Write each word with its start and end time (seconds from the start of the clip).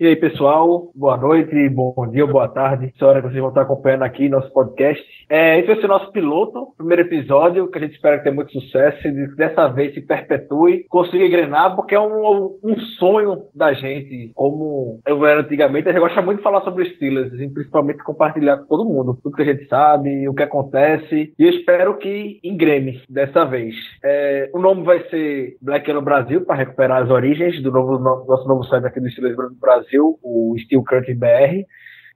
E 0.00 0.06
aí, 0.06 0.16
pessoal, 0.16 0.90
boa 0.94 1.18
noite, 1.18 1.68
bom 1.68 2.08
dia, 2.10 2.26
boa 2.26 2.48
tarde. 2.48 2.90
Essa 2.96 3.04
hora 3.04 3.20
que 3.20 3.28
vocês 3.28 3.38
vão 3.38 3.50
estar 3.50 3.60
acompanhando 3.60 4.04
aqui 4.04 4.30
nosso 4.30 4.50
podcast. 4.50 5.04
É, 5.30 5.60
esse 5.60 5.68
vai 5.68 5.76
ser 5.76 5.84
o 5.84 5.88
nosso 5.88 6.10
piloto, 6.10 6.74
primeiro 6.76 7.02
episódio, 7.02 7.70
que 7.70 7.78
a 7.78 7.80
gente 7.80 7.94
espera 7.94 8.18
que 8.18 8.24
tenha 8.24 8.34
muito 8.34 8.50
sucesso 8.50 9.06
e 9.06 9.36
dessa 9.36 9.68
vez 9.68 9.94
se 9.94 10.00
perpetue, 10.00 10.86
consiga 10.88 11.24
engrenar, 11.24 11.76
porque 11.76 11.94
é 11.94 12.00
um, 12.00 12.58
um 12.64 12.76
sonho 12.98 13.44
da 13.54 13.72
gente, 13.72 14.32
como 14.34 15.00
eu 15.06 15.24
era 15.24 15.42
antigamente. 15.42 15.88
A 15.88 15.92
gente 15.92 16.00
gosta 16.00 16.20
muito 16.20 16.38
de 16.38 16.42
falar 16.42 16.62
sobre 16.62 16.82
os 16.82 16.92
Steelers, 16.96 17.32
e 17.34 17.48
principalmente 17.48 18.02
compartilhar 18.02 18.56
com 18.56 18.64
todo 18.64 18.84
mundo, 18.84 19.20
tudo 19.22 19.36
que 19.36 19.42
a 19.42 19.52
gente 19.52 19.68
sabe, 19.68 20.28
o 20.28 20.34
que 20.34 20.42
acontece, 20.42 21.32
e 21.38 21.44
eu 21.44 21.50
espero 21.50 21.96
que 21.98 22.40
engrene 22.42 23.00
dessa 23.08 23.44
vez. 23.44 23.76
É, 24.02 24.50
o 24.52 24.58
nome 24.58 24.82
vai 24.82 25.00
ser 25.10 25.56
Black 25.62 25.88
Yellow 25.88 26.02
Brasil, 26.02 26.44
para 26.44 26.56
recuperar 26.56 27.04
as 27.04 27.10
origens 27.10 27.62
do 27.62 27.70
novo, 27.70 28.00
nosso 28.00 28.48
novo 28.48 28.64
site 28.64 28.84
aqui 28.84 28.98
do 28.98 29.08
Steelers 29.08 29.36
Brasil, 29.60 30.18
o 30.24 30.56
Steel 30.58 30.82
Curtain 30.82 31.14
BR. 31.14 31.64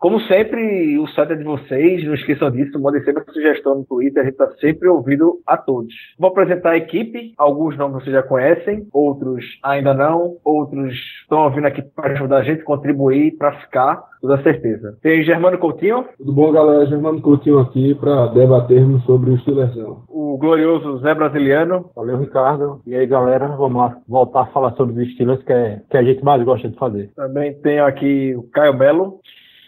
Como 0.04 0.20
sempre, 0.20 0.98
o 0.98 1.06
site 1.06 1.32
é 1.32 1.34
de 1.34 1.44
vocês, 1.44 2.04
não 2.04 2.12
esqueçam 2.12 2.50
disso, 2.50 2.78
mandem 2.78 3.02
sempre 3.04 3.22
a 3.22 3.32
sugestão 3.32 3.76
no 3.76 3.86
Twitter, 3.86 4.20
a 4.20 4.24
gente 4.26 4.34
está 4.34 4.50
sempre 4.60 4.86
ouvindo 4.86 5.40
a 5.46 5.56
todos. 5.56 5.94
Vou 6.18 6.28
apresentar 6.28 6.72
a 6.72 6.76
equipe, 6.76 7.32
alguns 7.38 7.74
nomes 7.78 8.02
vocês 8.02 8.14
já 8.14 8.22
conhecem, 8.22 8.86
outros 8.92 9.42
ainda 9.62 9.94
não, 9.94 10.36
outros 10.44 10.92
estão 11.22 11.50
vindo 11.50 11.66
aqui 11.68 11.80
para 11.80 12.12
ajudar 12.12 12.36
a 12.36 12.42
gente, 12.42 12.62
contribuir 12.64 13.38
para 13.38 13.52
ficar, 13.60 14.04
toda 14.20 14.42
certeza. 14.42 14.94
Tem 15.00 15.22
Germano 15.22 15.56
Coutinho. 15.56 16.04
Tudo 16.18 16.34
bom, 16.34 16.52
galera? 16.52 16.84
Germano 16.84 17.22
Coutinho 17.22 17.58
aqui 17.60 17.94
para 17.94 18.26
debatermos 18.26 19.02
sobre 19.04 19.30
o 19.30 19.38
Steelersão. 19.38 20.02
O 20.10 20.36
glorioso 20.36 20.98
Zé 20.98 21.14
Brasiliano. 21.14 21.90
Valeu, 21.96 22.18
Ricardo. 22.18 22.82
E 22.86 22.94
aí, 22.94 23.06
galera, 23.06 23.48
vamos 23.48 23.78
lá 23.78 23.96
voltar 24.06 24.42
a 24.42 24.46
falar 24.48 24.72
sobre 24.72 25.02
os 25.02 25.14
Steelers, 25.14 25.42
que, 25.42 25.52
é, 25.52 25.80
que 25.88 25.96
a 25.96 26.02
gente 26.02 26.22
mais 26.22 26.44
gosta 26.44 26.68
de 26.68 26.76
fazer. 26.76 27.10
Também 27.16 27.54
tenho 27.62 27.86
aqui 27.86 28.34
o 28.36 28.42
Caio 28.50 28.76
Belo. 28.76 29.20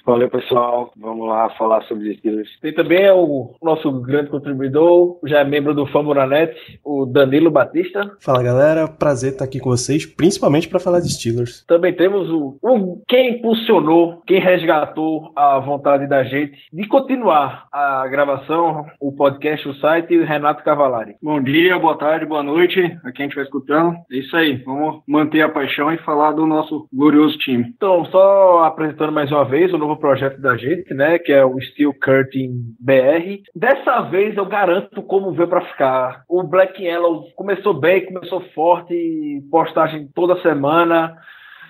Valeu, 0.07 0.31
pessoal. 0.31 0.93
Vamos 0.97 1.27
lá 1.27 1.51
falar 1.59 1.83
sobre 1.83 2.09
os 2.09 2.17
Steelers. 2.19 2.49
Tem 2.61 2.73
também 2.73 3.11
o 3.11 3.57
nosso 3.61 3.91
grande 4.01 4.31
contribuidor, 4.31 5.19
já 5.25 5.41
é 5.41 5.45
membro 5.45 5.75
do 5.75 5.85
Famuranet, 5.87 6.55
o 6.85 7.05
Danilo 7.05 7.51
Batista. 7.51 8.13
Fala, 8.21 8.41
galera. 8.41 8.87
Prazer 8.87 9.33
estar 9.33 9.45
aqui 9.45 9.59
com 9.59 9.71
vocês, 9.71 10.07
principalmente 10.07 10.69
para 10.69 10.79
falar 10.79 11.01
de 11.01 11.13
Steelers. 11.13 11.65
Também 11.67 11.93
temos 11.93 12.31
o, 12.31 12.57
o, 12.63 13.03
quem 13.09 13.39
impulsionou, 13.39 14.23
quem 14.25 14.39
resgatou 14.39 15.33
a 15.35 15.59
vontade 15.59 16.07
da 16.07 16.23
gente 16.23 16.57
de 16.73 16.87
continuar 16.87 17.67
a 17.73 18.07
gravação, 18.07 18.87
o 19.01 19.11
podcast, 19.11 19.69
o 19.69 19.75
site, 19.75 20.17
o 20.17 20.25
Renato 20.25 20.63
Cavalari. 20.63 21.17
Bom 21.21 21.43
dia, 21.43 21.81
boa 21.81 21.99
tarde, 21.99 22.27
boa 22.27 22.45
noite 22.45 22.97
a 23.05 23.11
quem 23.11 23.27
estiver 23.27 23.43
escutando. 23.43 23.97
É 24.13 24.19
isso 24.19 24.37
aí. 24.37 24.63
Vamos 24.65 25.03
manter 25.05 25.43
a 25.43 25.49
paixão 25.49 25.93
e 25.93 25.99
falar 25.99 26.31
do 26.31 26.47
nosso 26.47 26.87
glorioso 26.93 27.37
time. 27.39 27.73
Então, 27.77 28.05
só 28.05 28.63
apresentando 28.63 29.11
mais 29.11 29.33
uma 29.33 29.45
vez 29.45 29.73
o 29.73 29.79
novo 29.79 29.96
projeto 29.97 30.41
da 30.41 30.57
gente, 30.57 30.93
né? 30.95 31.19
Que 31.19 31.33
é 31.33 31.45
o 31.45 31.61
Steel 31.61 31.95
Curtain 31.95 32.75
BR. 32.81 33.43
Dessa 33.55 34.03
vez 34.03 34.37
eu 34.37 34.47
garanto 34.47 35.03
como 35.03 35.33
veio 35.33 35.49
para 35.49 35.65
ficar. 35.67 36.25
O 36.29 36.43
Black 36.43 36.83
Yellow 36.83 37.25
começou 37.35 37.75
bem, 37.75 38.07
começou 38.07 38.41
forte, 38.55 39.43
postagem 39.51 40.09
toda 40.15 40.41
semana 40.43 41.17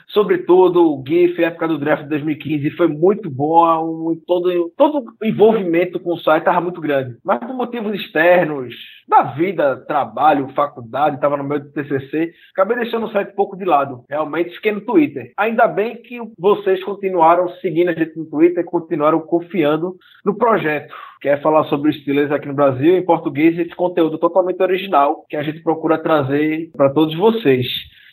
sobretudo 0.08 0.92
o 0.92 1.04
GIF, 1.06 1.42
época 1.42 1.68
do 1.68 1.78
draft 1.78 2.04
de 2.04 2.10
2015, 2.10 2.70
foi 2.70 2.88
muito 2.88 3.30
boa, 3.30 3.82
um, 3.82 4.20
todo, 4.26 4.72
todo 4.76 5.04
envolvimento 5.22 6.00
com 6.00 6.14
o 6.14 6.18
site 6.18 6.42
estava 6.42 6.60
muito 6.60 6.80
grande. 6.80 7.16
Mas 7.24 7.40
por 7.40 7.54
motivos 7.54 7.94
externos, 7.94 8.74
da 9.08 9.22
vida, 9.22 9.84
trabalho, 9.86 10.48
faculdade, 10.54 11.16
estava 11.16 11.36
no 11.36 11.44
meio 11.44 11.62
do 11.62 11.72
TCC, 11.72 12.32
acabei 12.52 12.76
deixando 12.76 13.06
o 13.06 13.12
site 13.12 13.32
um 13.32 13.36
pouco 13.36 13.56
de 13.56 13.64
lado. 13.64 14.04
Realmente 14.08 14.54
fiquei 14.56 14.72
no 14.72 14.80
Twitter. 14.80 15.32
Ainda 15.36 15.68
bem 15.68 15.96
que 15.96 16.18
vocês 16.38 16.82
continuaram 16.82 17.48
seguindo 17.60 17.90
a 17.90 17.94
gente 17.94 18.16
no 18.16 18.26
Twitter 18.26 18.64
e 18.64 18.66
continuaram 18.66 19.20
confiando 19.20 19.96
no 20.24 20.36
projeto. 20.36 20.92
Quer 21.20 21.40
falar 21.40 21.64
sobre 21.64 21.90
os 21.90 21.96
Steelers 22.00 22.30
aqui 22.30 22.46
no 22.48 22.54
Brasil, 22.54 22.96
em 22.96 23.04
português, 23.04 23.58
esse 23.58 23.74
conteúdo 23.74 24.18
totalmente 24.18 24.60
original 24.62 25.24
que 25.28 25.36
a 25.36 25.42
gente 25.42 25.62
procura 25.62 25.98
trazer 25.98 26.70
para 26.76 26.92
todos 26.92 27.16
vocês. 27.16 27.66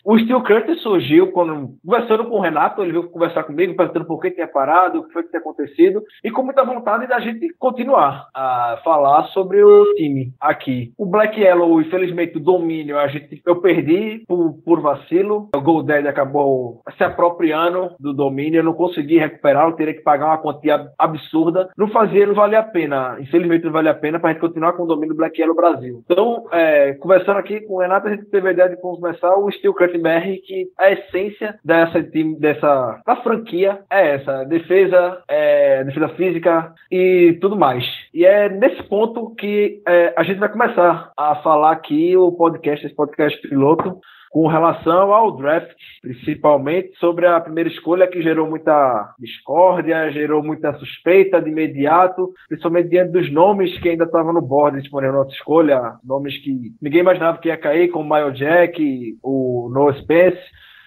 O 0.06 0.20
Steel 0.20 0.44
Curtis 0.44 0.82
surgiu 0.82 1.32
quando, 1.32 1.76
conversando 1.86 2.26
com 2.26 2.36
o 2.36 2.42
Renato, 2.42 2.82
ele 2.82 2.92
veio 2.92 3.10
conversar 3.10 3.44
comigo, 3.44 3.74
perguntando 3.74 4.06
por 4.06 4.20
que 4.20 4.32
tinha 4.32 4.48
parado, 4.48 5.00
o 5.00 5.08
que 5.08 5.14
foi 5.14 5.24
que 5.24 5.30
tinha 5.30 5.40
acontecido, 5.40 6.04
e 6.22 6.30
com 6.30 6.44
muita 6.44 6.66
vontade 6.66 7.08
da 7.08 7.22
gente 7.22 7.54
continuar 7.58 8.28
a 8.36 8.82
falar 8.84 9.24
sobre 9.28 9.64
o 9.64 9.96
time 9.96 10.34
aqui. 10.42 10.92
O 10.98 11.06
Black 11.06 11.40
Yellow, 11.40 11.80
infelizmente, 11.80 12.36
o 12.36 12.42
domínio, 12.42 13.00
a 13.00 13.08
gente, 13.08 13.42
eu 13.46 13.62
perdi 13.62 14.26
por, 14.28 14.56
por 14.66 14.82
vacilo. 14.82 15.50
O 15.56 15.62
Goldad 15.62 16.06
acabou 16.06 16.82
se 16.98 17.04
apropriando 17.04 17.96
do 17.98 18.14
domínio, 18.14 18.60
eu 18.60 18.64
não 18.64 18.74
consegui 18.74 19.18
recuperar, 19.18 19.68
eu 19.70 19.76
teria 19.76 19.94
que 19.94 20.02
pagar 20.02 20.26
uma 20.26 20.38
quantia 20.38 20.86
absurda. 21.00 21.70
Não 21.78 21.88
fazia, 21.88 22.28
não 22.28 22.36
valia 22.36 22.60
a 22.60 22.64
pena. 22.64 23.16
Infelizmente, 23.22 23.64
não 23.64 23.72
valia 23.72 23.92
a 23.92 23.96
pena 23.96 24.20
para 24.20 24.32
a 24.32 24.34
gente 24.34 24.42
continuar 24.42 24.74
com 24.74 24.84
o 24.84 24.88
domínio 24.88 25.16
do 25.16 25.18
Black 25.18 25.40
Yellow 25.40 25.56
Brasil. 25.56 26.04
Então, 26.04 26.46
é, 26.52 26.94
conversando 26.96 27.38
aqui 27.38 27.62
com 27.62 27.76
o 27.76 27.80
Renato, 27.80 28.08
a 28.08 28.12
gente 28.12 28.26
teve 28.26 28.50
a 28.50 28.52
ideia 28.52 28.70
de 28.70 28.82
começar 28.82 29.34
o 29.38 29.50
Steel 29.50 29.74
Curtis 29.74 29.93
BR 29.98 30.40
que 30.46 30.68
a 30.78 30.92
essência 30.92 31.60
dessa 31.64 32.02
dessa 32.40 33.02
da 33.06 33.16
franquia 33.18 33.80
é 33.92 34.16
essa. 34.16 34.44
Defesa 34.46 35.22
é, 35.28 35.84
defesa 35.84 36.10
física 36.10 36.74
e 36.92 37.38
tudo 37.42 37.56
mais. 37.56 37.84
E 38.14 38.26
é 38.26 38.50
nesse 38.50 38.84
ponto 38.84 39.34
que 39.36 39.82
é, 39.88 40.14
a 40.16 40.24
gente 40.24 40.40
vai 40.40 40.50
começar 40.50 41.12
a 41.18 41.36
falar 41.38 41.72
aqui 41.72 42.16
o 42.18 42.32
podcast 42.32 42.86
esse 42.86 42.96
podcast 42.96 43.40
piloto 43.48 44.00
com 44.34 44.48
relação 44.48 45.14
ao 45.14 45.38
draft, 45.38 45.78
principalmente 46.02 46.98
sobre 46.98 47.28
a 47.28 47.40
primeira 47.40 47.70
escolha 47.70 48.08
que 48.08 48.20
gerou 48.20 48.50
muita 48.50 49.14
discórdia, 49.20 50.12
gerou 50.12 50.42
muita 50.42 50.74
suspeita 50.80 51.40
de 51.40 51.52
imediato, 51.52 52.34
principalmente 52.50 52.90
diante 52.90 53.12
dos 53.12 53.32
nomes 53.32 53.78
que 53.78 53.90
ainda 53.90 54.06
estavam 54.06 54.34
no 54.34 54.42
board 54.42 54.82
disponível 54.82 55.18
nossa 55.18 55.36
escolha, 55.36 56.00
nomes 56.04 56.36
que 56.40 56.74
ninguém 56.82 57.02
imaginava 57.02 57.38
que 57.38 57.50
ia 57.50 57.58
cair, 57.58 57.90
como 57.90 58.12
o 58.12 58.32
Jack, 58.32 59.16
o 59.22 59.70
Noah 59.72 60.00
Spence, 60.00 60.42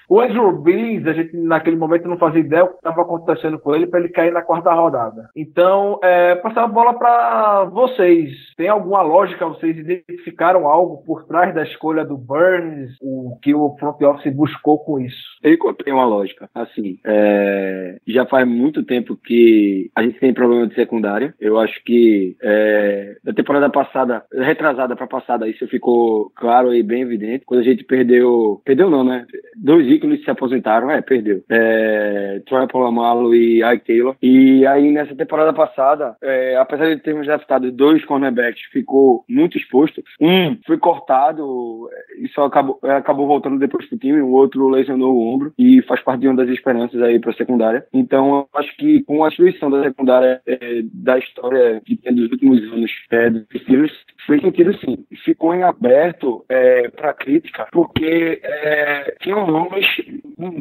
o 0.09 0.21
Andrew 0.21 0.53
Billings, 0.53 1.07
a 1.07 1.13
gente 1.13 1.37
naquele 1.37 1.77
momento 1.77 2.09
não 2.09 2.17
fazia 2.17 2.41
ideia 2.41 2.65
o 2.65 2.69
que 2.69 2.77
estava 2.77 3.03
acontecendo 3.03 3.59
com 3.59 3.75
ele 3.75 3.87
para 3.87 4.01
ele 4.01 4.09
cair 4.09 4.33
na 4.33 4.43
quarta 4.43 4.73
rodada. 4.73 5.29
Então, 5.35 5.99
é, 6.03 6.37
passar 6.37 6.65
a 6.65 6.69
bola 6.69 6.95
para 6.95 7.65
vocês. 7.65 8.31
Tem 8.57 8.69
alguma 8.69 9.03
lógica? 9.03 9.47
Vocês 9.47 9.77
identificaram 9.77 10.69
algo 10.69 11.03
por 11.05 11.25
trás 11.25 11.55
da 11.55 11.63
escolha 11.63 12.05
do 12.05 12.17
Burns? 12.17 12.97
O 13.01 13.39
que 13.43 13.55
o 13.55 13.77
front 13.79 14.01
office 14.03 14.33
buscou 14.33 14.79
com 14.79 15.01
isso? 15.01 15.37
Eu 15.43 15.55
encontrei 15.55 15.93
uma 15.93 16.07
lógica. 16.07 16.49
Assim, 16.55 16.99
é, 17.05 17.99
já 18.07 18.27
faz 18.27 18.47
muito 18.47 18.85
tempo 18.85 19.17
que 19.17 19.91
a 19.95 20.03
gente 20.03 20.19
tem 20.21 20.33
problema 20.33 20.67
de 20.67 20.75
secundária. 20.75 21.35
Eu 21.41 21.59
acho 21.59 21.83
que 21.85 22.37
é, 22.43 23.17
da 23.25 23.33
temporada 23.33 23.69
passada, 23.71 24.25
retrasada 24.33 24.95
para 24.95 25.07
passada, 25.07 25.49
isso 25.49 25.67
ficou 25.69 26.31
claro 26.37 26.75
e 26.75 26.83
bem 26.83 27.03
evidente. 27.03 27.45
Quando 27.45 27.61
a 27.61 27.65
gente 27.65 27.85
perdeu, 27.85 28.61
perdeu 28.65 28.89
não, 28.89 29.05
né? 29.05 29.27
Dois 29.57 29.96
ícones 29.97 30.23
se 30.23 30.31
aposentaram, 30.31 30.91
é, 30.91 31.01
perdeu. 31.01 31.43
É, 31.51 32.41
Troy 32.47 32.67
Polamalu 32.69 33.35
e 33.35 33.63
Ike 33.63 33.87
Taylor. 33.87 34.17
E 34.23 34.67
aí, 34.67 34.91
nessa 34.93 35.15
temporada 35.15 35.53
passada, 35.53 36.17
é, 36.23 36.57
apesar 36.57 36.95
de 36.95 37.03
termos 37.03 37.27
draftado 37.27 37.71
dois 37.73 38.05
cornerbacks, 38.05 38.63
ficou 38.73 39.25
muito 39.29 39.57
exposto. 39.57 40.03
Um 40.21 40.59
foi 40.67 40.79
cortado 40.79 41.89
e 42.19 42.29
só 42.29 42.45
acabou, 42.45 42.79
acabou 42.83 43.27
voltando 43.27 43.59
depois 43.59 43.87
pro 43.87 43.99
time, 43.99 44.21
o 44.21 44.31
outro 44.31 44.69
lesionou 44.69 45.15
o 45.15 45.35
ombro 45.35 45.53
e 45.59 45.83
faz 45.83 46.01
parte 46.03 46.21
de 46.21 46.29
uma 46.29 46.37
das 46.37 46.49
esperanças 46.49 47.01
aí 47.03 47.19
pra 47.19 47.33
secundária. 47.33 47.87
Então, 47.93 48.47
acho 48.55 48.77
que 48.77 49.03
com 49.05 49.25
a 49.25 49.29
destruição 49.29 49.71
da 49.71 49.83
secundária 49.83 50.41
é, 50.47 50.83
da 50.93 51.19
história 51.19 51.81
que 51.85 51.97
tem 51.97 52.15
dos 52.15 52.31
últimos 52.31 52.63
anos 52.73 52.91
é, 53.11 53.31
dos 53.31 53.47
Steelers, 53.63 53.93
foi 54.27 54.41
sentido 54.41 54.77
sim. 54.79 55.07
Ficou 55.25 55.55
em 55.55 55.63
aberto 55.63 56.45
é, 56.49 56.89
para 56.89 57.15
crítica, 57.15 57.69
porque 57.73 58.41
é, 58.43 59.15
tinham 59.21 59.47
nomes 59.47 59.86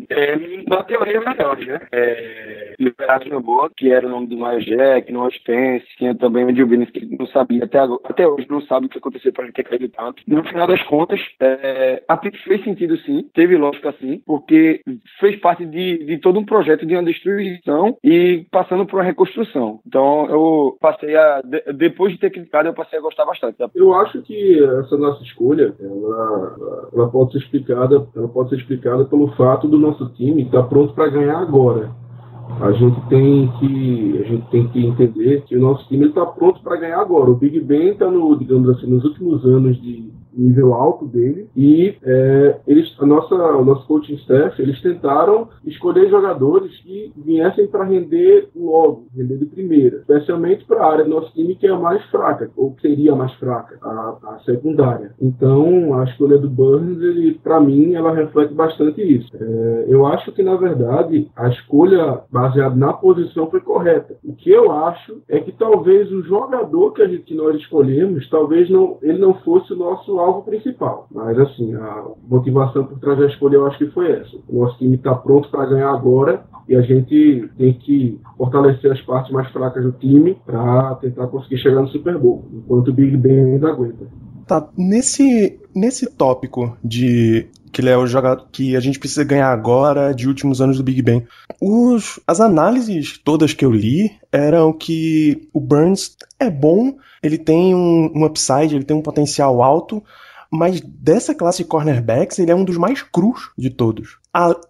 é, 0.09 0.35
na 0.67 0.83
teoria 0.83 1.21
melhores, 1.21 1.67
né? 1.67 1.81
É, 1.91 2.75
Liberato 2.79 3.25
que 3.75 3.91
era 3.91 4.05
o 4.05 4.09
nome 4.09 4.27
do 4.27 4.37
Miles 4.37 4.65
Jack, 4.65 5.11
no 5.11 5.29
Spence, 5.31 5.85
tinha 5.97 6.15
também 6.15 6.45
o 6.45 6.67
Bennett, 6.67 6.91
que 6.91 7.05
não 7.17 7.25
sabia 7.27 7.63
até, 7.63 7.79
agora, 7.79 8.01
até 8.03 8.27
hoje, 8.27 8.47
não 8.49 8.61
sabe 8.61 8.85
o 8.85 8.89
que 8.89 8.97
aconteceu 8.97 9.31
para 9.31 9.45
ele 9.45 9.53
ter 9.53 9.63
caído 9.63 9.89
tanto. 9.89 10.21
No 10.27 10.43
final 10.43 10.67
das 10.67 10.81
contas, 10.83 11.19
é, 11.39 12.03
a 12.07 12.17
pick 12.17 12.35
fez 12.43 12.63
sentido 12.63 12.97
sim, 12.97 13.29
teve 13.33 13.57
lógica 13.57 13.93
sim, 13.99 14.21
porque 14.25 14.81
fez 15.19 15.39
parte 15.39 15.65
de, 15.65 16.05
de 16.05 16.17
todo 16.17 16.39
um 16.39 16.45
projeto 16.45 16.85
de 16.85 16.95
uma 16.95 17.03
destruição 17.03 17.97
e 18.03 18.45
passando 18.51 18.85
por 18.85 18.97
uma 18.97 19.05
reconstrução. 19.05 19.79
Então 19.85 20.27
eu 20.29 20.77
passei 20.79 21.15
a, 21.15 21.41
de, 21.41 21.73
depois 21.73 22.13
de 22.13 22.19
ter 22.19 22.29
criticado, 22.29 22.67
eu 22.67 22.73
passei 22.73 22.99
a 22.99 23.01
gostar 23.01 23.25
bastante. 23.25 23.57
Eu 23.73 23.93
acho 23.93 24.21
que 24.23 24.63
essa 24.81 24.97
nossa 24.97 25.23
escolha, 25.23 25.73
ela, 25.79 26.89
ela 26.93 27.09
pode 27.09 27.33
ser 27.33 27.39
explicada, 27.39 28.07
ela 28.15 28.27
pode 28.27 28.49
ser 28.49 28.57
explicada 28.57 29.05
pelo 29.15 29.29
fato 29.35 29.67
do 29.67 29.79
nosso 29.79 30.09
time 30.09 30.43
estar 30.43 30.63
pronto 30.63 30.93
para 30.93 31.07
ganhar 31.07 31.39
agora. 31.39 31.89
A 32.59 32.71
gente 32.73 32.99
tem 33.07 33.47
que 33.59 34.19
a 34.19 34.27
gente 34.27 34.45
tem 34.49 34.67
que 34.67 34.85
entender 34.85 35.43
que 35.45 35.55
o 35.55 35.61
nosso 35.61 35.87
time 35.87 36.07
está 36.07 36.25
pronto 36.25 36.61
para 36.61 36.75
ganhar 36.75 36.99
agora. 36.99 37.31
O 37.31 37.35
Big 37.35 37.59
Ben 37.61 37.89
está 37.89 38.11
no, 38.11 38.37
digamos 38.37 38.69
assim, 38.69 38.87
nos 38.87 39.03
últimos 39.05 39.43
anos 39.45 39.81
de, 39.81 40.11
nível 40.35 40.73
alto 40.73 41.05
dele 41.05 41.47
e 41.55 41.95
é, 42.03 42.57
eles, 42.67 42.95
a 42.99 43.05
nossa, 43.05 43.35
o 43.35 43.65
nosso 43.65 43.85
coaching 43.87 44.15
staff, 44.15 44.61
eles 44.61 44.81
tentaram 44.81 45.49
escolher 45.65 46.09
jogadores 46.09 46.75
que 46.81 47.11
viessem 47.15 47.67
para 47.67 47.85
render 47.85 48.49
logo, 48.55 49.07
render 49.15 49.37
de 49.37 49.45
primeira, 49.45 49.97
especialmente 49.97 50.65
para 50.65 50.83
a 50.83 50.91
área 50.91 51.03
do 51.03 51.09
nosso 51.09 51.31
time 51.33 51.55
que 51.55 51.67
é 51.67 51.71
a 51.71 51.79
mais 51.79 52.03
fraca, 52.05 52.49
ou 52.55 52.71
que 52.71 52.81
seria 52.81 53.13
a 53.13 53.15
mais 53.15 53.33
fraca, 53.33 53.77
a, 53.81 54.17
a 54.23 54.39
secundária. 54.45 55.11
Então, 55.21 55.99
a 55.99 56.03
escolha 56.05 56.37
do 56.37 56.49
Burns, 56.49 57.01
ele, 57.01 57.39
para 57.43 57.59
mim, 57.59 57.93
ela 57.93 58.13
reflete 58.13 58.53
bastante 58.53 59.01
isso. 59.01 59.29
É, 59.39 59.85
eu 59.87 60.05
acho 60.05 60.31
que, 60.31 60.43
na 60.43 60.55
verdade, 60.55 61.29
a 61.35 61.49
escolha 61.49 62.21
baseada 62.31 62.75
na 62.75 62.93
posição 62.93 63.49
foi 63.49 63.61
correta. 63.61 64.15
O 64.23 64.33
que 64.33 64.49
eu 64.49 64.71
acho 64.71 65.21
é 65.27 65.39
que 65.39 65.51
talvez 65.51 66.11
o 66.11 66.21
jogador 66.23 66.91
que, 66.93 67.01
a 67.01 67.07
gente, 67.07 67.33
nós 67.33 67.55
escolhemos, 67.57 68.29
talvez 68.29 68.69
não, 68.69 68.97
ele 69.01 69.17
não 69.17 69.33
fosse 69.35 69.73
o 69.73 69.77
nosso 69.77 70.19
alvo 70.25 70.41
principal. 70.43 71.07
Mas, 71.11 71.37
assim, 71.39 71.73
a 71.75 72.05
motivação 72.27 72.85
por 72.85 72.99
trás 72.99 73.17
da 73.19 73.27
escolha 73.27 73.55
eu 73.55 73.67
acho 73.67 73.77
que 73.77 73.91
foi 73.91 74.11
essa. 74.11 74.35
O 74.49 74.59
nosso 74.59 74.77
time 74.77 74.95
está 74.95 75.13
pronto 75.15 75.49
para 75.49 75.65
ganhar 75.65 75.91
agora 75.91 76.43
e 76.67 76.75
a 76.75 76.81
gente 76.81 77.49
tem 77.57 77.73
que 77.73 78.19
fortalecer 78.37 78.91
as 78.91 79.01
partes 79.01 79.31
mais 79.31 79.49
fracas 79.51 79.83
do 79.83 79.91
time 79.93 80.37
para 80.45 80.95
tentar 80.95 81.27
conseguir 81.27 81.57
chegar 81.57 81.81
no 81.81 81.87
Super 81.89 82.17
Bowl, 82.17 82.45
enquanto 82.53 82.89
o 82.89 82.93
Big 82.93 83.15
Ben 83.17 83.53
ainda 83.53 83.69
aguenta. 83.69 84.07
Tá, 84.47 84.67
nesse, 84.77 85.59
nesse 85.75 86.09
tópico 86.11 86.77
de 86.83 87.47
que 87.75 87.81
ele 87.81 87.89
é 87.89 87.97
o 87.97 88.07
jogador 88.07 88.47
que 88.53 88.73
a 88.73 88.79
gente 88.79 88.97
precisa 88.97 89.25
ganhar 89.25 89.51
agora 89.51 90.13
de 90.13 90.29
últimos 90.29 90.61
anos 90.61 90.77
do 90.77 90.83
Big 90.83 91.01
Ben. 91.01 91.27
Os, 91.61 92.21
as 92.25 92.39
análises 92.39 93.17
todas 93.17 93.53
que 93.53 93.65
eu 93.65 93.69
li 93.69 94.09
eram 94.31 94.71
que 94.71 95.49
o 95.51 95.59
Burns 95.59 96.15
é 96.39 96.49
bom, 96.49 96.95
ele 97.21 97.37
tem 97.37 97.75
um, 97.75 98.13
um 98.15 98.23
upside, 98.23 98.73
ele 98.73 98.85
tem 98.85 98.95
um 98.95 99.01
potencial 99.01 99.61
alto, 99.61 100.01
mas 100.49 100.79
dessa 100.79 101.35
classe 101.35 101.63
de 101.63 101.67
cornerbacks, 101.67 102.39
ele 102.39 102.49
é 102.49 102.55
um 102.55 102.63
dos 102.63 102.77
mais 102.77 103.03
crus 103.03 103.51
de 103.57 103.69
todos. 103.69 104.19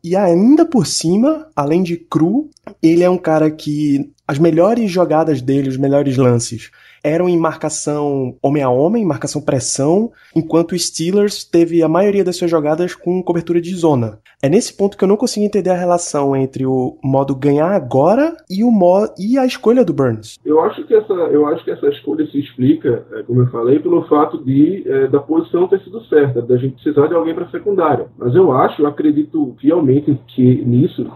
E 0.04 0.16
ainda 0.16 0.66
por 0.66 0.88
cima, 0.88 1.48
além 1.56 1.84
de 1.84 1.98
cru, 1.98 2.50
ele 2.82 3.04
é 3.04 3.10
um 3.10 3.20
cara 3.20 3.52
que 3.52 4.12
as 4.28 4.40
melhores 4.40 4.90
jogadas 4.90 5.44
dele, 5.44 5.70
os 5.70 5.78
melhores 5.78 6.18
lances, 6.18 6.72
eram 7.06 7.30
em 7.30 7.38
marcação 7.38 8.36
homem 8.42 8.64
a 8.64 8.70
homem, 8.70 9.06
marcação 9.06 9.40
pressão, 9.40 10.12
enquanto 10.36 10.72
o 10.72 10.80
Steelers 10.80 11.44
teve 11.44 11.84
a 11.84 11.88
maioria 11.88 12.24
das 12.24 12.36
suas 12.36 12.50
jogadas 12.50 12.96
com 12.96 13.22
cobertura 13.22 13.62
de 13.62 13.76
zona. 13.76 14.18
É 14.42 14.50
nesse 14.50 14.76
ponto 14.76 14.98
que 14.98 15.04
eu 15.04 15.08
não 15.08 15.16
consigo 15.16 15.46
entender 15.46 15.70
a 15.70 15.78
relação 15.78 16.36
entre 16.36 16.66
o 16.66 16.98
modo 17.04 17.36
ganhar 17.36 17.72
agora 17.72 18.36
e 18.50 18.64
o 18.64 18.72
modo 18.72 19.14
e 19.20 19.38
a 19.38 19.46
escolha 19.46 19.86
do 19.86 19.94
Burns. 19.94 20.40
Eu 20.44 20.60
acho 20.62 20.84
que 20.86 20.96
essa, 20.96 21.14
eu 21.14 21.46
acho 21.46 21.64
que 21.64 21.72
essa 21.72 21.88
escolha 21.88 22.26
se 22.28 22.40
explica, 22.40 23.06
é, 23.14 23.24
como 23.24 23.42
eu 23.42 23.48
falei, 23.48 23.80
pelo 23.80 24.04
fato 24.08 24.44
de 24.44 24.84
é, 24.88 25.08
da 25.08 25.20
posição 25.20 25.68
ter 25.68 25.82
sido 25.82 26.04
certa, 26.06 26.42
da 26.42 26.58
gente 26.58 26.76
precisar 26.76 27.08
de 27.08 27.14
alguém 27.14 27.36
para 27.36 27.50
secundária. 27.50 28.08
Mas 28.18 28.34
eu 28.34 28.52
acho, 28.52 28.82
eu 28.82 28.88
acredito 28.88 29.56
fielmente 29.62 30.20
que 30.28 30.66
nisso 30.66 31.08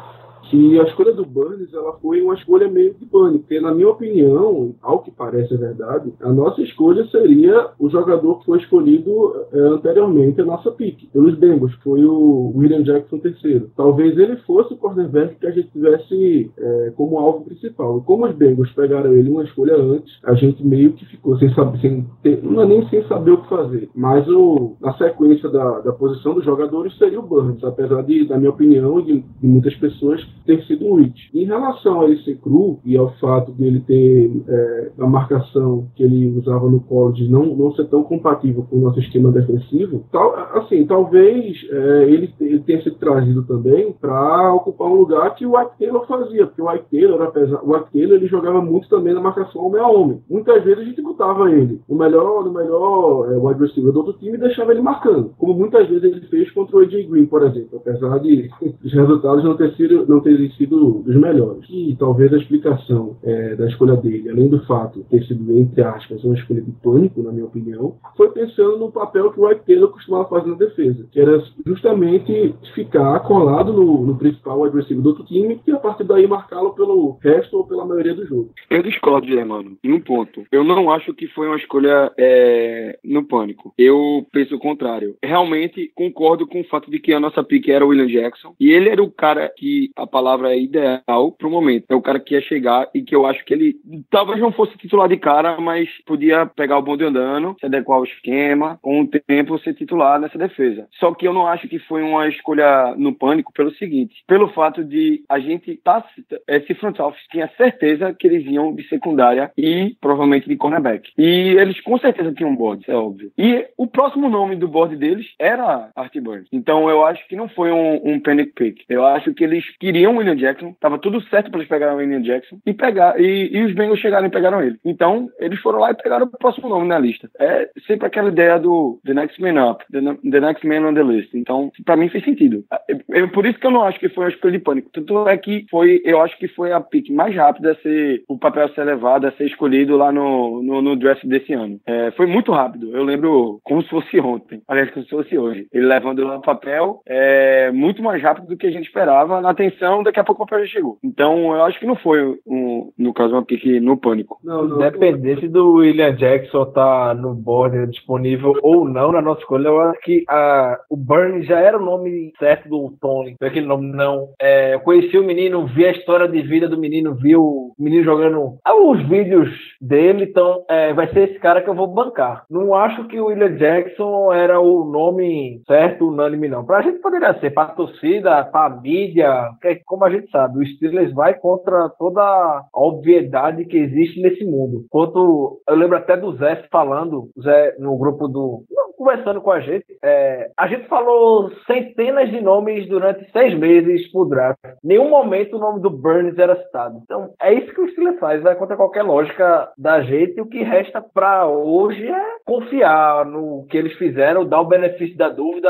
que 0.49 0.79
a 0.79 0.83
escolha 0.83 1.13
do 1.13 1.25
Burns 1.25 1.71
ela 1.73 1.93
foi 1.99 2.21
uma 2.21 2.33
escolha 2.33 2.67
meio 2.67 2.93
de 2.95 3.05
pânico, 3.05 3.39
porque 3.39 3.59
na 3.59 3.73
minha 3.73 3.89
opinião, 3.89 4.73
ao 4.81 4.99
que 4.99 5.11
parece 5.11 5.53
é 5.53 5.57
verdade, 5.57 6.13
a 6.21 6.31
nossa 6.31 6.61
escolha 6.61 7.05
seria 7.07 7.69
o 7.79 7.89
jogador 7.89 8.39
que 8.39 8.45
foi 8.45 8.57
escolhido 8.57 9.35
é, 9.53 9.59
anteriormente, 9.59 10.41
a 10.41 10.45
nossa 10.45 10.71
pique, 10.71 11.07
pelos 11.07 11.35
Bengals, 11.35 11.73
foi 11.83 12.03
o 12.03 12.51
William 12.55 12.83
Jackson 12.83 13.19
terceiro. 13.19 13.69
Talvez 13.75 14.17
ele 14.17 14.37
fosse 14.37 14.73
o 14.73 14.77
cornerback 14.77 15.35
que 15.35 15.47
a 15.47 15.51
gente 15.51 15.69
tivesse 15.69 16.51
é, 16.57 16.93
como 16.95 17.17
alvo 17.17 17.45
principal. 17.45 17.99
E 17.99 18.01
como 18.01 18.25
os 18.25 18.35
Bengals 18.35 18.71
pegaram 18.71 19.13
ele 19.13 19.29
uma 19.29 19.43
escolha 19.43 19.75
antes, 19.75 20.11
a 20.23 20.33
gente 20.33 20.65
meio 20.65 20.93
que 20.93 21.05
ficou 21.05 21.37
sem 21.37 21.53
saber, 21.53 21.79
sem 21.79 22.05
ter, 22.23 22.43
não 22.43 22.61
é 22.61 22.65
nem 22.65 22.87
sem 22.89 23.03
saber 23.07 23.31
o 23.31 23.41
que 23.41 23.49
fazer, 23.49 23.89
mas 23.95 24.27
o, 24.27 24.75
na 24.81 24.93
sequência 24.93 25.49
da, 25.49 25.79
da 25.81 25.93
posição 25.93 26.33
dos 26.33 26.43
jogadores 26.43 26.97
seria 26.97 27.19
o 27.19 27.23
Burns, 27.23 27.63
apesar 27.63 28.01
de, 28.03 28.27
da 28.27 28.37
minha 28.37 28.49
opinião 28.49 29.01
de, 29.01 29.19
de 29.19 29.47
muitas 29.47 29.75
pessoas 29.75 30.21
ter 30.45 30.63
sido 30.65 30.85
um 30.85 30.95
hit. 30.95 31.29
Em 31.33 31.45
relação 31.45 32.01
a 32.01 32.05
ele 32.05 32.17
ser 32.23 32.37
cru 32.37 32.79
e 32.85 32.97
ao 32.97 33.11
fato 33.15 33.51
dele 33.51 33.81
ter 33.85 34.31
é, 34.47 34.91
a 34.99 35.07
marcação 35.07 35.87
que 35.95 36.03
ele 36.03 36.37
usava 36.37 36.69
no 36.69 36.79
college 36.81 37.27
não, 37.29 37.45
não 37.55 37.71
ser 37.73 37.85
tão 37.85 38.03
compatível 38.03 38.65
com 38.69 38.77
o 38.77 38.81
nosso 38.81 38.99
esquema 38.99 39.31
defensivo, 39.31 40.03
tal, 40.11 40.35
assim, 40.55 40.85
talvez 40.85 41.57
é, 41.69 42.03
ele, 42.03 42.33
ele, 42.39 42.59
tenha 42.59 42.81
sido 42.81 42.95
trazido 42.95 43.43
também 43.43 43.91
para 43.93 44.53
ocupar 44.53 44.87
um 44.87 44.95
lugar 44.95 45.35
que 45.35 45.45
o 45.45 45.57
White 45.57 45.71
Taylor 45.79 46.05
fazia, 46.07 46.47
porque 46.47 46.61
o 46.61 46.69
White 46.69 46.85
Taylor, 46.91 47.21
apesar, 47.21 47.61
o 47.63 47.73
White 47.73 47.91
Taylor 47.91 48.17
ele 48.17 48.27
jogava 48.27 48.61
muito 48.61 48.89
também 48.89 49.13
na 49.13 49.21
marcação 49.21 49.65
homem 49.65 49.81
a 49.81 49.87
homem. 49.87 50.21
Muitas 50.29 50.63
vezes 50.63 50.79
a 50.79 50.85
gente 50.85 51.01
botava 51.01 51.51
ele 51.51 51.81
no 51.87 51.95
melhor, 51.95 52.43
no 52.43 52.53
melhor 52.53 53.31
é, 53.31 53.37
wide 53.37 53.61
receiver 53.61 53.91
do 53.91 53.99
outro 53.99 54.13
time 54.13 54.37
e 54.37 54.39
deixava 54.39 54.71
ele 54.71 54.81
marcando, 54.81 55.31
como 55.37 55.53
muitas 55.53 55.87
vezes 55.87 56.03
ele 56.03 56.21
fez 56.27 56.51
contra 56.51 56.77
o 56.77 56.79
AJ 56.79 57.07
Green, 57.07 57.25
por 57.25 57.43
exemplo, 57.43 57.77
apesar 57.77 58.19
de 58.19 58.49
os 58.83 58.93
resultados 58.93 59.43
não 59.43 59.55
ter 59.55 59.73
sido 59.75 60.05
não 60.07 60.19
ter 60.19 60.38
terem 60.39 60.51
sido 60.51 61.03
dos 61.05 61.15
melhores. 61.15 61.65
E 61.69 61.95
talvez 61.99 62.31
a 62.33 62.37
explicação 62.37 63.17
é, 63.23 63.55
da 63.55 63.67
escolha 63.67 63.95
dele, 63.97 64.29
além 64.29 64.47
do 64.47 64.63
fato 64.65 64.99
de 64.99 65.05
ter 65.05 65.25
sido, 65.25 65.51
entre 65.57 65.81
aspas, 65.81 66.23
uma 66.23 66.35
escolha 66.35 66.61
de 66.61 66.71
pânico, 66.71 67.21
na 67.21 67.31
minha 67.31 67.45
opinião, 67.45 67.95
foi 68.15 68.29
pensando 68.29 68.77
no 68.77 68.91
papel 68.91 69.31
que 69.31 69.39
o 69.39 69.47
White 69.47 69.61
Taylor 69.65 69.91
costumava 69.91 70.29
fazer 70.29 70.49
na 70.49 70.55
defesa, 70.55 71.05
que 71.11 71.19
era 71.19 71.43
justamente 71.65 72.55
ficar 72.73 73.19
colado 73.21 73.73
no, 73.73 74.05
no 74.05 74.17
principal 74.17 74.61
receiver 74.69 75.01
do 75.01 75.09
outro 75.09 75.25
time 75.25 75.59
e 75.65 75.71
a 75.71 75.77
partir 75.77 76.03
daí 76.03 76.25
marcá-lo 76.27 76.73
pelo 76.73 77.17
resto 77.21 77.57
ou 77.57 77.67
pela 77.67 77.85
maioria 77.85 78.13
do 78.13 78.25
jogo. 78.25 78.51
Eu 78.69 78.83
discordo, 78.83 79.27
mano, 79.45 79.77
em 79.83 79.91
um 79.91 79.99
ponto. 79.99 80.45
Eu 80.51 80.63
não 80.63 80.91
acho 80.91 81.13
que 81.13 81.27
foi 81.27 81.47
uma 81.47 81.57
escolha 81.57 82.11
é, 82.17 82.97
no 83.03 83.23
pânico. 83.23 83.73
Eu 83.77 84.25
penso 84.31 84.55
o 84.55 84.59
contrário. 84.59 85.15
Realmente 85.23 85.91
concordo 85.95 86.47
com 86.47 86.61
o 86.61 86.65
fato 86.65 86.89
de 86.89 86.99
que 86.99 87.13
a 87.13 87.19
nossa 87.19 87.43
pick 87.43 87.67
era 87.69 87.85
o 87.85 87.89
William 87.89 88.07
Jackson 88.07 88.55
e 88.59 88.71
ele 88.71 88.89
era 88.89 89.01
o 89.01 89.11
cara 89.11 89.51
que 89.55 89.91
a 89.95 90.05
palavra 90.19 90.39
palavra 90.39 90.55
ideal 90.55 91.31
pro 91.31 91.49
momento. 91.49 91.85
É 91.89 91.95
o 91.95 92.01
cara 92.01 92.19
que 92.19 92.33
ia 92.33 92.41
chegar 92.41 92.87
e 92.93 93.01
que 93.01 93.15
eu 93.15 93.25
acho 93.25 93.43
que 93.45 93.53
ele 93.53 93.75
talvez 94.09 94.39
não 94.39 94.51
fosse 94.51 94.77
titular 94.77 95.07
de 95.07 95.17
cara, 95.17 95.59
mas 95.59 95.89
podia 96.05 96.45
pegar 96.45 96.77
o 96.77 96.81
bonde 96.81 97.03
andando, 97.03 97.55
se 97.59 97.65
adequar 97.65 97.97
ao 97.97 98.03
esquema, 98.03 98.77
com 98.81 99.01
o 99.01 99.07
tempo 99.07 99.59
ser 99.59 99.73
titular 99.73 100.19
nessa 100.19 100.37
defesa. 100.37 100.87
Só 100.99 101.13
que 101.13 101.27
eu 101.27 101.33
não 101.33 101.47
acho 101.47 101.67
que 101.67 101.79
foi 101.79 102.01
uma 102.01 102.27
escolha 102.27 102.95
no 102.97 103.13
pânico 103.13 103.51
pelo 103.53 103.71
seguinte, 103.75 104.23
pelo 104.27 104.49
fato 104.49 104.83
de 104.83 105.23
a 105.27 105.39
gente 105.39 105.75
tá 105.83 106.03
esse 106.47 106.73
front 106.75 106.99
office 106.99 107.27
tinha 107.29 107.49
certeza 107.57 108.13
que 108.13 108.27
eles 108.27 108.45
iam 108.45 108.73
de 108.73 108.87
secundária 108.87 109.51
e 109.57 109.95
provavelmente 109.99 110.47
de 110.47 110.55
cornerback. 110.55 111.11
E 111.17 111.55
eles 111.57 111.79
com 111.81 111.97
certeza 111.97 112.33
tinham 112.33 112.55
board, 112.55 112.83
é 112.87 112.95
óbvio. 112.95 113.31
E 113.37 113.65
o 113.77 113.87
próximo 113.87 114.29
nome 114.29 114.55
do 114.55 114.67
board 114.67 114.95
deles 114.95 115.27
era 115.37 115.89
Art 115.95 116.15
Burns. 116.19 116.47
Então 116.51 116.89
eu 116.89 117.03
acho 117.05 117.27
que 117.27 117.35
não 117.35 117.49
foi 117.49 117.71
um, 117.71 118.01
um 118.03 118.19
panic 118.19 118.53
pick. 118.53 118.81
Eu 118.89 119.05
acho 119.05 119.33
que 119.33 119.43
eles 119.43 119.65
queriam 119.77 120.08
William 120.17 120.35
Jackson, 120.35 120.75
tava 120.79 120.97
tudo 120.97 121.21
certo 121.29 121.49
para 121.49 121.59
eles 121.59 121.69
pegarem 121.69 121.95
o 121.95 121.97
William 121.97 122.21
Jackson 122.21 122.59
e 122.65 122.73
pegar 122.73 123.19
e, 123.19 123.49
e, 123.51 123.63
os 123.63 123.73
Bengals 123.73 123.99
chegaram 123.99 124.27
e 124.27 124.31
pegaram 124.31 124.61
ele. 124.61 124.77
Então, 124.83 125.29
eles 125.39 125.59
foram 125.59 125.79
lá 125.79 125.91
e 125.91 125.95
pegaram 125.95 126.25
o 126.25 126.37
próximo 126.37 126.69
nome 126.69 126.87
na 126.87 126.99
lista. 126.99 127.29
É 127.39 127.69
sempre 127.85 128.07
aquela 128.07 128.29
ideia 128.29 128.59
do 128.59 128.99
the 129.05 129.13
next 129.13 129.41
man 129.41 129.71
up, 129.71 129.83
the, 129.91 129.99
the 130.29 130.39
next 130.39 130.65
man 130.67 130.87
on 130.87 130.93
the 130.93 131.03
list. 131.03 131.33
Então, 131.33 131.71
para 131.85 131.95
mim 131.95 132.09
fez 132.09 132.23
sentido. 132.23 132.63
É, 132.89 133.19
é, 133.19 133.27
por 133.27 133.45
isso 133.45 133.59
que 133.59 133.67
eu 133.67 133.71
não 133.71 133.83
acho 133.83 133.99
que 133.99 134.09
foi 134.09 134.25
uma 134.25 134.29
escolha 134.29 134.57
de 134.57 134.63
pânico. 134.63 134.89
Tanto 134.91 135.27
é 135.27 135.37
que 135.37 135.65
foi, 135.69 136.01
eu 136.03 136.21
acho 136.21 136.37
que 136.37 136.47
foi 136.47 136.71
a 136.71 136.79
pick 136.79 137.09
mais 137.09 137.35
rápida 137.35 137.71
a 137.71 137.75
ser 137.75 138.23
o 138.27 138.37
papel 138.37 138.65
a 138.65 138.69
ser 138.69 138.83
levado, 138.83 139.27
a 139.27 139.31
ser 139.31 139.45
escolhido 139.45 139.97
lá 139.97 140.11
no, 140.11 140.61
no, 140.63 140.81
no 140.81 140.95
draft 140.95 141.25
desse 141.25 141.53
ano. 141.53 141.79
É, 141.85 142.11
foi 142.11 142.25
muito 142.25 142.51
rápido. 142.51 142.95
Eu 142.95 143.03
lembro 143.03 143.59
como 143.63 143.81
se 143.81 143.89
fosse 143.89 144.19
ontem, 144.19 144.61
aliás, 144.67 144.89
como 144.91 145.05
se 145.05 145.09
fosse 145.11 145.37
hoje. 145.37 145.67
Ele 145.73 145.85
levando 145.85 146.23
lá 146.23 146.37
o 146.37 146.41
papel 146.41 147.01
é, 147.07 147.71
muito 147.71 148.01
mais 148.01 148.21
rápido 148.21 148.47
do 148.47 148.57
que 148.57 148.67
a 148.67 148.71
gente 148.71 148.85
esperava, 148.85 149.41
na 149.41 149.49
atenção 149.49 149.98
daqui 150.03 150.19
a 150.19 150.23
pouco 150.23 150.43
o 150.43 150.45
papel 150.45 150.65
já 150.65 150.73
chegou. 150.73 150.97
Então, 151.03 151.55
eu 151.55 151.63
acho 151.63 151.79
que 151.79 151.85
não 151.85 151.95
foi, 151.95 152.39
um, 152.45 152.91
no 152.97 153.13
caso, 153.13 153.33
uma 153.33 153.45
pique 153.45 153.79
no 153.79 153.97
pânico. 153.97 154.39
Não, 154.43 154.67
não, 154.67 154.75
Independente 154.77 155.47
do 155.47 155.73
William 155.73 156.15
Jackson 156.15 156.63
estar 156.63 157.09
tá 157.09 157.13
no 157.13 157.33
board 157.33 157.87
disponível 157.87 158.55
ou 158.61 158.87
não 158.87 159.11
na 159.11 159.21
nossa 159.21 159.41
escolha, 159.41 159.67
eu 159.67 159.81
acho 159.81 159.99
que 160.01 160.23
a, 160.27 160.77
o 160.89 160.97
Burns 160.97 161.45
já 161.45 161.59
era 161.59 161.77
o 161.77 161.85
nome 161.85 162.31
certo 162.39 162.69
do 162.69 162.93
Tony. 162.99 163.35
Foi 163.37 163.47
aquele 163.47 163.65
nome, 163.65 163.91
não. 163.91 164.29
É, 164.41 164.73
eu 164.73 164.79
conheci 164.79 165.17
o 165.17 165.23
menino, 165.23 165.65
vi 165.67 165.85
a 165.85 165.91
história 165.91 166.27
de 166.27 166.41
vida 166.41 166.67
do 166.67 166.77
menino, 166.77 167.15
vi 167.15 167.35
o 167.35 167.73
menino 167.77 168.03
jogando 168.03 168.57
os 168.89 169.07
vídeos 169.07 169.49
dele, 169.81 170.23
então 170.23 170.63
é, 170.69 170.93
vai 170.93 171.07
ser 171.07 171.29
esse 171.29 171.39
cara 171.39 171.61
que 171.61 171.69
eu 171.69 171.75
vou 171.75 171.87
bancar. 171.87 172.45
Não 172.49 172.73
acho 172.73 173.07
que 173.07 173.19
o 173.19 173.27
William 173.27 173.55
Jackson 173.55 174.31
era 174.33 174.59
o 174.59 174.85
nome 174.85 175.61
certo, 175.67 176.07
unânime, 176.07 176.47
não. 176.47 176.65
Pra 176.65 176.81
gente 176.81 176.99
poderia 176.99 177.33
ser, 177.39 177.51
pra 177.51 177.65
torcida, 177.67 178.43
pra 178.45 178.69
mídia, 178.69 179.49
como 179.89 180.05
a 180.05 180.09
gente 180.11 180.29
sabe, 180.29 180.59
o 180.59 180.67
Steelers 180.67 181.11
vai 181.13 181.33
contra 181.33 181.89
toda 181.97 182.21
a 182.21 182.69
obviedade 182.75 183.65
que 183.65 183.75
existe 183.75 184.21
nesse 184.21 184.45
mundo. 184.45 184.85
Quanto 184.87 185.63
eu 185.67 185.75
lembro 185.75 185.97
até 185.97 186.15
do 186.15 186.37
Zé 186.37 186.67
falando, 186.71 187.31
Zé 187.41 187.75
no 187.79 187.97
grupo 187.97 188.27
do 188.27 188.63
conversando 188.99 189.39
com 189.39 189.49
a 189.49 189.61
gente, 189.61 189.85
é, 190.03 190.51
a 190.57 190.67
gente 190.67 190.85
falou 190.89 191.49
centenas 191.65 192.29
de 192.29 192.41
nomes 192.41 192.85
durante 192.89 193.31
seis 193.31 193.57
meses 193.57 194.11
pro 194.11 194.25
draft. 194.25 194.59
Nenhum 194.83 195.09
momento 195.09 195.55
o 195.55 195.59
nome 195.59 195.81
do 195.81 195.89
Burns 195.89 196.37
era 196.37 196.61
citado. 196.61 196.99
Então, 197.03 197.29
é 197.41 197.53
isso 197.53 197.73
que 197.73 197.79
o 197.79 197.89
Steelers 197.89 198.19
faz, 198.19 198.43
vai 198.43 198.55
contra 198.57 198.75
qualquer 198.75 199.03
lógica 199.03 199.71
da 199.77 200.01
gente. 200.01 200.41
O 200.41 200.45
que 200.45 200.63
resta 200.63 201.01
para 201.01 201.47
hoje 201.47 202.05
é 202.05 202.23
confiar 202.45 203.25
no 203.25 203.65
que 203.69 203.77
eles 203.77 203.93
fizeram, 203.93 204.45
dar 204.45 204.59
o 204.59 204.67
benefício 204.67 205.17
da 205.17 205.29
dúvida. 205.29 205.69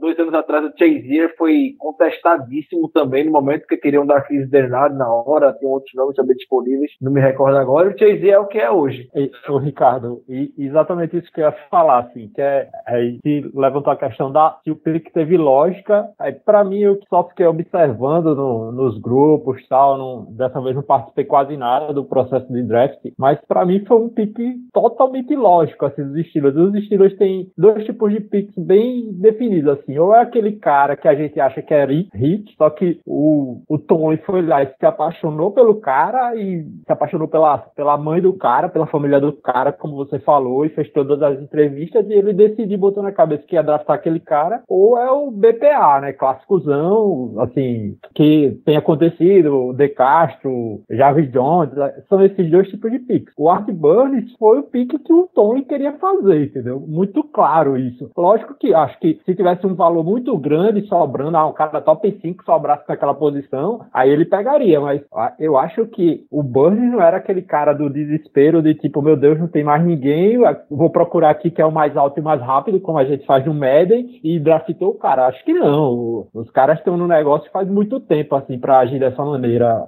Dois 0.00 0.18
anos 0.18 0.32
atrás, 0.32 0.64
o 0.64 0.72
Chazier 0.78 1.34
foi 1.36 1.74
contestadíssimo 1.78 2.88
também 2.88 3.26
no 3.26 3.32
momento 3.32 3.66
que 3.66 3.76
queriam 3.76 4.06
dar 4.06 4.22
Chris 4.22 4.48
Bernard 4.48 4.96
na 4.96 5.12
hora, 5.12 5.52
tem 5.52 5.68
outros 5.68 5.92
nomes 5.94 6.16
também 6.16 6.34
disponíveis, 6.34 6.92
não 6.98 7.12
me 7.12 7.20
recordo 7.20 7.58
agora. 7.58 7.90
O 7.90 7.98
Chazier 7.98 8.34
é 8.34 8.38
o 8.38 8.46
que 8.46 8.58
é 8.58 8.70
hoje. 8.70 9.10
O 9.50 9.58
Ricardo, 9.58 10.22
e 10.26 10.52
exatamente 10.56 11.18
isso 11.18 11.30
que 11.30 11.42
eu 11.42 11.44
ia 11.44 11.52
falar, 11.70 12.00
assim, 12.00 12.30
que 12.34 12.40
é, 12.40 12.69
é 12.86 13.10
se 13.22 13.50
levantou 13.54 13.92
a 13.92 13.96
questão 13.96 14.30
da 14.30 14.58
se 14.62 14.70
o 14.70 14.76
pick 14.76 15.12
teve 15.12 15.36
lógica. 15.36 16.08
Aí, 16.18 16.32
para 16.32 16.64
mim, 16.64 16.78
eu 16.78 16.98
só 17.08 17.24
fiquei 17.24 17.46
observando 17.46 18.34
no, 18.34 18.72
nos 18.72 18.98
grupos 19.00 19.66
tal, 19.68 19.98
não, 19.98 20.24
dessa 20.32 20.60
vez 20.60 20.74
não 20.74 20.82
participei 20.82 21.24
quase 21.24 21.56
nada 21.56 21.92
do 21.92 22.04
processo 22.04 22.52
de 22.52 22.62
draft, 22.62 22.98
mas 23.18 23.38
para 23.46 23.64
mim 23.64 23.84
foi 23.84 23.96
um 23.96 24.08
pick 24.08 24.36
totalmente 24.72 25.34
lógico, 25.34 25.86
assim, 25.86 26.12
dos. 26.12 26.56
Os 26.56 26.74
estilos 26.74 27.16
têm 27.16 27.50
dois 27.56 27.84
tipos 27.84 28.12
de 28.12 28.20
picks 28.20 28.54
bem 28.56 29.12
definidos, 29.12 29.78
assim, 29.78 29.98
ou 29.98 30.14
é 30.14 30.20
aquele 30.20 30.52
cara 30.52 30.96
que 30.96 31.08
a 31.08 31.14
gente 31.14 31.38
acha 31.40 31.62
que 31.62 31.74
é 31.74 31.84
hit, 31.84 32.54
só 32.56 32.70
que 32.70 33.00
o, 33.06 33.62
o 33.68 33.78
Tony 33.78 34.16
foi 34.18 34.42
lá 34.42 34.62
e 34.62 34.66
se 34.66 34.86
apaixonou 34.86 35.50
pelo 35.52 35.80
cara 35.80 36.34
e 36.36 36.62
se 36.62 36.92
apaixonou 36.92 37.28
pela, 37.28 37.58
pela 37.58 37.96
mãe 37.96 38.20
do 38.20 38.32
cara, 38.32 38.68
pela 38.68 38.86
família 38.86 39.20
do 39.20 39.32
cara, 39.32 39.72
como 39.72 39.96
você 39.96 40.18
falou, 40.18 40.64
e 40.64 40.70
fez 40.70 40.90
todas 40.92 41.20
as 41.22 41.40
entrevistas 41.40 42.08
e 42.08 42.12
ele 42.12 42.32
decidiu 42.32 42.59
botar 42.76 43.02
na 43.02 43.12
cabeça 43.12 43.44
que 43.46 43.54
ia 43.54 43.62
draftar 43.62 43.96
aquele 43.96 44.20
cara, 44.20 44.62
ou 44.68 44.98
é 44.98 45.10
o 45.10 45.30
BPA, 45.30 46.00
né, 46.00 46.12
clássicozão, 46.12 47.34
assim, 47.40 47.96
que 48.14 48.60
tem 48.64 48.76
acontecido, 48.76 49.72
De 49.72 49.88
Castro, 49.88 50.82
Jarvis 50.90 51.30
Jones, 51.30 51.70
são 52.08 52.22
esses 52.24 52.50
dois 52.50 52.68
tipos 52.68 52.90
de 52.90 52.98
picks. 52.98 53.34
O 53.36 53.48
Art 53.48 53.68
Burns 53.70 54.32
foi 54.38 54.58
o 54.58 54.62
pick 54.62 54.90
que 54.98 55.12
o 55.12 55.28
Tony 55.34 55.62
queria 55.62 55.92
fazer, 55.94 56.44
entendeu? 56.44 56.80
Muito 56.80 57.22
claro 57.22 57.76
isso. 57.76 58.10
Lógico 58.16 58.54
que 58.54 58.74
acho 58.74 58.98
que 58.98 59.20
se 59.24 59.34
tivesse 59.34 59.66
um 59.66 59.74
valor 59.74 60.04
muito 60.04 60.36
grande 60.38 60.86
sobrando, 60.86 61.36
ah, 61.36 61.46
um 61.46 61.52
cara 61.52 61.80
top 61.80 62.18
5 62.20 62.44
sobrasse 62.44 62.84
naquela 62.88 63.14
posição, 63.14 63.80
aí 63.92 64.10
ele 64.10 64.24
pegaria, 64.24 64.80
mas 64.80 65.02
ah, 65.14 65.34
eu 65.38 65.56
acho 65.56 65.86
que 65.86 66.24
o 66.30 66.42
Burns 66.42 66.80
não 66.92 67.00
era 67.00 67.18
aquele 67.18 67.42
cara 67.42 67.72
do 67.72 67.88
desespero 67.88 68.62
de 68.62 68.74
tipo, 68.74 69.02
meu 69.02 69.16
Deus, 69.16 69.38
não 69.38 69.48
tem 69.48 69.64
mais 69.64 69.84
ninguém, 69.84 70.38
vou 70.70 70.90
procurar 70.90 71.30
aqui 71.30 71.50
que 71.50 71.62
é 71.62 71.66
o 71.66 71.72
mais 71.72 71.96
alto 71.96 72.18
e 72.18 72.22
mais 72.22 72.40
rápido, 72.40 72.49
como 72.82 72.98
a 72.98 73.04
gente 73.04 73.24
faz 73.26 73.44
no 73.44 73.54
Madden, 73.54 74.20
e 74.22 74.38
draftou 74.38 74.90
o 74.90 74.98
cara. 74.98 75.26
Acho 75.26 75.44
que 75.44 75.52
não. 75.52 76.26
Os 76.34 76.50
caras 76.50 76.78
estão 76.78 76.96
no 76.96 77.06
negócio 77.06 77.50
faz 77.50 77.68
muito 77.68 78.00
tempo, 78.00 78.34
assim, 78.34 78.58
para 78.58 78.78
agir 78.78 78.98
dessa 78.98 79.24
maneira. 79.24 79.84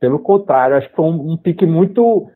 Pelo 0.00 0.18
contrário, 0.18 0.76
acho 0.76 0.88
que 0.88 0.96
foi 0.96 1.04
um, 1.04 1.32
um 1.32 1.36
pique 1.36 1.66
muito 1.66 2.28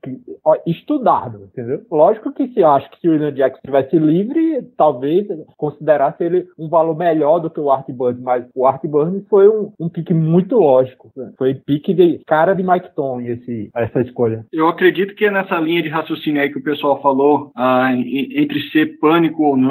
estudado, 0.67 1.45
entendeu? 1.45 1.83
Lógico 1.91 2.33
que 2.33 2.49
se 2.49 2.63
acho 2.63 2.91
que 2.91 3.01
se 3.01 3.09
o 3.09 3.13
William 3.13 3.33
Jackson 3.33 3.59
estivesse 3.59 3.99
livre, 3.99 4.63
talvez 4.77 5.27
considerasse 5.57 6.25
ele 6.25 6.47
um 6.59 6.69
valor 6.69 6.97
melhor 6.97 7.39
do 7.41 7.51
que 7.51 7.61
o 7.61 7.71
Art 7.71 7.87
Burns, 7.91 8.21
mas 8.21 8.45
o 8.55 8.67
Art 8.67 8.83
Burns 8.85 9.27
foi 9.29 9.49
um, 9.49 9.73
um 9.79 9.89
pique 9.89 10.15
muito 10.15 10.57
lógico. 10.57 11.11
Foi 11.37 11.55
pique 11.55 11.93
de 11.93 12.21
cara 12.27 12.55
de 12.55 12.63
Mike 12.63 12.95
Tony 12.95 13.29
esse, 13.29 13.71
essa 13.75 14.01
escolha. 14.01 14.45
Eu 14.53 14.69
acredito 14.69 15.15
que 15.15 15.27
é 15.27 15.31
nessa 15.31 15.59
linha 15.59 15.83
de 15.83 15.89
raciocínio 15.89 16.41
aí 16.41 16.51
que 16.51 16.59
o 16.59 16.63
pessoal 16.63 17.01
falou, 17.03 17.51
ah, 17.57 17.93
entre 17.93 18.61
ser 18.71 18.99
pânico 18.99 19.43
ou 19.43 19.57
não, 19.57 19.68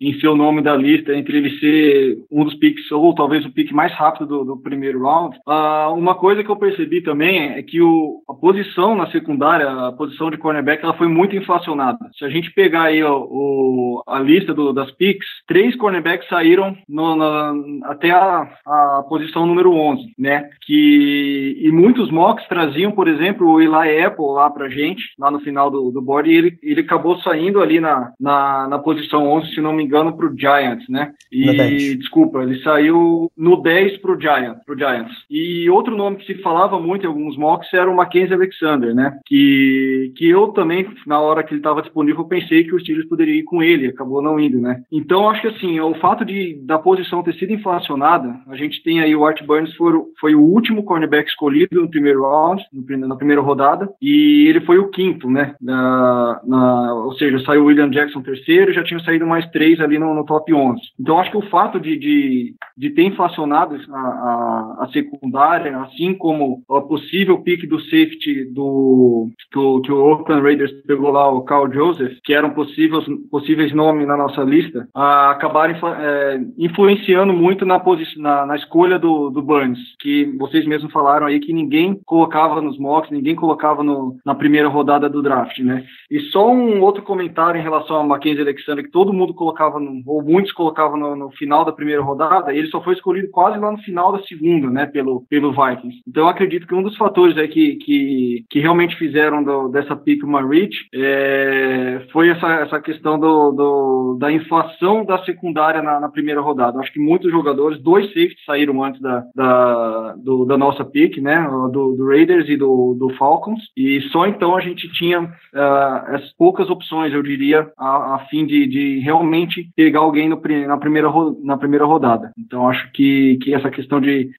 em 0.00 0.18
ser 0.20 0.28
o 0.28 0.36
nome 0.36 0.62
da 0.62 0.76
lista, 0.76 1.14
entre 1.14 1.36
ele 1.36 1.58
ser 1.58 2.18
um 2.30 2.44
dos 2.44 2.54
piques 2.54 2.90
ou 2.90 3.14
talvez 3.14 3.44
o 3.44 3.52
pique 3.52 3.74
mais 3.74 3.92
rápido 3.92 4.26
do, 4.26 4.44
do 4.44 4.56
primeiro 4.56 5.02
round. 5.02 5.38
Ah, 5.46 5.90
uma 5.92 6.14
coisa 6.14 6.42
que 6.42 6.50
eu 6.50 6.56
percebi 6.56 7.02
também 7.02 7.52
é 7.52 7.62
que 7.62 7.80
o, 7.80 8.22
a 8.28 8.34
posição 8.34 8.94
na 8.94 9.10
secundária, 9.10 9.68
a 9.68 9.92
posição 9.92 10.30
de 10.30 10.36
cornerback, 10.36 10.82
ela 10.82 10.94
foi 10.94 11.08
muito 11.08 11.36
inflacionada. 11.36 11.98
Se 12.18 12.24
a 12.24 12.28
gente 12.28 12.52
pegar 12.52 12.84
aí 12.84 13.02
o 13.02 14.02
a 14.06 14.18
lista 14.18 14.54
do, 14.54 14.72
das 14.72 14.90
picks, 14.92 15.26
três 15.46 15.74
cornerbacks 15.76 16.28
saíram 16.28 16.76
no, 16.88 17.16
na, 17.16 17.52
até 17.84 18.10
a, 18.10 18.48
a 18.66 19.04
posição 19.08 19.46
número 19.46 19.72
11, 19.72 20.14
né? 20.18 20.48
Que, 20.66 21.58
e 21.60 21.72
muitos 21.72 22.10
mocks 22.10 22.46
traziam, 22.48 22.92
por 22.92 23.08
exemplo, 23.08 23.48
o 23.48 23.60
Eli 23.60 24.04
Apple 24.04 24.24
lá 24.32 24.50
pra 24.50 24.68
gente, 24.68 25.02
lá 25.18 25.30
no 25.30 25.40
final 25.40 25.70
do, 25.70 25.90
do 25.90 26.02
board, 26.02 26.30
e 26.30 26.36
ele, 26.36 26.58
ele 26.62 26.80
acabou 26.80 27.18
saindo 27.18 27.60
ali 27.60 27.80
na, 27.80 28.12
na, 28.20 28.68
na 28.68 28.78
posição 28.78 29.26
11, 29.32 29.54
se 29.54 29.60
não 29.60 29.72
me 29.72 29.84
engano, 29.84 30.16
pro 30.16 30.34
Giants, 30.36 30.88
né? 30.88 31.12
E, 31.30 31.96
desculpa, 31.96 32.42
ele 32.42 32.62
saiu 32.62 33.30
no 33.36 33.62
10 33.62 33.98
pro 33.98 34.20
Giants, 34.20 34.62
pro 34.64 34.78
Giants. 34.78 35.12
E 35.30 35.68
outro 35.70 35.96
nome 35.96 36.16
que 36.16 36.26
se 36.26 36.42
falava 36.42 36.78
muito 36.78 37.04
em 37.04 37.08
alguns 37.08 37.36
mocks 37.36 37.72
era 37.72 37.90
o 37.90 37.96
Mackenzie 37.96 38.34
Alexander, 38.34 38.94
né? 38.94 39.18
Que, 39.26 40.12
que 40.16 40.28
eu 40.28 40.48
também, 40.48 40.86
na 41.06 41.20
hora 41.20 41.42
que 41.42 41.52
ele 41.52 41.60
estava 41.60 41.82
disponível, 41.82 42.24
pensei 42.24 42.64
que 42.64 42.74
o 42.74 42.80
Steelers 42.80 43.08
poderia 43.08 43.34
ir 43.34 43.44
com 43.44 43.62
ele, 43.62 43.88
acabou 43.88 44.22
não 44.22 44.38
indo, 44.38 44.60
né? 44.60 44.82
Então, 44.90 45.28
acho 45.28 45.42
que 45.42 45.48
assim, 45.48 45.80
o 45.80 45.94
fato 45.94 46.24
de 46.24 46.60
da 46.62 46.78
posição 46.78 47.22
ter 47.22 47.34
sido 47.34 47.52
inflacionada, 47.52 48.34
a 48.48 48.56
gente 48.56 48.82
tem 48.82 49.00
aí 49.00 49.14
o 49.14 49.24
Art 49.24 49.42
Burns 49.44 49.74
foi, 49.74 49.92
foi 50.20 50.34
o 50.34 50.40
último 50.40 50.84
cornerback 50.84 51.28
escolhido 51.28 51.80
no 51.80 51.90
primeiro 51.90 52.22
round, 52.22 52.62
na 52.72 53.16
primeira 53.16 53.40
rodada, 53.40 53.88
e 54.00 54.46
ele 54.48 54.60
foi 54.60 54.78
o 54.78 54.88
quinto, 54.88 55.30
né? 55.30 55.54
Na, 55.60 56.40
na, 56.44 56.94
ou 56.94 57.12
seja, 57.14 57.38
saiu 57.44 57.62
o 57.62 57.66
William 57.66 57.90
Jackson 57.90 58.22
terceiro, 58.22 58.72
já 58.72 58.82
tinham 58.82 59.00
saído 59.00 59.21
mais 59.26 59.46
três 59.50 59.80
ali 59.80 59.98
no, 59.98 60.14
no 60.14 60.24
top 60.24 60.52
11. 60.52 60.80
Então, 60.98 61.18
acho 61.18 61.30
que 61.30 61.36
o 61.36 61.48
fato 61.50 61.80
de, 61.80 61.98
de, 61.98 62.54
de 62.76 62.90
ter 62.90 63.02
inflacionado 63.02 63.76
a, 63.90 63.98
a, 63.98 64.76
a 64.80 64.88
secundária, 64.92 65.78
assim 65.80 66.14
como 66.14 66.62
o 66.68 66.82
possível 66.82 67.38
pick 67.42 67.68
do 67.68 67.80
safety 67.80 68.44
do 68.52 69.28
que 69.50 69.58
o, 69.58 69.80
que 69.80 69.92
o 69.92 70.04
Oakland 70.04 70.42
Raiders 70.42 70.72
pegou 70.86 71.10
lá, 71.10 71.30
o 71.30 71.42
Carl 71.42 71.72
Joseph, 71.72 72.18
que 72.24 72.34
eram 72.34 72.50
possíveis, 72.50 73.04
possíveis 73.30 73.72
nomes 73.72 74.06
na 74.06 74.16
nossa 74.16 74.42
lista, 74.42 74.88
a, 74.94 75.30
acabaram 75.30 75.74
é, 75.98 76.40
influenciando 76.58 77.32
muito 77.32 77.64
na, 77.64 77.82
na, 78.16 78.46
na 78.46 78.56
escolha 78.56 78.98
do, 78.98 79.30
do 79.30 79.42
Burns, 79.42 79.78
que 80.00 80.26
vocês 80.38 80.66
mesmos 80.66 80.92
falaram 80.92 81.26
aí 81.26 81.40
que 81.40 81.52
ninguém 81.52 82.00
colocava 82.04 82.60
nos 82.60 82.78
mocks, 82.78 83.10
ninguém 83.10 83.34
colocava 83.34 83.82
no, 83.82 84.16
na 84.24 84.34
primeira 84.34 84.68
rodada 84.68 85.08
do 85.08 85.22
draft, 85.22 85.58
né? 85.60 85.84
E 86.10 86.20
só 86.30 86.50
um 86.50 86.80
outro 86.82 87.02
comentário 87.02 87.58
em 87.58 87.62
relação 87.62 87.96
a 87.96 88.04
Mackenzie 88.04 88.42
Alexander, 88.42 88.84
que 88.84 88.90
todo 88.90 89.01
mundo 89.10 89.32
colocava, 89.32 89.80
no, 89.80 90.02
ou 90.06 90.22
muitos 90.22 90.52
colocavam 90.52 90.98
no, 90.98 91.16
no, 91.16 91.30
final 91.30 91.64
da 91.64 91.72
primeira 91.72 92.02
rodada, 92.02 92.54
ele 92.54 92.66
só 92.66 92.82
foi 92.82 92.92
escolhido 92.92 93.30
quase 93.30 93.58
lá 93.58 93.72
no 93.72 93.78
final 93.78 94.12
da 94.12 94.22
segunda, 94.24 94.68
né, 94.68 94.84
pelo, 94.84 95.24
pelo 95.30 95.50
Vikings. 95.50 96.02
Então 96.06 96.28
acredito 96.28 96.66
que 96.66 96.74
um 96.74 96.82
dos 96.82 96.96
fatores 96.98 97.38
aí 97.38 97.48
que, 97.48 97.76
que, 97.76 98.44
que 98.50 98.60
realmente 98.60 98.96
fizeram 98.96 99.42
do, 99.42 99.68
dessa 99.68 99.96
pick 99.96 100.22
uma 100.22 100.46
reach 100.46 100.76
é, 100.94 102.06
foi 102.12 102.28
essa, 102.28 102.46
essa 102.56 102.80
questão 102.80 103.18
do, 103.18 103.52
do, 103.52 104.16
da 104.20 104.30
inflação 104.30 105.04
da 105.06 105.24
secundária 105.24 105.80
na, 105.80 105.98
na 105.98 106.10
primeira 106.10 106.42
rodada. 106.42 106.78
Acho 106.78 106.92
que 106.92 107.00
muitos 107.00 107.30
jogadores, 107.30 107.80
dois 107.80 108.06
safeties 108.08 108.44
saíram 108.44 108.82
antes 108.82 109.00
da, 109.00 109.24
da, 109.34 110.14
do, 110.16 110.44
da 110.44 110.58
nossa 110.58 110.84
pick, 110.84 111.18
né, 111.18 111.40
do, 111.72 111.94
do 111.94 112.06
Raiders 112.06 112.48
e 112.48 112.56
do, 112.56 112.94
do, 112.98 113.10
Falcons, 113.16 113.60
e 113.76 114.00
só 114.12 114.26
então 114.26 114.56
a 114.56 114.60
gente 114.60 114.90
tinha 114.92 115.22
uh, 115.22 116.14
as 116.14 116.32
poucas 116.36 116.68
opções, 116.68 117.12
eu 117.12 117.22
diria, 117.22 117.70
a, 117.78 118.16
a 118.16 118.18
fim 118.30 118.44
de, 118.44 118.66
de, 118.66 118.91
realmente 119.00 119.70
pegar 119.76 120.00
alguém 120.00 120.28
no, 120.28 120.40
na, 120.66 120.76
primeira, 120.76 121.08
na 121.42 121.56
primeira 121.56 121.84
rodada. 121.84 122.32
Então 122.38 122.68
acho 122.68 122.90
que, 122.92 123.38
que 123.42 123.54
essa 123.54 123.70
questão 123.70 124.00
de 124.00 124.30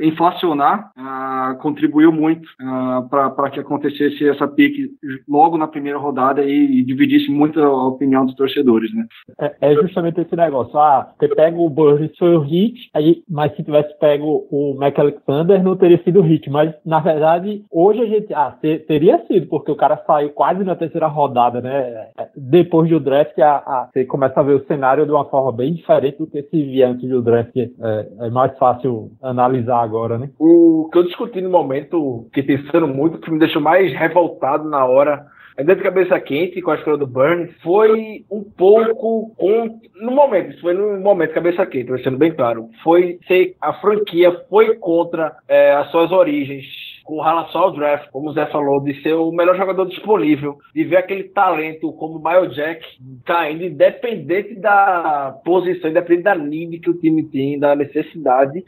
inflacionar 0.00 0.90
uh, 0.96 1.58
contribuiu 1.58 2.12
muito 2.12 2.46
uh, 2.60 3.08
para 3.08 3.50
que 3.50 3.60
acontecesse 3.60 4.28
essa 4.28 4.46
pick 4.48 4.90
logo 5.28 5.56
na 5.56 5.66
primeira 5.66 5.98
rodada 5.98 6.42
e, 6.44 6.80
e, 6.80 6.82
dividisse 6.82 7.30
muito 7.30 7.60
a 7.60 7.86
opinião 7.88 8.26
dos 8.26 8.34
torcedores, 8.34 8.92
né? 8.94 9.06
É, 9.40 9.54
é 9.60 9.74
justamente 9.74 10.20
esse 10.20 10.34
negócio. 10.36 10.78
Ah, 10.78 11.12
você 11.18 11.28
pega 11.28 11.58
o 11.58 11.68
Burris 11.68 12.16
foi 12.18 12.34
o 12.34 12.40
hit, 12.40 12.90
aí, 12.94 13.22
mas 13.28 13.54
se 13.56 13.62
tivesse 13.62 13.96
pego 13.98 14.46
o 14.50 14.74
Mac 14.78 14.98
Alexander 14.98 15.62
não 15.62 15.76
teria 15.76 16.02
sido 16.02 16.20
hit, 16.22 16.48
mas 16.50 16.74
na 16.84 17.00
verdade 17.00 17.64
hoje 17.70 18.00
a 18.00 18.06
gente 18.06 18.34
ah, 18.34 18.56
ter, 18.60 18.84
teria 18.86 19.24
sido 19.26 19.46
porque 19.46 19.70
o 19.70 19.76
cara 19.76 20.02
saiu 20.06 20.30
quase 20.30 20.64
na 20.64 20.74
terceira 20.74 21.06
rodada, 21.06 21.60
né? 21.60 22.08
Depois 22.36 22.88
do 22.88 23.00
draft 23.00 23.38
a, 23.38 23.56
a, 23.56 23.88
começa 24.04 24.40
a 24.40 24.42
ver 24.42 24.54
o 24.54 24.66
cenário 24.66 25.04
de 25.04 25.12
uma 25.12 25.24
forma 25.24 25.52
bem 25.52 25.74
diferente 25.74 26.18
do 26.18 26.26
que 26.26 26.42
se 26.42 26.62
via 26.62 26.88
antes 26.88 27.08
do 27.08 27.22
draft. 27.22 27.56
É, 27.56 28.08
é 28.20 28.30
mais 28.30 28.56
fácil 28.58 29.10
analisar 29.22 29.82
agora, 29.82 30.18
né? 30.18 30.30
O 30.38 30.88
que 30.92 30.98
eu 30.98 31.04
discuti 31.04 31.40
no 31.40 31.50
momento, 31.50 32.26
que 32.32 32.42
pensando 32.42 32.86
muito, 32.86 33.18
que 33.18 33.30
me 33.30 33.38
deixou 33.38 33.60
mais 33.60 33.92
revoltado 33.92 34.68
na 34.68 34.84
hora 34.84 35.26
ainda 35.56 35.76
de 35.76 35.82
cabeça 35.82 36.18
quente 36.20 36.60
com 36.62 36.70
a 36.70 36.76
escolha 36.76 36.96
do 36.96 37.06
Burns, 37.06 37.50
foi 37.62 38.24
um 38.30 38.42
pouco 38.42 39.34
com, 39.36 39.80
no 40.00 40.10
momento, 40.10 40.50
isso 40.50 40.60
foi 40.60 40.74
no 40.74 40.98
momento 41.00 41.34
cabeça 41.34 41.66
quente, 41.66 42.02
sendo 42.02 42.18
bem 42.18 42.32
claro, 42.32 42.68
foi 42.82 43.18
ser 43.26 43.54
a 43.60 43.72
franquia 43.74 44.32
foi 44.48 44.76
contra 44.76 45.36
é, 45.46 45.72
as 45.74 45.90
suas 45.90 46.10
origens 46.10 46.64
com 47.04 47.20
relação 47.20 47.62
ao 47.62 47.72
draft, 47.72 48.10
como 48.10 48.30
o 48.30 48.32
Zé 48.32 48.46
falou, 48.46 48.80
de 48.80 49.00
ser 49.02 49.14
o 49.14 49.32
melhor 49.32 49.56
jogador 49.56 49.86
disponível, 49.86 50.58
de 50.74 50.84
ver 50.84 50.96
aquele 50.96 51.24
talento 51.24 51.92
como 51.92 52.18
o 52.18 52.22
Miles 52.22 52.54
Jack 52.54 52.84
caindo, 53.24 53.64
independente 53.64 54.54
da 54.54 55.36
posição, 55.44 55.90
independente 55.90 56.24
da 56.24 56.34
nível 56.34 56.80
que 56.80 56.90
o 56.90 56.98
time 56.98 57.24
tem, 57.24 57.58
da 57.58 57.74
necessidade, 57.74 58.64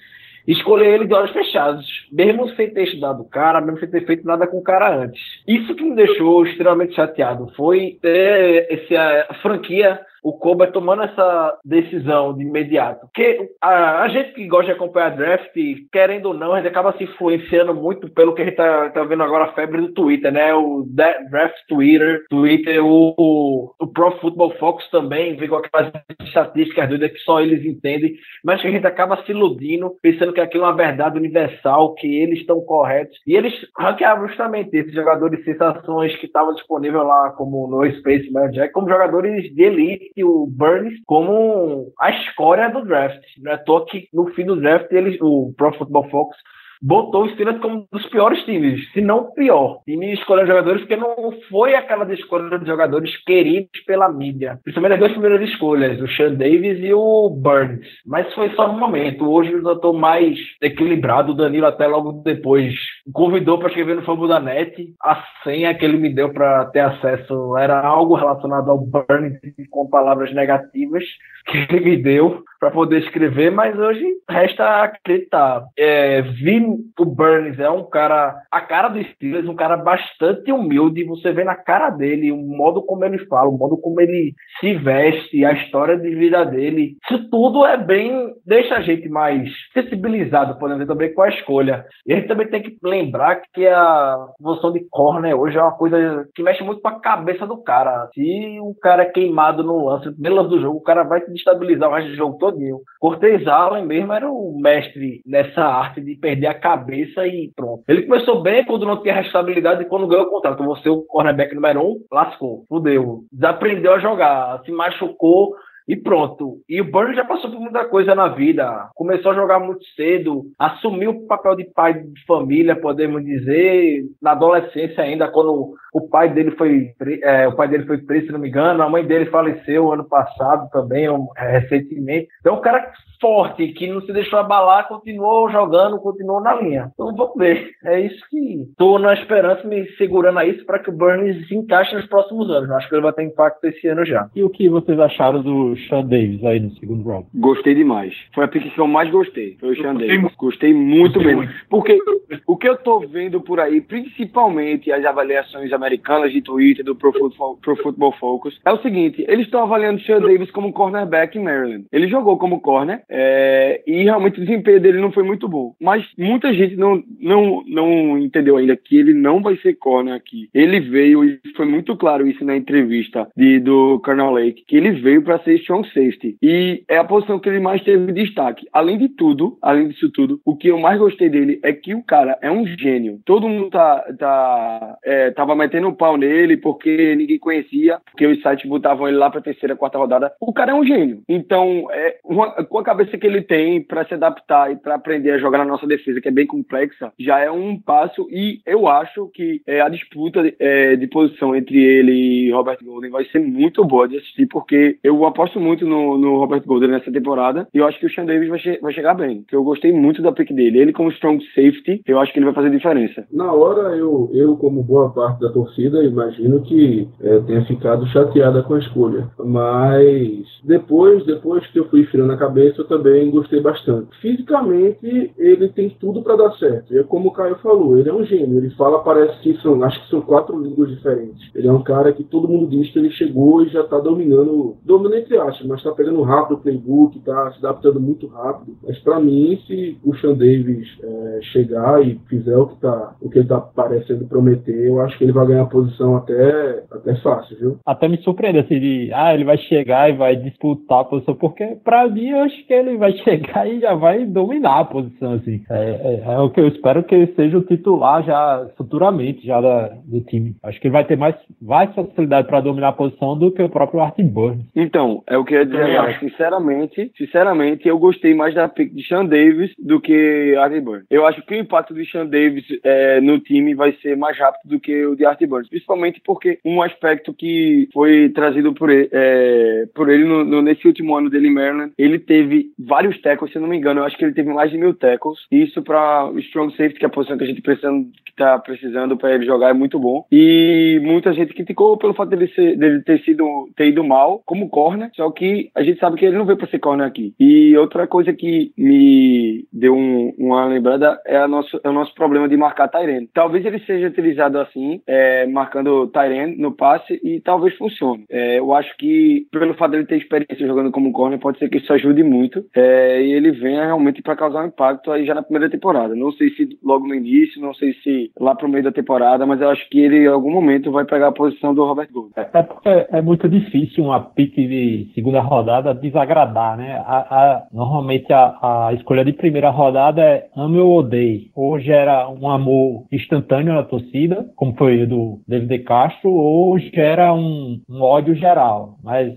escolher 0.46 0.94
ele 0.94 1.06
de 1.06 1.14
olhos 1.14 1.30
fechados, 1.30 1.86
mesmo 2.12 2.48
sem 2.50 2.70
ter 2.70 2.84
estudado 2.84 3.22
o 3.22 3.28
cara, 3.28 3.60
mesmo 3.60 3.78
sem 3.80 3.88
ter 3.88 4.04
feito 4.04 4.26
nada 4.26 4.46
com 4.46 4.58
o 4.58 4.62
cara 4.62 4.94
antes. 4.94 5.20
Isso 5.46 5.74
que 5.74 5.84
me 5.84 5.94
deixou 5.94 6.44
extremamente 6.44 6.94
chateado 6.94 7.50
foi 7.56 7.98
ter 8.00 8.66
esse, 8.70 8.96
a 8.96 9.34
franquia 9.42 10.00
o 10.24 10.32
Kobe 10.32 10.66
tomando 10.72 11.02
essa 11.02 11.58
decisão 11.62 12.34
de 12.34 12.42
imediato. 12.42 13.00
Porque 13.00 13.50
a, 13.60 14.02
a, 14.04 14.08
gente 14.08 14.32
que 14.32 14.46
gosta 14.46 14.66
de 14.66 14.72
acompanhar 14.72 15.14
draft, 15.14 15.52
querendo 15.92 16.26
ou 16.26 16.34
não, 16.34 16.54
a 16.54 16.56
gente 16.56 16.68
acaba 16.68 16.96
se 16.96 17.04
influenciando 17.04 17.74
muito 17.74 18.08
pelo 18.10 18.34
que 18.34 18.40
a 18.40 18.44
gente 18.46 18.56
tá, 18.56 18.88
tá 18.88 19.04
vendo 19.04 19.22
agora 19.22 19.44
a 19.44 19.52
febre 19.52 19.82
do 19.82 19.92
Twitter, 19.92 20.32
né? 20.32 20.54
O 20.54 20.86
draft 21.30 21.54
Twitter, 21.68 22.24
Twitter, 22.30 22.82
o, 22.82 23.14
o, 23.18 23.74
o 23.78 23.86
Pro 23.86 24.12
Football 24.12 24.54
Focus 24.58 24.88
também, 24.90 25.36
vem 25.36 25.46
com 25.46 25.56
aquelas 25.56 25.92
estatísticas 26.22 26.88
doidas 26.88 27.12
que 27.12 27.18
só 27.18 27.42
eles 27.42 27.62
entendem, 27.62 28.14
mas 28.42 28.62
que 28.62 28.68
a 28.68 28.70
gente 28.70 28.86
acaba 28.86 29.22
se 29.24 29.32
iludindo, 29.32 29.94
pensando 30.00 30.32
que 30.32 30.40
aquilo 30.40 30.64
é 30.64 30.68
uma 30.68 30.76
verdade 30.76 31.18
universal, 31.18 31.94
que 31.94 32.06
eles 32.06 32.38
estão 32.38 32.62
corretos. 32.62 33.18
E 33.26 33.36
eles 33.36 33.52
ranqueavam 33.78 34.26
justamente 34.26 34.74
esses 34.74 34.94
jogadores 34.94 35.44
sensações 35.44 36.16
que 36.16 36.24
estavam 36.24 36.54
disponíveis 36.54 37.04
lá, 37.04 37.30
como 37.36 37.68
no 37.68 37.84
Space 37.98 38.30
Jack, 38.52 38.72
como 38.72 38.88
jogadores 38.88 39.54
de 39.54 39.62
elite 39.62 40.13
o 40.22 40.46
Burns 40.46 40.94
como 41.06 41.92
a 41.98 42.10
escória 42.10 42.68
do 42.68 42.84
draft. 42.84 43.22
Não 43.38 43.50
é 43.50 43.54
à 43.54 43.58
toa 43.58 43.84
que 43.86 44.08
no 44.12 44.26
fim 44.34 44.44
do 44.44 44.60
draft 44.60 44.92
eles, 44.92 45.18
o 45.20 45.52
Pro 45.56 45.72
Football 45.72 46.10
Focus 46.10 46.36
botou 46.82 47.24
o 47.24 47.30
Steelers 47.30 47.60
como 47.60 47.76
um 47.76 47.86
dos 47.92 48.06
piores 48.06 48.42
times, 48.44 48.90
se 48.92 49.00
não 49.00 49.18
o 49.18 49.34
pior. 49.34 49.80
Time 49.84 50.12
escolhendo 50.12 50.48
jogadores 50.48 50.80
porque 50.82 50.96
não 50.96 51.32
foi 51.48 51.74
aquela 51.74 52.12
escolha 52.12 52.58
de 52.58 52.66
jogadores 52.66 53.16
queridos 53.24 53.80
pela 53.86 54.08
mídia. 54.08 54.58
Principalmente 54.62 54.94
as 54.94 54.98
duas 55.00 55.12
primeiras 55.12 55.48
escolhas, 55.48 56.00
o 56.00 56.08
Sean 56.08 56.34
Davis 56.34 56.78
e 56.80 56.92
o 56.92 57.30
Burns. 57.30 57.86
Mas 58.06 58.32
foi 58.34 58.50
só 58.50 58.68
no 58.68 58.78
momento. 58.78 59.30
Hoje 59.30 59.52
eu 59.52 59.72
estou 59.72 59.92
mais 59.92 60.38
equilibrado. 60.60 61.32
O 61.32 61.34
Danilo 61.34 61.66
até 61.66 61.86
logo 61.86 62.22
depois 62.24 62.74
convidou 63.12 63.58
para 63.58 63.68
escrever 63.68 63.96
no 63.96 64.02
Fabo 64.02 64.26
da 64.26 64.40
Net. 64.40 64.94
A 65.02 65.22
senha 65.42 65.74
que 65.74 65.84
ele 65.84 65.98
me 65.98 66.10
deu 66.10 66.32
para 66.32 66.66
ter 66.66 66.80
acesso 66.80 67.56
era 67.56 67.80
algo 67.80 68.14
relacionado 68.14 68.70
ao 68.70 68.78
Burns 68.78 69.38
com 69.70 69.88
palavras 69.88 70.32
negativas 70.34 71.04
que 71.46 71.58
ele 71.58 71.80
me 71.80 71.96
deu 71.96 72.42
para 72.64 72.70
poder 72.70 73.02
escrever, 73.02 73.50
mas 73.50 73.78
hoje 73.78 74.02
resta 74.26 74.82
acreditar. 74.82 75.66
É, 75.78 76.22
vi 76.22 76.64
o 76.98 77.04
Burns 77.04 77.58
é 77.58 77.68
um 77.68 77.84
cara, 77.84 78.34
a 78.50 78.60
cara 78.62 78.88
do 78.88 79.02
Steelers, 79.04 79.46
um 79.46 79.54
cara 79.54 79.76
bastante 79.76 80.50
humilde. 80.50 81.04
Você 81.04 81.30
vê 81.30 81.44
na 81.44 81.54
cara 81.54 81.90
dele 81.90 82.32
o 82.32 82.36
modo 82.38 82.82
como 82.82 83.04
ele 83.04 83.18
fala, 83.26 83.50
o 83.50 83.58
modo 83.58 83.76
como 83.76 84.00
ele 84.00 84.32
se 84.60 84.74
veste, 84.74 85.44
a 85.44 85.52
história 85.52 85.98
de 85.98 86.14
vida 86.14 86.42
dele. 86.44 86.96
Isso 87.04 87.28
tudo 87.28 87.66
é 87.66 87.76
bem, 87.76 88.32
deixa 88.46 88.76
a 88.76 88.80
gente 88.80 89.10
mais 89.10 89.50
sensibilizado, 89.74 90.58
por 90.58 90.70
exemplo, 90.70 90.86
também 90.86 91.12
com 91.12 91.20
a 91.20 91.28
escolha. 91.28 91.84
E 92.06 92.14
a 92.14 92.16
gente 92.16 92.28
também 92.28 92.48
tem 92.48 92.62
que 92.62 92.78
lembrar 92.82 93.42
que 93.52 93.66
a 93.66 94.16
posição 94.42 94.72
de 94.72 94.86
corner 94.88 95.38
hoje 95.38 95.58
é 95.58 95.62
uma 95.62 95.76
coisa 95.76 96.26
que 96.34 96.42
mexe 96.42 96.62
muito 96.62 96.80
com 96.80 96.88
a 96.88 97.00
cabeça 97.00 97.46
do 97.46 97.62
cara. 97.62 98.08
Se 98.14 98.58
o 98.60 98.74
cara 98.80 99.02
é 99.02 99.06
queimado 99.06 99.62
no 99.62 99.84
lance, 99.84 100.08
no 100.18 100.34
lance 100.34 100.48
do 100.48 100.60
jogo, 100.60 100.78
o 100.78 100.82
cara 100.82 101.02
vai 101.02 101.20
se 101.20 101.30
destabilizar 101.30 101.90
o 101.90 101.94
resto 101.94 102.10
do 102.10 102.16
jogo 102.16 102.38
todinho. 102.54 102.80
Cortez 102.98 103.46
Allen 103.46 103.84
mesmo 103.84 104.12
era 104.12 104.30
o 104.30 104.58
mestre 104.58 105.20
nessa 105.26 105.62
arte 105.62 106.00
de 106.00 106.14
perder 106.16 106.46
a 106.46 106.54
cabeça 106.54 107.26
e 107.26 107.52
pronto. 107.54 107.82
Ele 107.88 108.02
começou 108.02 108.42
bem 108.42 108.64
quando 108.64 108.86
não 108.86 109.02
tinha 109.02 109.14
restabilidade 109.14 109.82
e 109.82 109.86
quando 109.86 110.06
ganhou 110.06 110.26
o 110.26 110.30
contrato. 110.30 110.64
Você, 110.64 110.88
o 110.88 111.02
cornerback 111.02 111.54
número 111.54 111.82
um, 111.82 112.00
lascou, 112.10 112.64
fudeu. 112.68 113.24
Desaprendeu 113.30 113.94
a 113.94 113.98
jogar, 113.98 114.62
se 114.64 114.72
machucou 114.72 115.54
e 115.86 115.96
pronto. 115.96 116.58
E 116.68 116.80
o 116.80 116.90
Burns 116.90 117.16
já 117.16 117.24
passou 117.24 117.50
por 117.50 117.60
muita 117.60 117.84
coisa 117.86 118.14
na 118.14 118.28
vida. 118.28 118.88
Começou 118.94 119.32
a 119.32 119.34
jogar 119.34 119.60
muito 119.60 119.84
cedo, 119.96 120.44
assumiu 120.58 121.10
o 121.10 121.26
papel 121.26 121.56
de 121.56 121.64
pai 121.64 121.94
de 121.94 122.24
família, 122.26 122.76
podemos 122.76 123.24
dizer, 123.24 124.04
na 124.20 124.32
adolescência 124.32 125.02
ainda, 125.02 125.28
quando 125.28 125.74
o 125.92 126.08
pai 126.08 126.28
dele 126.28 126.50
foi, 126.52 126.92
é, 127.22 127.46
o 127.46 127.54
pai 127.54 127.68
dele 127.68 127.86
foi 127.86 127.98
preso, 127.98 128.26
se 128.26 128.32
não 128.32 128.40
me 128.40 128.48
engano, 128.48 128.82
a 128.82 128.88
mãe 128.88 129.04
dele 129.04 129.26
faleceu 129.26 129.92
ano 129.92 130.04
passado 130.04 130.68
também, 130.70 131.06
recentemente. 131.36 132.28
Então, 132.40 132.56
um 132.56 132.60
cara 132.60 132.90
forte, 133.20 133.68
que 133.68 133.86
não 133.86 134.02
se 134.02 134.12
deixou 134.12 134.38
abalar, 134.38 134.88
continuou 134.88 135.48
jogando, 135.50 135.98
continuou 135.98 136.40
na 136.40 136.54
linha. 136.54 136.90
Então, 136.94 137.14
vamos 137.14 137.36
ver. 137.36 137.70
É 137.84 138.00
isso 138.00 138.20
que 138.28 138.66
estou 138.70 138.98
na 138.98 139.14
esperança, 139.14 139.66
me 139.66 139.86
segurando 139.96 140.38
a 140.38 140.44
isso, 140.44 140.64
para 140.66 140.78
que 140.78 140.90
o 140.90 140.92
Burns 140.92 141.46
se 141.46 141.54
encaixe 141.54 141.94
nos 141.94 142.06
próximos 142.06 142.50
anos. 142.50 142.70
Acho 142.70 142.88
que 142.88 142.94
ele 142.94 143.02
vai 143.02 143.12
ter 143.12 143.22
impacto 143.22 143.64
esse 143.64 143.86
ano 143.86 144.04
já. 144.04 144.28
E 144.34 144.42
o 144.42 144.50
que 144.50 144.68
vocês 144.68 144.98
acharam 144.98 145.42
do 145.42 145.73
Sean 145.76 146.06
Davis 146.06 146.44
aí 146.44 146.60
no 146.60 146.70
segundo 146.76 147.08
round? 147.08 147.26
Gostei 147.34 147.74
demais. 147.74 148.14
Foi 148.34 148.44
a 148.44 148.48
pick 148.48 148.72
que 148.72 148.78
eu 148.78 148.86
mais 148.86 149.10
gostei. 149.10 149.56
Foi 149.60 149.72
o 149.72 149.76
Sean 149.76 149.94
Davis. 149.94 150.34
Gostei 150.36 150.72
muito 150.72 151.20
mesmo. 151.20 151.48
Porque 151.68 151.98
o 152.46 152.56
que 152.56 152.68
eu 152.68 152.76
tô 152.76 153.00
vendo 153.00 153.40
por 153.40 153.60
aí, 153.60 153.80
principalmente 153.80 154.90
as 154.90 155.04
avaliações 155.04 155.72
americanas 155.72 156.32
de 156.32 156.40
Twitter 156.40 156.84
do 156.84 156.94
Pro 156.94 157.12
Football, 157.12 157.58
Pro 157.62 157.76
Football 157.76 158.12
Focus, 158.18 158.60
é 158.64 158.72
o 158.72 158.80
seguinte: 158.82 159.24
eles 159.28 159.46
estão 159.46 159.62
avaliando 159.62 160.00
o 160.00 160.04
Sean 160.04 160.20
Davis 160.20 160.50
como 160.50 160.72
cornerback 160.72 161.38
em 161.38 161.42
Maryland. 161.42 161.84
Ele 161.92 162.08
jogou 162.08 162.38
como 162.38 162.60
corner 162.60 163.02
é, 163.08 163.82
e 163.86 164.02
realmente 164.04 164.40
o 164.40 164.44
desempenho 164.44 164.80
dele 164.80 165.00
não 165.00 165.12
foi 165.12 165.22
muito 165.22 165.48
bom. 165.48 165.74
Mas 165.80 166.04
muita 166.18 166.52
gente 166.52 166.76
não, 166.76 167.02
não, 167.20 167.64
não 167.66 168.18
entendeu 168.18 168.56
ainda 168.56 168.76
que 168.76 168.96
ele 168.96 169.14
não 169.14 169.42
vai 169.42 169.56
ser 169.58 169.74
corner 169.74 170.14
aqui. 170.14 170.48
Ele 170.54 170.80
veio, 170.80 171.24
e 171.24 171.40
foi 171.56 171.66
muito 171.66 171.96
claro 171.96 172.26
isso 172.26 172.44
na 172.44 172.56
entrevista 172.56 173.28
de, 173.36 173.60
do 173.60 174.00
Colonel 174.00 174.30
Lake, 174.30 174.64
que 174.66 174.76
ele 174.76 174.90
veio 174.92 175.22
para 175.22 175.38
ser 175.40 175.54
strong 175.64 175.86
safety. 175.88 176.36
E 176.42 176.84
é 176.88 176.96
a 176.96 177.04
posição 177.04 177.38
que 177.38 177.48
ele 177.48 177.60
mais 177.60 177.82
teve 177.82 178.12
destaque. 178.12 178.66
Além 178.72 178.98
de 178.98 179.08
tudo, 179.08 179.58
além 179.60 179.88
disso 179.88 180.10
tudo, 180.12 180.40
o 180.44 180.56
que 180.56 180.68
eu 180.68 180.78
mais 180.78 180.98
gostei 180.98 181.28
dele 181.28 181.58
é 181.62 181.72
que 181.72 181.94
o 181.94 182.02
cara 182.02 182.38
é 182.40 182.50
um 182.50 182.66
gênio. 182.66 183.20
Todo 183.24 183.48
mundo 183.48 183.70
tá, 183.70 184.04
tá, 184.18 184.98
é, 185.04 185.30
tava 185.30 185.54
metendo 185.54 185.88
um 185.88 185.94
pau 185.94 186.16
nele 186.16 186.56
porque 186.56 187.14
ninguém 187.16 187.38
conhecia, 187.38 187.98
porque 188.10 188.26
os 188.26 188.40
sites 188.40 188.68
botavam 188.68 189.08
ele 189.08 189.16
lá 189.16 189.30
pra 189.30 189.40
terceira, 189.40 189.76
quarta 189.76 189.98
rodada. 189.98 190.32
O 190.40 190.52
cara 190.52 190.72
é 190.72 190.74
um 190.74 190.84
gênio. 190.84 191.22
Então, 191.28 191.86
é, 191.90 192.18
uma, 192.24 192.50
com 192.64 192.78
a 192.78 192.84
cabeça 192.84 193.16
que 193.16 193.26
ele 193.26 193.42
tem 193.42 193.82
para 193.82 194.04
se 194.04 194.14
adaptar 194.14 194.70
e 194.70 194.76
para 194.76 194.94
aprender 194.94 195.32
a 195.32 195.38
jogar 195.38 195.58
na 195.58 195.64
nossa 195.64 195.86
defesa, 195.86 196.20
que 196.20 196.28
é 196.28 196.32
bem 196.32 196.46
complexa, 196.46 197.12
já 197.18 197.40
é 197.40 197.50
um 197.50 197.78
passo. 197.80 198.26
E 198.30 198.60
eu 198.66 198.86
acho 198.86 199.28
que 199.28 199.60
é, 199.66 199.80
a 199.80 199.88
disputa 199.88 200.42
de, 200.42 200.54
é, 200.58 200.96
de 200.96 201.06
posição 201.06 201.54
entre 201.54 201.82
ele 201.82 202.12
e 202.12 202.50
Robert 202.52 202.78
Golden 202.82 203.10
vai 203.10 203.24
ser 203.26 203.40
muito 203.40 203.84
boa 203.84 204.08
de 204.08 204.16
assistir, 204.16 204.46
porque 204.46 204.98
eu 205.02 205.24
aposto 205.24 205.53
muito 205.60 205.86
no, 205.86 206.18
no 206.18 206.38
Robert 206.38 206.62
Golden 206.66 206.90
nessa 206.90 207.10
temporada 207.10 207.66
e 207.72 207.78
eu 207.78 207.86
acho 207.86 207.98
que 207.98 208.06
o 208.06 208.10
Sean 208.10 208.24
Davis 208.24 208.48
vai, 208.48 208.58
che 208.58 208.78
vai 208.80 208.92
chegar 208.92 209.14
bem. 209.14 209.44
Que 209.48 209.56
eu 209.56 209.64
gostei 209.64 209.92
muito 209.92 210.22
da 210.22 210.32
pick 210.32 210.52
dele. 210.52 210.78
Ele 210.78 210.92
como 210.92 211.10
strong 211.10 211.42
safety, 211.54 212.02
eu 212.06 212.18
acho 212.18 212.32
que 212.32 212.38
ele 212.38 212.46
vai 212.46 212.54
fazer 212.54 212.70
diferença. 212.70 213.26
Na 213.32 213.52
hora, 213.52 213.96
eu, 213.96 214.30
eu 214.32 214.56
como 214.56 214.82
boa 214.82 215.10
parte 215.10 215.40
da 215.40 215.50
torcida, 215.50 216.02
imagino 216.04 216.60
que 216.62 217.08
é, 217.20 217.38
tenha 217.40 217.64
ficado 217.64 218.06
chateada 218.08 218.62
com 218.62 218.74
a 218.74 218.78
escolha. 218.78 219.28
Mas 219.38 220.46
depois, 220.62 221.24
depois 221.26 221.66
que 221.68 221.78
eu 221.78 221.88
fui 221.88 222.00
esfriando 222.00 222.32
a 222.32 222.36
cabeça, 222.36 222.80
eu 222.80 222.86
também 222.86 223.30
gostei 223.30 223.60
bastante. 223.60 224.08
Fisicamente, 224.20 225.32
ele 225.36 225.68
tem 225.68 225.90
tudo 226.00 226.22
para 226.22 226.36
dar 226.36 226.52
certo. 226.52 226.94
E 226.94 226.98
é 226.98 227.02
como 227.02 227.28
o 227.28 227.32
Caio 227.32 227.56
falou, 227.56 227.98
ele 227.98 228.08
é 228.08 228.14
um 228.14 228.24
gênio. 228.24 228.58
Ele 228.58 228.70
fala, 228.70 229.02
parece 229.02 229.38
que 229.40 229.54
são, 229.60 229.82
acho 229.82 230.02
que 230.02 230.10
são 230.10 230.20
quatro 230.20 230.58
línguas 230.58 230.90
diferentes. 230.90 231.50
Ele 231.54 231.68
é 231.68 231.72
um 231.72 231.82
cara 231.82 232.12
que 232.12 232.24
todo 232.24 232.48
mundo 232.48 232.68
diz 232.68 232.90
que 232.90 232.98
ele 232.98 233.10
chegou 233.10 233.62
e 233.62 233.68
já 233.68 233.80
está 233.80 233.98
dominando, 233.98 234.76
entre 235.14 235.38
aspas, 235.48 235.66
mas 235.66 235.78
está 235.78 235.92
pegando 235.92 236.22
rápido 236.22 236.56
o 236.56 236.60
playbook, 236.60 237.18
está 237.18 237.52
se 237.52 237.58
adaptando 237.58 238.00
muito 238.00 238.26
rápido. 238.26 238.76
Mas 238.82 238.98
para 239.00 239.20
mim, 239.20 239.58
se 239.66 239.98
o 240.04 240.14
Sean 240.16 240.34
Davis 240.34 240.88
é, 241.02 241.38
chegar 241.52 242.04
e 242.06 242.18
fizer 242.28 242.56
o 242.56 242.66
que, 242.66 242.80
tá, 242.80 243.14
o 243.20 243.30
que 243.30 243.38
ele 243.38 243.44
está 243.44 243.60
parecendo 243.60 244.26
prometer, 244.26 244.86
eu 244.86 245.00
acho 245.00 245.16
que 245.18 245.24
ele 245.24 245.32
vai 245.32 245.46
ganhar 245.46 245.66
posição 245.66 246.16
até, 246.16 246.84
até 246.90 247.14
fácil, 247.16 247.56
viu? 247.58 247.78
Até 247.86 248.08
me 248.08 248.18
surpreende 248.18 248.58
assim 248.58 248.80
de, 248.80 249.10
ah, 249.12 249.34
ele 249.34 249.44
vai 249.44 249.58
chegar 249.58 250.10
e 250.10 250.16
vai 250.16 250.36
disputar 250.36 251.00
a 251.00 251.04
posição, 251.04 251.34
porque 251.34 251.76
para 251.84 252.08
mim 252.08 252.28
eu 252.28 252.38
acho 252.38 252.66
que 252.66 252.72
ele 252.72 252.96
vai 252.96 253.12
chegar 253.24 253.68
e 253.68 253.80
já 253.80 253.94
vai 253.94 254.24
dominar 254.24 254.80
a 254.80 254.84
posição, 254.84 255.34
assim. 255.34 255.62
É, 255.70 256.22
é, 256.26 256.32
é 256.34 256.38
o 256.38 256.50
que 256.50 256.60
eu 256.60 256.68
espero 256.68 257.02
que 257.02 257.14
ele 257.14 257.32
seja 257.34 257.58
o 257.58 257.62
titular 257.62 258.24
já 258.24 258.68
futuramente 258.76 259.46
já 259.46 259.60
da, 259.60 259.88
do 260.04 260.20
time. 260.22 260.56
Acho 260.62 260.80
que 260.80 260.86
ele 260.86 260.92
vai 260.92 261.04
ter 261.04 261.16
mais, 261.16 261.36
mais 261.60 261.94
facilidade 261.94 262.48
para 262.48 262.60
dominar 262.60 262.88
a 262.88 262.92
posição 262.92 263.36
do 263.38 263.50
que 263.50 263.62
o 263.62 263.68
próprio 263.68 264.00
Artin 264.00 264.26
Burns. 264.26 264.64
Então, 264.74 265.22
é, 265.34 265.36
É 265.36 265.38
o 265.38 265.44
que 265.44 265.54
eu 265.54 265.58
ia 265.58 265.66
dizer 265.66 265.82
agora. 265.82 266.18
Sinceramente, 266.20 267.12
sinceramente, 267.16 267.88
eu 267.88 267.98
gostei 267.98 268.34
mais 268.34 268.54
da 268.54 268.68
pick 268.68 268.94
de 268.94 269.06
Sean 269.06 269.26
Davis 269.26 269.72
do 269.78 270.00
que 270.00 270.54
Artie 270.56 270.80
Burns. 270.80 271.04
Eu 271.10 271.26
acho 271.26 271.42
que 271.42 271.54
o 271.54 271.58
impacto 271.58 271.92
de 271.92 272.08
Sean 272.08 272.26
Davis 272.26 272.64
é, 272.84 273.20
no 273.20 273.40
time 273.40 273.74
vai 273.74 273.92
ser 274.00 274.16
mais 274.16 274.38
rápido 274.38 274.70
do 274.70 274.80
que 274.80 275.04
o 275.04 275.16
de 275.16 275.26
Artie 275.26 275.46
Burns. 275.46 275.68
Principalmente 275.68 276.20
porque 276.24 276.58
um 276.64 276.80
aspecto 276.82 277.34
que 277.34 277.88
foi 277.92 278.28
trazido 278.30 278.72
por 278.72 278.90
ele, 278.90 279.08
é, 279.12 279.86
por 279.94 280.08
ele 280.08 280.24
no, 280.24 280.44
no, 280.44 280.62
nesse 280.62 280.86
último 280.86 281.16
ano 281.16 281.28
dele 281.28 281.48
em 281.48 281.54
Maryland, 281.54 281.92
ele 281.98 282.18
teve 282.18 282.66
vários 282.78 283.20
tackles, 283.20 283.52
se 283.52 283.58
não 283.58 283.68
me 283.68 283.76
engano, 283.76 284.00
eu 284.00 284.04
acho 284.04 284.16
que 284.16 284.24
ele 284.24 284.34
teve 284.34 284.52
mais 284.52 284.70
de 284.70 284.78
mil 284.78 284.94
tackles. 284.94 285.40
Isso 285.50 285.82
para 285.82 286.30
o 286.30 286.38
strong 286.38 286.70
safety, 286.76 286.98
que 286.98 287.04
é 287.04 287.08
a 287.08 287.10
posição 287.10 287.36
que 287.36 287.44
a 287.44 287.46
gente 287.46 287.62
precisa, 287.62 287.90
que 288.24 288.34
tá 288.36 288.58
precisando 288.58 289.16
para 289.16 289.34
ele 289.34 289.44
jogar, 289.44 289.70
é 289.70 289.74
muito 289.74 289.98
bom. 289.98 290.24
E 290.30 291.00
muita 291.02 291.32
gente 291.32 291.54
criticou 291.54 291.96
pelo 291.96 292.14
fato 292.14 292.30
dele, 292.30 292.46
ser, 292.54 292.76
dele 292.76 293.02
ter 293.02 293.20
sido 293.22 293.68
ter 293.76 293.88
ido 293.88 294.04
mal 294.04 294.42
como 294.44 294.68
corner, 294.68 295.10
só 295.14 295.23
que 295.32 295.70
a 295.74 295.82
gente 295.82 295.98
sabe 295.98 296.16
que 296.16 296.24
ele 296.24 296.36
não 296.36 296.44
veio 296.44 296.58
para 296.58 296.68
ser 296.68 296.78
corner 296.78 297.06
aqui. 297.06 297.34
E 297.38 297.76
outra 297.76 298.06
coisa 298.06 298.32
que 298.32 298.72
me 298.76 299.66
deu 299.72 299.94
um, 299.94 300.32
uma 300.38 300.66
lembrada 300.66 301.20
é, 301.26 301.36
a 301.36 301.48
nosso, 301.48 301.80
é 301.82 301.88
o 301.88 301.92
nosso 301.92 302.14
problema 302.14 302.48
de 302.48 302.56
marcar 302.56 302.88
Tyrene. 302.88 303.28
Talvez 303.32 303.64
ele 303.64 303.78
seja 303.80 304.08
utilizado 304.08 304.58
assim, 304.58 305.00
é, 305.06 305.46
marcando 305.46 306.06
Tyrene 306.08 306.56
no 306.56 306.72
passe 306.72 307.20
e 307.22 307.40
talvez 307.40 307.76
funcione. 307.76 308.24
É, 308.30 308.58
eu 308.58 308.72
acho 308.74 308.96
que 308.96 309.46
pelo 309.50 309.74
fato 309.74 309.92
dele 309.92 310.06
ter 310.06 310.16
experiência 310.16 310.66
jogando 310.66 310.90
como 310.90 311.12
corner, 311.12 311.38
pode 311.38 311.58
ser 311.58 311.68
que 311.68 311.78
isso 311.78 311.92
ajude 311.92 312.22
muito 312.22 312.64
é, 312.74 313.22
e 313.22 313.32
ele 313.32 313.50
venha 313.52 313.84
realmente 313.84 314.22
para 314.22 314.36
causar 314.36 314.64
um 314.64 314.68
impacto 314.68 315.10
aí 315.10 315.24
já 315.24 315.34
na 315.34 315.42
primeira 315.42 315.70
temporada. 315.70 316.14
Não 316.14 316.32
sei 316.32 316.50
se 316.50 316.78
logo 316.82 317.06
no 317.06 317.14
início, 317.14 317.60
não 317.60 317.74
sei 317.74 317.94
se 318.02 318.30
lá 318.38 318.54
pro 318.54 318.68
meio 318.68 318.84
da 318.84 318.92
temporada, 318.92 319.46
mas 319.46 319.60
eu 319.60 319.68
acho 319.68 319.88
que 319.88 320.00
ele 320.00 320.24
em 320.24 320.26
algum 320.26 320.50
momento 320.50 320.90
vai 320.90 321.04
pegar 321.04 321.28
a 321.28 321.32
posição 321.32 321.74
do 321.74 321.84
Robert 321.84 322.08
Gold. 322.12 322.32
É, 322.36 322.48
é, 322.84 323.18
é 323.18 323.22
muito 323.22 323.48
difícil 323.48 324.04
uma 324.04 324.20
pique 324.20 324.66
de 324.66 325.08
segunda 325.14 325.40
rodada 325.40 325.94
desagradar, 325.94 326.76
né? 326.76 327.02
A, 327.06 327.16
a, 327.18 327.66
normalmente 327.72 328.32
a, 328.32 328.88
a, 328.88 328.92
escolha 328.94 329.24
de 329.24 329.32
primeira 329.32 329.70
rodada 329.70 330.22
é 330.22 330.46
ame 330.56 330.78
ou 330.78 330.98
odeie. 330.98 331.50
Ou 331.54 331.78
gera 331.78 332.28
um 332.28 332.48
amor 332.48 333.04
instantâneo 333.12 333.74
na 333.74 333.82
torcida, 333.82 334.46
como 334.56 334.74
foi 334.76 335.02
o 335.02 335.08
do 335.08 335.40
David 335.46 335.84
Castro, 335.84 336.30
ou 336.30 336.78
gera 336.78 337.32
um, 337.32 337.80
um 337.88 338.02
ódio 338.02 338.34
geral. 338.34 338.96
Mas 339.02 339.32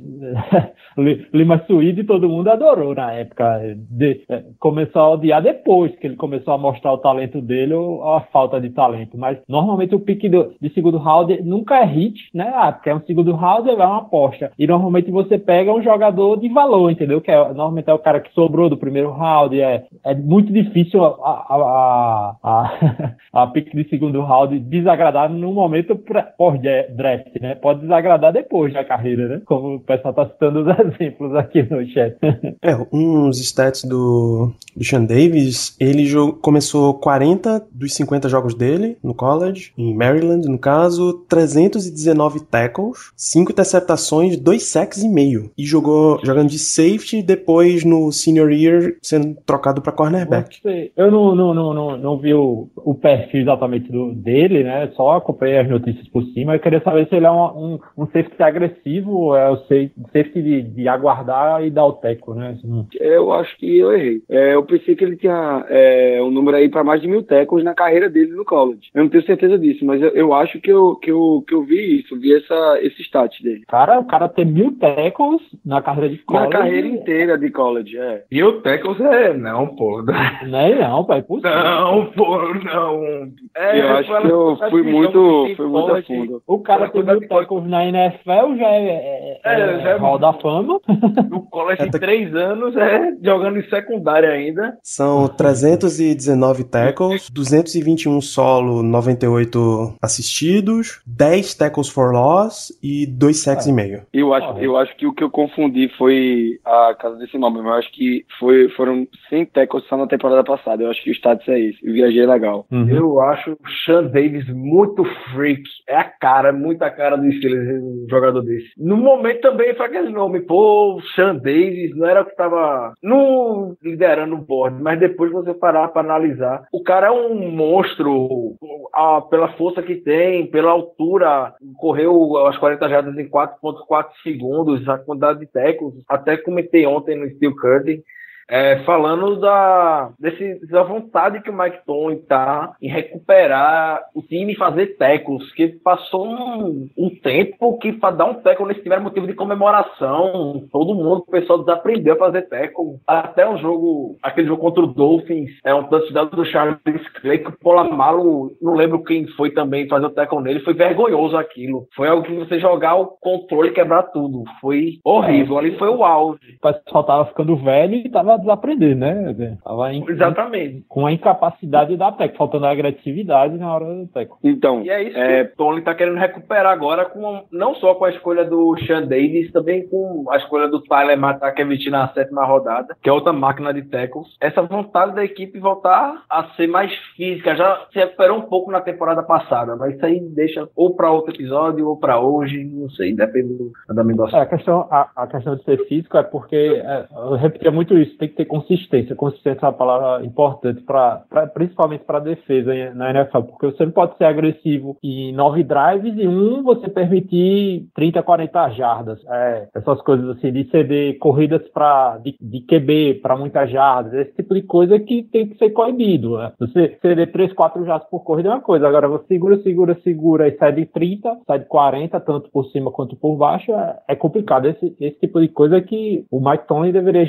Lima 1.34 1.64
Suíde 1.68 2.04
todo 2.04 2.30
mundo 2.30 2.50
adorou 2.50 2.96
na 2.96 3.12
época. 3.14 3.62
De, 3.90 4.22
é, 4.30 4.44
começou 4.60 5.02
a 5.02 5.12
odiar 5.12 5.42
depois 5.42 5.96
que 5.98 6.08
ele 6.08 6.16
começou 6.16 6.54
a 6.54 6.58
mostrar 6.58 6.94
o 6.94 6.98
talento 6.98 7.42
dele 7.42 7.74
ou 7.74 8.04
a 8.04 8.22
falta 8.22 8.60
de 8.60 8.70
talento. 8.70 9.18
Mas 9.18 9.38
normalmente 9.48 9.96
o 9.96 10.00
pique 10.00 10.30
do, 10.30 10.54
de 10.60 10.70
segundo 10.74 10.98
round 10.98 11.42
nunca 11.44 11.78
é 11.78 11.86
hit, 11.86 12.18
né? 12.34 12.52
Ah, 12.56 12.72
porque 12.72 12.90
é 12.90 12.96
um 12.96 13.02
segundo 13.02 13.34
round, 13.34 13.70
é 13.70 13.74
uma 13.74 13.98
aposta. 14.00 14.52
E 14.58 14.66
normalmente 14.66 15.12
você 15.12 15.38
pega 15.58 15.74
um 15.74 15.82
jogador 15.82 16.40
de 16.40 16.50
valor, 16.50 16.92
entendeu? 16.92 17.20
Que 17.20 17.32
é, 17.32 17.36
normalmente 17.36 17.90
é 17.90 17.94
o 17.94 17.98
cara 17.98 18.20
que 18.20 18.32
sobrou 18.32 18.70
do 18.70 18.78
primeiro 18.78 19.10
round. 19.10 19.60
É, 19.60 19.86
é 20.06 20.14
muito 20.14 20.54
difícil 20.54 21.04
a, 21.04 21.08
a, 21.08 21.56
a, 21.56 22.36
a, 22.44 23.16
a 23.42 23.48
pique 23.48 23.76
de 23.76 23.90
segundo 23.90 24.22
round 24.22 24.60
desagradar 24.60 25.32
no 25.32 25.52
momento 25.52 26.00
pós-draft, 26.38 27.42
né? 27.42 27.56
Pode 27.56 27.82
desagradar 27.82 28.32
depois 28.32 28.72
da 28.72 28.84
carreira, 28.84 29.28
né? 29.28 29.42
Como 29.46 29.78
o 29.78 29.80
pessoal 29.80 30.14
tá 30.14 30.28
citando 30.28 30.62
os 30.62 30.68
exemplos 30.80 31.34
aqui 31.34 31.64
no 31.64 31.84
chat. 31.88 32.16
É, 32.62 32.78
uns 32.94 33.40
stats 33.40 33.84
do, 33.84 34.52
do 34.76 34.84
Sean 34.84 35.06
Davis, 35.06 35.76
ele 35.80 36.08
começou 36.40 36.94
40 36.94 37.66
dos 37.72 37.96
50 37.96 38.30
jogos 38.30 38.54
dele 38.54 38.96
no 39.04 39.16
college, 39.16 39.72
em 39.76 39.96
Maryland, 39.96 40.48
no 40.48 40.60
caso, 40.60 41.26
319 41.28 42.42
tackles, 42.42 43.12
5 43.16 43.52
interceptações, 43.52 44.38
2 44.38 44.64
sacks 44.64 45.02
e 45.02 45.10
meio. 45.10 45.47
E 45.58 45.66
jogou 45.66 46.20
jogando 46.24 46.50
de 46.50 46.60
safety, 46.60 47.22
depois 47.22 47.84
no 47.84 48.12
senior 48.12 48.52
year 48.52 48.96
sendo 49.02 49.36
trocado 49.46 49.82
para 49.82 49.92
cornerback. 49.92 50.60
Eu 50.96 51.12
não, 51.12 51.36
não, 51.36 51.54
não, 51.54 51.74
não, 51.74 51.98
não 51.98 52.18
vi 52.18 52.34
o, 52.34 52.70
o 52.76 52.94
perfil 52.96 53.42
exatamente 53.42 53.92
do, 53.92 54.14
dele, 54.14 54.64
né? 54.64 54.90
Só 54.96 55.18
acompanhei 55.18 55.60
as 55.60 55.70
notícias 55.70 56.08
por 56.10 56.24
cima. 56.34 56.56
Eu 56.56 56.60
queria 56.60 56.82
saber 56.82 57.08
se 57.08 57.16
ele 57.16 57.26
é 57.26 57.32
um, 57.32 57.44
um, 57.44 57.80
um 57.98 58.06
safety 58.08 58.42
agressivo 58.42 59.12
ou 59.12 59.36
é 59.36 59.50
o 59.50 59.58
safety 59.58 60.42
de, 60.42 60.62
de 60.62 60.88
aguardar 60.88 61.64
e 61.66 61.70
dar 61.70 61.86
o 61.86 61.94
teco, 61.94 62.34
né? 62.34 62.58
Eu 63.00 63.32
acho 63.34 63.58
que 63.58 63.78
eu 63.78 63.94
errei. 63.94 64.22
É, 64.30 64.56
eu 64.56 64.64
pensei 64.64 64.96
que 64.96 65.04
ele 65.04 65.16
tinha 65.16 65.66
é, 65.70 66.20
um 66.22 66.32
número 66.32 66.58
aí 66.58 66.70
para 66.70 66.84
mais 66.84 67.02
de 67.02 67.08
mil 67.08 67.24
tecos 67.24 67.64
na 67.64 67.74
carreira 67.74 68.10
dele 68.10 68.32
no 68.34 68.46
college. 68.46 68.90
Eu 68.94 69.04
não 69.04 69.10
tenho 69.10 69.26
certeza 69.26 69.58
disso, 69.58 69.86
mas 69.86 70.02
eu, 70.02 70.10
eu 70.10 70.34
acho 70.34 70.60
que 70.60 70.72
eu, 70.72 70.96
que, 70.96 71.12
eu, 71.12 71.44
que 71.48 71.54
eu 71.54 71.64
vi 71.64 72.00
isso, 72.00 72.20
vi 72.20 72.34
essa, 72.34 72.80
esse 72.82 73.02
stat 73.04 73.42
dele. 73.44 73.64
Cara, 73.68 74.00
o 74.00 74.06
cara 74.06 74.28
tem 74.28 74.46
mil 74.46 74.72
tecos 74.74 75.37
na 75.66 75.82
carreira 75.82 76.10
de 76.10 76.18
college. 76.20 76.50
Na 76.50 76.60
carreira 76.60 76.88
inteira 76.88 77.38
de 77.38 77.50
college, 77.50 77.98
é. 77.98 78.24
Mil 78.32 78.62
tecos 78.62 79.00
é. 79.00 79.34
Não, 79.34 79.68
pô. 79.76 80.02
Não 80.02 80.60
é 80.60 80.76
não, 80.76 81.04
pai. 81.04 81.24
Não, 81.28 82.06
pô, 82.08 82.54
não. 82.54 83.32
É, 83.56 83.82
eu 83.82 83.90
acho 83.98 84.22
que 84.22 84.28
eu 84.28 84.58
fui 84.70 84.84
muito, 84.84 85.54
fui 85.56 85.68
muito 85.68 85.96
a 85.96 86.02
fundo. 86.04 86.44
O 86.48 86.60
cara 86.60 86.90
tem 86.90 87.04
mil 87.04 87.28
tecos 87.28 87.68
na 87.68 87.86
NFL 87.86 88.56
já 88.58 88.68
é, 88.68 88.86
é, 88.86 89.42
é, 89.44 89.62
é 89.62 89.80
já 89.80 89.90
é 89.92 89.98
Hall 89.98 90.20
da 90.20 90.34
Fama. 90.34 90.80
No 91.30 91.42
college 91.50 91.90
de 91.90 92.00
três 92.00 92.34
anos 92.36 92.76
é 92.76 93.14
jogando 93.22 93.60
em 93.60 93.70
secundária 93.70 94.30
ainda. 94.30 94.78
São 94.84 95.28
319 95.28 96.64
tackles, 96.64 97.30
221 97.30 98.22
solo, 98.22 98.82
98 98.84 99.96
assistidos, 100.02 101.02
10 101.06 101.56
tackles 101.56 101.90
for 101.90 102.14
loss 102.14 102.72
e 102.82 103.06
2 103.06 103.38
sacks 103.38 103.68
ah. 103.68 103.70
e 103.70 103.74
meio. 103.74 104.02
Eu 104.14 104.34
acho, 104.34 104.58
eu 104.60 104.78
acho 104.78 104.96
que 104.96 105.06
o 105.06 105.14
que 105.14 105.24
eu 105.28 105.32
confundi 105.32 105.90
foi 105.98 106.60
a 106.66 106.96
casa 107.00 107.18
desse 107.18 107.38
nome, 107.38 107.58
mas 107.58 107.66
eu 107.66 107.74
acho 107.74 107.92
que 107.92 108.26
foi, 108.40 108.70
foram 108.70 109.08
100 109.30 109.46
tackles 109.48 109.86
só 109.86 109.98
na 109.98 110.08
temporada 110.08 110.44
passada. 110.44 110.84
Eu 110.84 110.90
acho 110.90 111.04
que 111.04 111.12
o 111.12 111.14
status 111.14 111.48
é 111.48 111.60
esse. 111.60 111.86
Eu 111.86 111.94
viajei 111.94 112.26
legal. 112.26 112.66
Uhum. 112.72 112.90
Eu 112.90 113.20
acho 113.22 113.52
o 113.52 113.70
Sean 113.86 114.06
Davis 114.06 114.48
muito 114.50 115.04
freak. 115.34 115.64
É 115.88 115.98
a 115.98 116.04
cara, 116.04 116.52
muita 116.52 116.90
cara 116.90 117.18
do 117.18 117.32
Steelers, 117.34 117.84
um 117.84 118.08
jogador 118.10 118.42
desse. 118.42 118.70
No 118.78 118.98
momento 118.98 119.42
também 119.42 119.74
foi 119.76 119.86
aquele 119.86 120.10
nome, 120.10 120.42
pô, 120.42 121.00
Sean 121.16 121.36
Davis, 121.36 121.96
não 121.96 122.08
era 122.08 122.22
o 122.22 122.26
que 122.26 122.36
tava 122.36 122.94
no, 123.04 123.76
liderando 123.84 124.36
o 124.36 124.42
board, 124.42 124.82
mas 124.82 125.00
depois 125.00 125.32
você 125.32 125.54
parar 125.54 125.90
para 125.90 126.02
analisar. 126.02 126.64
O 126.72 126.84
cara 126.84 127.08
é 127.08 127.12
um 127.12 127.52
monstro 127.52 128.56
a, 128.94 129.22
pela 129.22 129.50
força 129.54 129.82
que 129.82 129.96
tem, 129.96 130.48
pela 130.48 130.72
altura, 130.72 131.54
correu 131.78 132.48
as 132.48 132.58
40 132.58 132.90
jardas 132.90 133.18
em 133.18 133.30
4.4 133.30 134.08
segundos, 134.24 134.88
a 134.88 134.98
quantidade 135.18 135.40
de 135.40 135.48
tackles, 135.48 135.96
até 136.08 136.38
comentei 136.38 136.86
ontem 136.86 137.16
no 137.16 137.30
Steel 137.36 137.56
Curtain, 137.56 138.04
é, 138.50 138.80
falando 138.84 139.40
da, 139.40 140.12
desse, 140.20 140.66
da 140.68 140.84
vontade 140.84 141.42
que 141.42 141.50
o 141.50 141.58
Mike 141.58 141.80
Tony 141.86 142.18
tá 142.18 142.76
em 142.82 142.88
recuperar 142.90 144.02
o 144.16 144.22
time 144.22 144.54
e 144.54 144.58
fazer 144.58 144.98
tecos, 144.98 145.52
que 145.54 145.68
passou 145.68 146.26
um, 146.26 146.90
um 146.98 147.10
tempo 147.10 147.78
que 147.78 147.92
para 147.92 148.16
dar 148.16 148.26
um 148.26 148.36
teco 148.36 148.66
nesse 148.66 148.82
time 148.82 148.96
era 148.96 149.04
motivo 149.04 149.28
de 149.28 149.34
comemoração, 149.34 150.68
todo 150.72 150.96
mundo, 150.96 151.24
o 151.28 151.32
pessoal 151.32 151.60
desaprendeu 151.60 152.14
a 152.14 152.18
fazer 152.18 152.44
teco, 152.44 153.00
até 153.06 153.48
um 153.48 153.58
jogo, 153.58 154.18
aquele 154.24 154.48
jogo 154.48 154.62
contra 154.62 154.84
o 154.84 154.88
Dolphins, 154.88 155.52
é 155.66 155.74
um 155.74 155.84
touchdown 155.84 156.28
do 156.28 156.46
Charles 156.46 156.80
Clay, 157.22 157.40
que 157.40 157.50
o 157.50 157.60
Polamalo, 157.60 158.52
não 158.62 158.76
lembro 158.76 159.04
quem 159.04 159.28
foi 159.30 159.52
também 159.52 159.88
fazer 159.88 160.06
o 160.06 160.12
teco 160.12 160.40
nele, 160.40 160.62
foi 160.62 160.74
vergonhoso 160.74 161.36
aquilo, 161.36 161.88
foi 161.96 162.08
algo 162.08 162.24
que 162.24 162.34
você 162.34 162.60
jogar 162.60 162.96
o 162.96 163.08
controle 163.08 163.70
e 163.70 163.74
quebrar 163.74 164.04
tudo, 164.04 164.44
foi 164.62 165.00
horrível, 165.04 165.58
ali 165.58 165.78
foi 165.78 165.90
o 165.90 166.04
auge. 166.04 166.58
O 166.64 166.74
pessoal 166.74 167.04
tava 167.04 167.26
ficando 167.26 167.56
velho 167.58 167.96
e 167.96 168.10
tava 168.10 168.37
desaprender, 168.38 168.96
né? 168.96 169.58
Tava 169.64 169.94
em, 169.94 170.04
Exatamente. 170.10 170.86
Com 170.88 171.06
a 171.06 171.12
incapacidade 171.12 171.96
da 171.96 172.12
Teco, 172.12 172.38
faltando 172.38 172.66
a 172.66 172.72
agressividade 172.72 173.58
na 173.58 173.74
hora 173.74 173.86
do 173.86 174.08
Teco. 174.08 174.38
Então, 174.44 174.82
e 174.84 174.90
é 174.90 175.04
isso 175.04 175.18
é... 175.18 175.46
que 175.46 175.54
o 175.54 175.56
Tony 175.56 175.82
tá 175.82 175.96
querendo 175.96 176.18
recuperar 176.18 176.72
agora, 176.72 177.06
com, 177.06 177.46
não 177.52 177.76
só 177.76 177.96
com 177.96 178.06
a 178.06 178.10
escolha 178.10 178.44
do 178.44 178.76
Sean 178.86 179.04
Davis, 179.04 179.52
também 179.52 179.88
com 179.88 180.26
a 180.30 180.38
escolha 180.38 180.68
do 180.68 180.82
Tyler 180.82 181.18
Matakevich 181.18 181.90
na 181.90 182.08
sétima 182.10 182.46
rodada, 182.46 182.96
que 183.02 183.10
é 183.10 183.14
outra 183.14 183.34
máquina 183.34 183.74
de 183.74 183.84
tackles. 183.84 184.28
Essa 184.42 184.62
vontade 184.62 185.16
da 185.16 185.24
equipe 185.24 185.60
voltar 185.60 186.24
a 186.30 186.44
ser 186.56 186.68
mais 186.68 186.94
física, 187.16 187.56
já 187.56 187.88
se 187.92 188.00
recuperou 188.00 188.38
um 188.38 188.44
pouco 188.44 188.72
na 188.72 188.82
temporada 188.82 189.24
passada, 189.24 189.76
mas 189.76 189.96
isso 189.96 190.06
aí 190.06 190.20
deixa 190.20 190.68
ou 190.76 190.96
para 190.96 191.12
outro 191.12 191.34
episódio 191.34 191.88
ou 191.88 191.98
para 191.98 192.20
hoje, 192.20 192.64
não 192.64 192.90
sei, 192.90 193.16
depende 193.16 193.54
do 193.54 193.72
andamento 193.90 194.18
é, 194.26 194.42
a 194.42 194.46
questão 194.46 194.88
a, 194.90 195.10
a, 195.16 195.28
questão 195.28 195.56
de 195.56 195.64
ser 195.64 195.86
físico 195.86 196.18
é 196.18 196.24
porque, 196.24 196.56
é, 196.56 197.06
eu 197.12 197.36
repetia 197.36 197.72
muito 197.72 197.98
isso, 197.98 198.18
tem 198.18 198.27
tem 198.28 198.30
que 198.30 198.36
ter 198.36 198.46
consistência. 198.46 199.16
Consistência 199.16 199.66
é 199.66 199.70
uma 199.70 199.74
palavra 199.74 200.26
importante, 200.26 200.82
pra, 200.82 201.24
pra 201.30 201.48
principalmente 201.48 202.04
para 202.04 202.20
defesa 202.20 202.74
na 202.94 203.10
NFL, 203.12 203.40
porque 203.42 203.68
você 203.68 203.86
não 203.86 203.92
pode 203.92 204.18
ser 204.18 204.26
agressivo 204.26 204.98
em 205.04 205.32
nove 205.34 205.64
drives 205.64 206.18
e 206.18 206.28
um 206.28 206.64
você 206.64 206.90
permitir 206.90 207.88
30, 207.96 208.22
40 208.24 208.70
jardas. 208.72 209.20
É, 209.30 209.68
essas 209.76 210.02
coisas 210.02 210.38
assim, 210.38 210.52
de 210.52 210.70
ceder 210.70 211.18
corridas 211.20 211.62
pra, 211.70 212.18
de, 212.18 212.36
de 212.40 212.62
QB 212.62 213.20
para 213.22 213.38
muitas 213.38 213.70
jardas, 213.70 214.14
esse 214.14 214.36
tipo 214.36 214.54
de 214.54 214.64
coisa 214.64 215.00
que 215.00 215.24
tem 215.24 215.48
que 215.48 215.58
ser 215.58 215.70
coibido. 215.70 216.38
Né? 216.38 216.52
Você 216.60 216.98
ceder 217.02 217.32
3, 217.32 217.54
4 217.54 217.86
jardas 217.86 218.08
por 218.10 218.24
corrida 218.24 218.50
é 218.50 218.52
uma 218.54 218.62
coisa, 218.62 218.88
agora 218.88 219.08
você 219.08 219.38
segura, 219.38 219.62
segura, 219.62 219.98
segura 220.04 220.48
e 220.48 220.58
sai 220.58 220.74
de 220.74 220.86
30, 220.86 221.38
sai 221.46 221.60
de 221.60 221.66
40, 221.66 222.20
tanto 222.22 222.50
por 222.50 222.66
cima 222.68 222.92
quanto 222.92 223.16
por 223.16 223.36
baixo, 223.36 223.72
é, 223.72 224.00
é 224.10 224.16
complicado. 224.16 224.68
Esse, 224.68 224.96
esse 225.00 225.20
tipo 225.20 225.40
de 225.40 225.48
coisa 225.48 225.80
que 225.82 226.26
o 226.32 226.40
Mike 226.40 226.68
Tony 226.68 226.92
deveria 226.92 227.26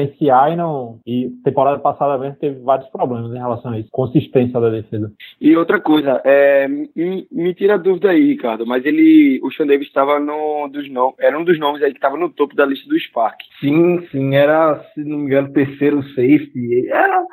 gerenciar 0.00 0.52
e 0.52 0.56
não. 0.56 1.00
E 1.06 1.30
temporada 1.44 1.78
passada 1.78 2.18
mesmo 2.18 2.36
teve 2.36 2.60
vários 2.60 2.88
problemas 2.90 3.32
em 3.32 3.38
relação 3.38 3.72
a 3.72 3.78
isso, 3.78 3.88
consistência 3.90 4.60
da 4.60 4.70
defesa. 4.70 5.12
E 5.40 5.56
outra 5.56 5.80
coisa, 5.80 6.20
é, 6.24 6.66
me, 6.68 7.26
me 7.30 7.54
tira 7.54 7.74
a 7.74 7.78
dúvida 7.78 8.10
aí, 8.10 8.28
Ricardo, 8.28 8.66
mas 8.66 8.84
ele, 8.84 9.40
o 9.42 9.50
Sean 9.50 9.66
Davis 9.66 9.86
estava 9.86 10.18
no 10.18 10.68
dos 10.68 10.90
nomes, 10.90 11.16
era 11.18 11.38
um 11.38 11.44
dos 11.44 11.58
nomes 11.58 11.82
aí 11.82 11.90
que 11.90 11.98
estava 11.98 12.16
no 12.16 12.28
topo 12.30 12.54
da 12.54 12.66
lista 12.66 12.88
do 12.88 12.98
Spark. 12.98 13.40
Sim, 13.60 14.06
sim, 14.10 14.34
era, 14.34 14.82
se 14.94 15.04
não 15.04 15.18
me 15.18 15.24
engano, 15.26 15.52
terceiro 15.52 16.02
safety. 16.10 16.88
Era 16.88 17.24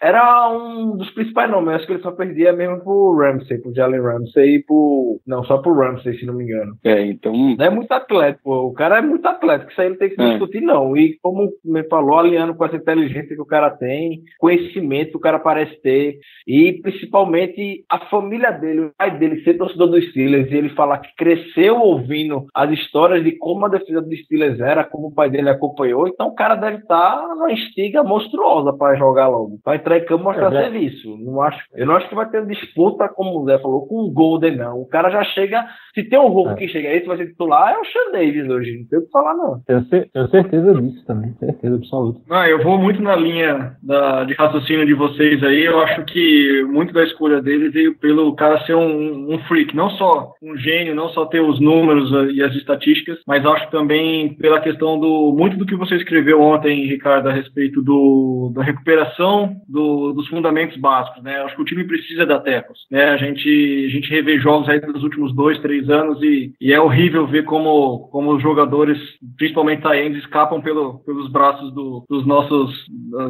era 0.00 0.48
um 0.50 0.96
dos 0.96 1.10
principais 1.10 1.50
nomes. 1.50 1.74
Acho 1.74 1.86
que 1.86 1.92
ele 1.92 2.02
só 2.02 2.10
perdia 2.10 2.52
mesmo 2.52 2.80
pro 2.80 3.16
Ramsey, 3.18 3.58
pro 3.58 3.74
Jalen 3.74 4.00
Ramsey 4.00 4.56
e 4.56 4.64
pro. 4.64 5.20
Não, 5.26 5.44
só 5.44 5.58
pro 5.58 5.74
Ramsey, 5.74 6.18
se 6.18 6.26
não 6.26 6.34
me 6.34 6.44
engano. 6.44 6.76
É, 6.84 7.04
então. 7.04 7.32
Não 7.32 7.64
é 7.64 7.70
muito 7.70 7.92
atlético, 7.92 8.50
O 8.50 8.72
cara 8.72 8.98
é 8.98 9.02
muito 9.02 9.26
atlético. 9.26 9.70
Isso 9.70 9.80
aí 9.80 9.90
não 9.90 9.96
tem 9.96 10.08
que 10.08 10.14
se 10.16 10.22
é. 10.22 10.30
discutir, 10.30 10.60
não. 10.60 10.96
E 10.96 11.18
como 11.22 11.50
me 11.64 11.84
falou, 11.84 12.18
aliando 12.18 12.54
com 12.54 12.64
essa 12.64 12.76
inteligência 12.76 13.34
que 13.34 13.42
o 13.42 13.46
cara 13.46 13.70
tem, 13.70 14.22
conhecimento 14.38 15.10
que 15.10 15.16
o 15.16 15.20
cara 15.20 15.38
parece 15.38 15.80
ter, 15.82 16.18
e 16.46 16.80
principalmente 16.82 17.84
a 17.88 17.98
família 18.06 18.50
dele, 18.50 18.80
o 18.80 18.92
pai 18.96 19.18
dele 19.18 19.42
ser 19.42 19.54
torcedor 19.54 19.88
dos 19.88 20.08
Steelers, 20.10 20.50
e 20.50 20.54
ele 20.54 20.70
falar 20.70 20.98
que 20.98 21.14
cresceu 21.16 21.78
ouvindo 21.78 22.46
as 22.54 22.70
histórias 22.70 23.22
de 23.22 23.32
como 23.32 23.66
a 23.66 23.68
defesa 23.68 24.00
dos 24.00 24.18
Steelers 24.20 24.60
era, 24.60 24.84
como 24.84 25.08
o 25.08 25.14
pai 25.14 25.30
dele 25.30 25.50
acompanhou. 25.50 26.08
Então 26.08 26.28
o 26.28 26.34
cara 26.34 26.54
deve 26.54 26.78
estar 26.78 27.28
numa 27.28 27.52
estiga 27.52 28.02
monstruosa 28.02 28.72
para 28.72 28.96
jogar 28.96 29.28
logo. 29.28 29.58
Pra 29.62 29.76
entrar 29.76 29.89
em 29.98 30.04
campo 30.04 30.24
mostrar 30.24 30.52
é, 30.54 30.62
serviço. 30.62 31.16
Não 31.18 31.40
acho, 31.42 31.58
eu 31.74 31.86
não 31.86 31.96
acho 31.96 32.08
que 32.08 32.14
vai 32.14 32.28
ter 32.28 32.46
disputa, 32.46 33.08
como 33.08 33.40
o 33.40 33.44
Zé 33.46 33.58
falou, 33.58 33.86
com 33.86 33.96
o 33.96 34.10
Golden, 34.10 34.56
não. 34.56 34.80
O 34.80 34.86
cara 34.86 35.10
já 35.10 35.22
chega. 35.24 35.66
Se 35.94 36.04
tem 36.04 36.18
um 36.18 36.28
roubo 36.28 36.50
é. 36.50 36.54
que 36.54 36.68
chega 36.68 36.88
aí, 36.88 37.00
se 37.00 37.06
vai 37.06 37.16
ser 37.16 37.26
titular, 37.26 37.74
é 37.74 37.78
o 37.78 37.84
Sean 37.84 38.12
Davis 38.12 38.48
hoje. 38.48 38.78
Não 38.78 38.86
tem 38.86 38.98
o 38.98 39.02
que 39.02 39.10
falar, 39.10 39.34
não. 39.34 39.60
Tenho, 39.66 39.84
tenho 39.84 40.28
certeza 40.28 40.74
disso 40.74 41.04
também, 41.06 41.34
certeza 41.38 41.76
absoluta. 41.76 42.20
Ah, 42.30 42.48
eu 42.48 42.62
vou 42.62 42.78
muito 42.78 43.02
na 43.02 43.16
linha 43.16 43.76
da, 43.82 44.24
de 44.24 44.34
raciocínio 44.34 44.86
de 44.86 44.94
vocês 44.94 45.42
aí. 45.42 45.64
Eu 45.64 45.80
acho 45.80 46.04
que 46.04 46.64
muito 46.64 46.92
da 46.92 47.02
escolha 47.04 47.42
dele 47.42 47.70
veio 47.70 47.98
pelo 47.98 48.34
cara 48.34 48.64
ser 48.64 48.74
um, 48.74 49.34
um 49.34 49.38
freak, 49.40 49.74
não 49.74 49.90
só 49.90 50.34
um 50.42 50.56
gênio, 50.56 50.94
não 50.94 51.08
só 51.08 51.26
ter 51.26 51.40
os 51.40 51.60
números 51.60 52.10
e 52.32 52.42
as 52.42 52.54
estatísticas, 52.54 53.18
mas 53.26 53.44
acho 53.44 53.70
também 53.70 54.34
pela 54.34 54.60
questão 54.60 54.98
do 54.98 55.34
muito 55.36 55.56
do 55.56 55.66
que 55.66 55.76
você 55.76 55.96
escreveu 55.96 56.40
ontem, 56.40 56.86
Ricardo, 56.86 57.28
a 57.28 57.32
respeito 57.32 57.82
do, 57.82 58.52
da 58.54 58.62
recuperação 58.62 59.56
do 59.68 59.79
do, 59.80 60.12
dos 60.12 60.28
fundamentos 60.28 60.76
básicos, 60.76 61.22
né? 61.22 61.40
Acho 61.42 61.56
que 61.56 61.62
o 61.62 61.64
time 61.64 61.84
precisa 61.84 62.26
da 62.26 62.38
tecos, 62.38 62.86
né? 62.90 63.04
A 63.04 63.16
gente, 63.16 63.86
a 63.86 63.90
gente 63.90 64.10
revê 64.10 64.38
jogos 64.38 64.68
aí 64.68 64.80
dos 64.80 65.02
últimos 65.02 65.34
dois, 65.34 65.58
três 65.60 65.88
anos 65.88 66.22
e, 66.22 66.52
e 66.60 66.72
é 66.72 66.80
horrível 66.80 67.26
ver 67.26 67.44
como, 67.44 68.08
como 68.10 68.34
os 68.34 68.42
jogadores, 68.42 68.98
principalmente 69.36 69.82
Taendes, 69.82 70.22
escapam 70.22 70.60
pelo, 70.60 70.98
pelos 71.00 71.30
braços 71.30 71.72
do, 71.72 72.04
dos 72.08 72.26
nossos, 72.26 72.70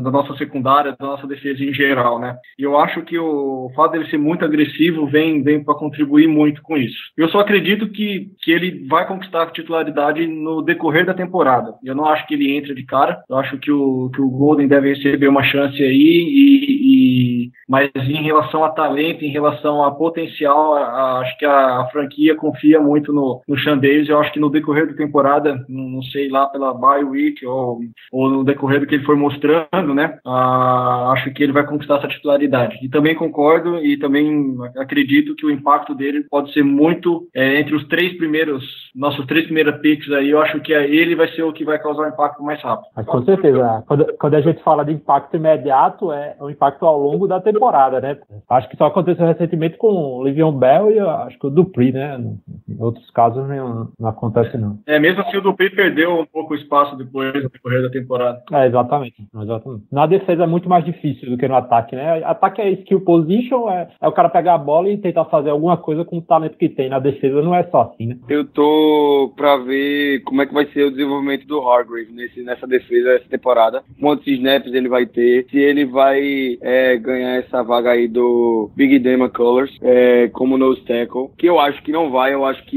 da 0.02 0.10
nossa 0.10 0.36
secundária, 0.36 0.96
da 0.98 1.06
nossa 1.06 1.26
defesa 1.26 1.62
em 1.62 1.72
geral, 1.72 2.18
né? 2.18 2.36
E 2.58 2.62
eu 2.62 2.78
acho 2.78 3.02
que 3.02 3.18
o 3.18 3.70
fato 3.76 3.92
dele 3.92 4.10
ser 4.10 4.18
muito 4.18 4.44
agressivo 4.44 5.06
vem, 5.06 5.42
vem 5.42 5.62
para 5.62 5.74
contribuir 5.74 6.26
muito 6.26 6.62
com 6.62 6.76
isso. 6.76 6.98
Eu 7.16 7.28
só 7.28 7.40
acredito 7.40 7.88
que, 7.88 8.30
que 8.42 8.50
ele 8.50 8.86
vai 8.88 9.06
conquistar 9.06 9.42
a 9.42 9.50
titularidade 9.50 10.26
no 10.26 10.62
decorrer 10.62 11.06
da 11.06 11.14
temporada. 11.14 11.74
Eu 11.84 11.94
não 11.94 12.06
acho 12.06 12.26
que 12.26 12.34
ele 12.34 12.56
entre 12.56 12.74
de 12.74 12.84
cara. 12.84 13.22
Eu 13.28 13.36
acho 13.36 13.58
que 13.58 13.70
o, 13.70 14.10
que 14.14 14.20
o 14.20 14.30
Golden 14.30 14.68
deve 14.68 14.94
receber 14.94 15.28
uma 15.28 15.42
chance 15.42 15.82
aí 15.82 16.39
e, 16.40 17.44
e, 17.44 17.52
mas 17.68 17.90
em 17.94 18.22
relação 18.22 18.64
a 18.64 18.70
talento, 18.70 19.24
em 19.24 19.30
relação 19.30 19.84
a 19.84 19.90
potencial, 19.90 20.74
a, 20.74 20.80
a, 20.80 21.18
acho 21.20 21.38
que 21.38 21.44
a, 21.44 21.80
a, 21.80 21.88
franquia 21.92 22.34
confia 22.34 22.80
muito 22.80 23.12
no, 23.12 23.42
no 23.46 23.58
Sean 23.58 23.78
Davis. 23.78 24.08
Eu 24.08 24.18
acho 24.18 24.32
que 24.32 24.40
no 24.40 24.50
decorrer 24.50 24.86
da 24.86 24.94
temporada, 24.94 25.64
não, 25.68 25.88
não 25.88 26.02
sei 26.02 26.28
lá 26.28 26.46
pela 26.46 26.72
bye 26.72 27.04
week 27.04 27.44
ou, 27.44 27.80
ou 28.12 28.30
no 28.30 28.44
decorrer 28.44 28.80
do 28.80 28.86
que 28.86 28.94
ele 28.94 29.04
foi 29.04 29.16
mostrando, 29.16 29.94
né? 29.94 30.18
acho 31.12 31.32
que 31.32 31.42
ele 31.42 31.52
vai 31.52 31.66
conquistar 31.66 31.98
essa 31.98 32.08
titularidade. 32.08 32.78
E 32.82 32.88
também 32.88 33.14
concordo 33.14 33.78
e 33.78 33.96
também 33.98 34.56
acredito 34.76 35.34
que 35.34 35.46
o 35.46 35.50
impacto 35.50 35.94
dele 35.94 36.24
pode 36.30 36.52
ser 36.52 36.62
muito 36.62 37.28
é, 37.34 37.60
entre 37.60 37.74
os 37.74 37.86
três 37.88 38.16
primeiros, 38.16 38.64
nossos 38.94 39.26
três 39.26 39.44
primeiros 39.44 39.80
picks 39.80 40.10
aí. 40.12 40.30
Eu 40.30 40.40
acho 40.40 40.60
que 40.60 40.72
é, 40.72 40.88
ele 40.88 41.14
vai 41.14 41.28
ser 41.28 41.42
o 41.42 41.52
que 41.52 41.64
vai 41.64 41.78
causar 41.78 42.04
o 42.04 42.08
impacto 42.08 42.42
mais 42.42 42.60
rápido. 42.62 42.88
Mas, 42.96 43.06
com 43.06 43.22
certeza. 43.24 43.84
Quando, 43.86 44.16
quando 44.18 44.34
a 44.34 44.40
gente 44.40 44.62
fala 44.62 44.84
de 44.84 44.92
impacto 44.92 45.36
imediato, 45.36 46.12
é 46.12 46.29
o 46.38 46.50
impacto 46.50 46.86
ao 46.86 46.98
longo 46.98 47.26
da 47.26 47.40
temporada, 47.40 48.00
né? 48.00 48.18
Acho 48.48 48.68
que 48.68 48.76
só 48.76 48.86
aconteceu 48.86 49.26
recentemente 49.26 49.76
com 49.76 49.88
o 49.88 50.24
Livion 50.24 50.52
Bell 50.52 50.90
e 50.90 50.98
acho 50.98 51.38
que 51.38 51.46
o 51.46 51.50
Dupri, 51.50 51.92
né? 51.92 52.18
Em 52.80 52.82
outros 52.82 53.10
casos 53.10 53.46
não, 53.48 53.88
não 53.98 54.08
acontece 54.08 54.56
não. 54.56 54.78
É, 54.86 54.98
mesmo 54.98 55.20
assim 55.22 55.36
o 55.36 55.40
Dupri 55.40 55.70
perdeu 55.70 56.20
um 56.20 56.26
pouco 56.26 56.54
o 56.54 56.56
espaço 56.56 56.96
depois 56.96 57.32
do 57.32 57.48
decorrer 57.48 57.82
da 57.82 57.90
temporada. 57.90 58.42
É, 58.52 58.66
exatamente, 58.66 59.22
exatamente. 59.42 59.84
Na 59.92 60.06
defesa 60.06 60.44
é 60.44 60.46
muito 60.46 60.68
mais 60.68 60.84
difícil 60.84 61.30
do 61.30 61.36
que 61.36 61.46
no 61.46 61.54
ataque, 61.54 61.94
né? 61.94 62.24
Ataque 62.24 62.60
é 62.60 62.70
skill 62.70 63.02
position, 63.02 63.70
é, 63.70 63.88
é 64.00 64.08
o 64.08 64.12
cara 64.12 64.28
pegar 64.28 64.54
a 64.54 64.58
bola 64.58 64.88
e 64.88 64.98
tentar 64.98 65.26
fazer 65.26 65.50
alguma 65.50 65.76
coisa 65.76 66.04
com 66.04 66.18
o 66.18 66.22
talento 66.22 66.56
que 66.56 66.68
tem. 66.68 66.88
Na 66.88 66.98
defesa 66.98 67.42
não 67.42 67.54
é 67.54 67.64
só 67.64 67.82
assim, 67.82 68.06
né? 68.06 68.16
Eu 68.28 68.44
tô 68.44 69.32
pra 69.36 69.56
ver 69.58 70.20
como 70.24 70.42
é 70.42 70.46
que 70.46 70.54
vai 70.54 70.66
ser 70.66 70.84
o 70.84 70.90
desenvolvimento 70.90 71.46
do 71.46 71.60
Hargrave 71.68 72.12
nesse, 72.12 72.42
nessa 72.42 72.66
defesa 72.66 73.10
essa 73.10 73.28
temporada. 73.28 73.82
Quantos 74.00 74.26
snaps 74.26 74.72
ele 74.72 74.88
vai 74.88 75.06
ter, 75.06 75.46
se 75.50 75.58
ele 75.58 75.84
vai 75.84 76.00
vai 76.00 76.58
é, 76.60 76.96
ganhar 76.96 77.36
essa 77.36 77.62
vaga 77.62 77.90
aí 77.90 78.08
do 78.08 78.70
Big 78.74 78.98
Dan 78.98 79.18
McCullers 79.18 79.70
é, 79.82 80.28
como 80.28 80.58
nose 80.58 80.80
tackle, 80.82 81.30
que 81.36 81.46
eu 81.46 81.60
acho 81.60 81.82
que 81.82 81.92
não 81.92 82.10
vai, 82.10 82.34
eu 82.34 82.44
acho 82.44 82.64
que 82.64 82.69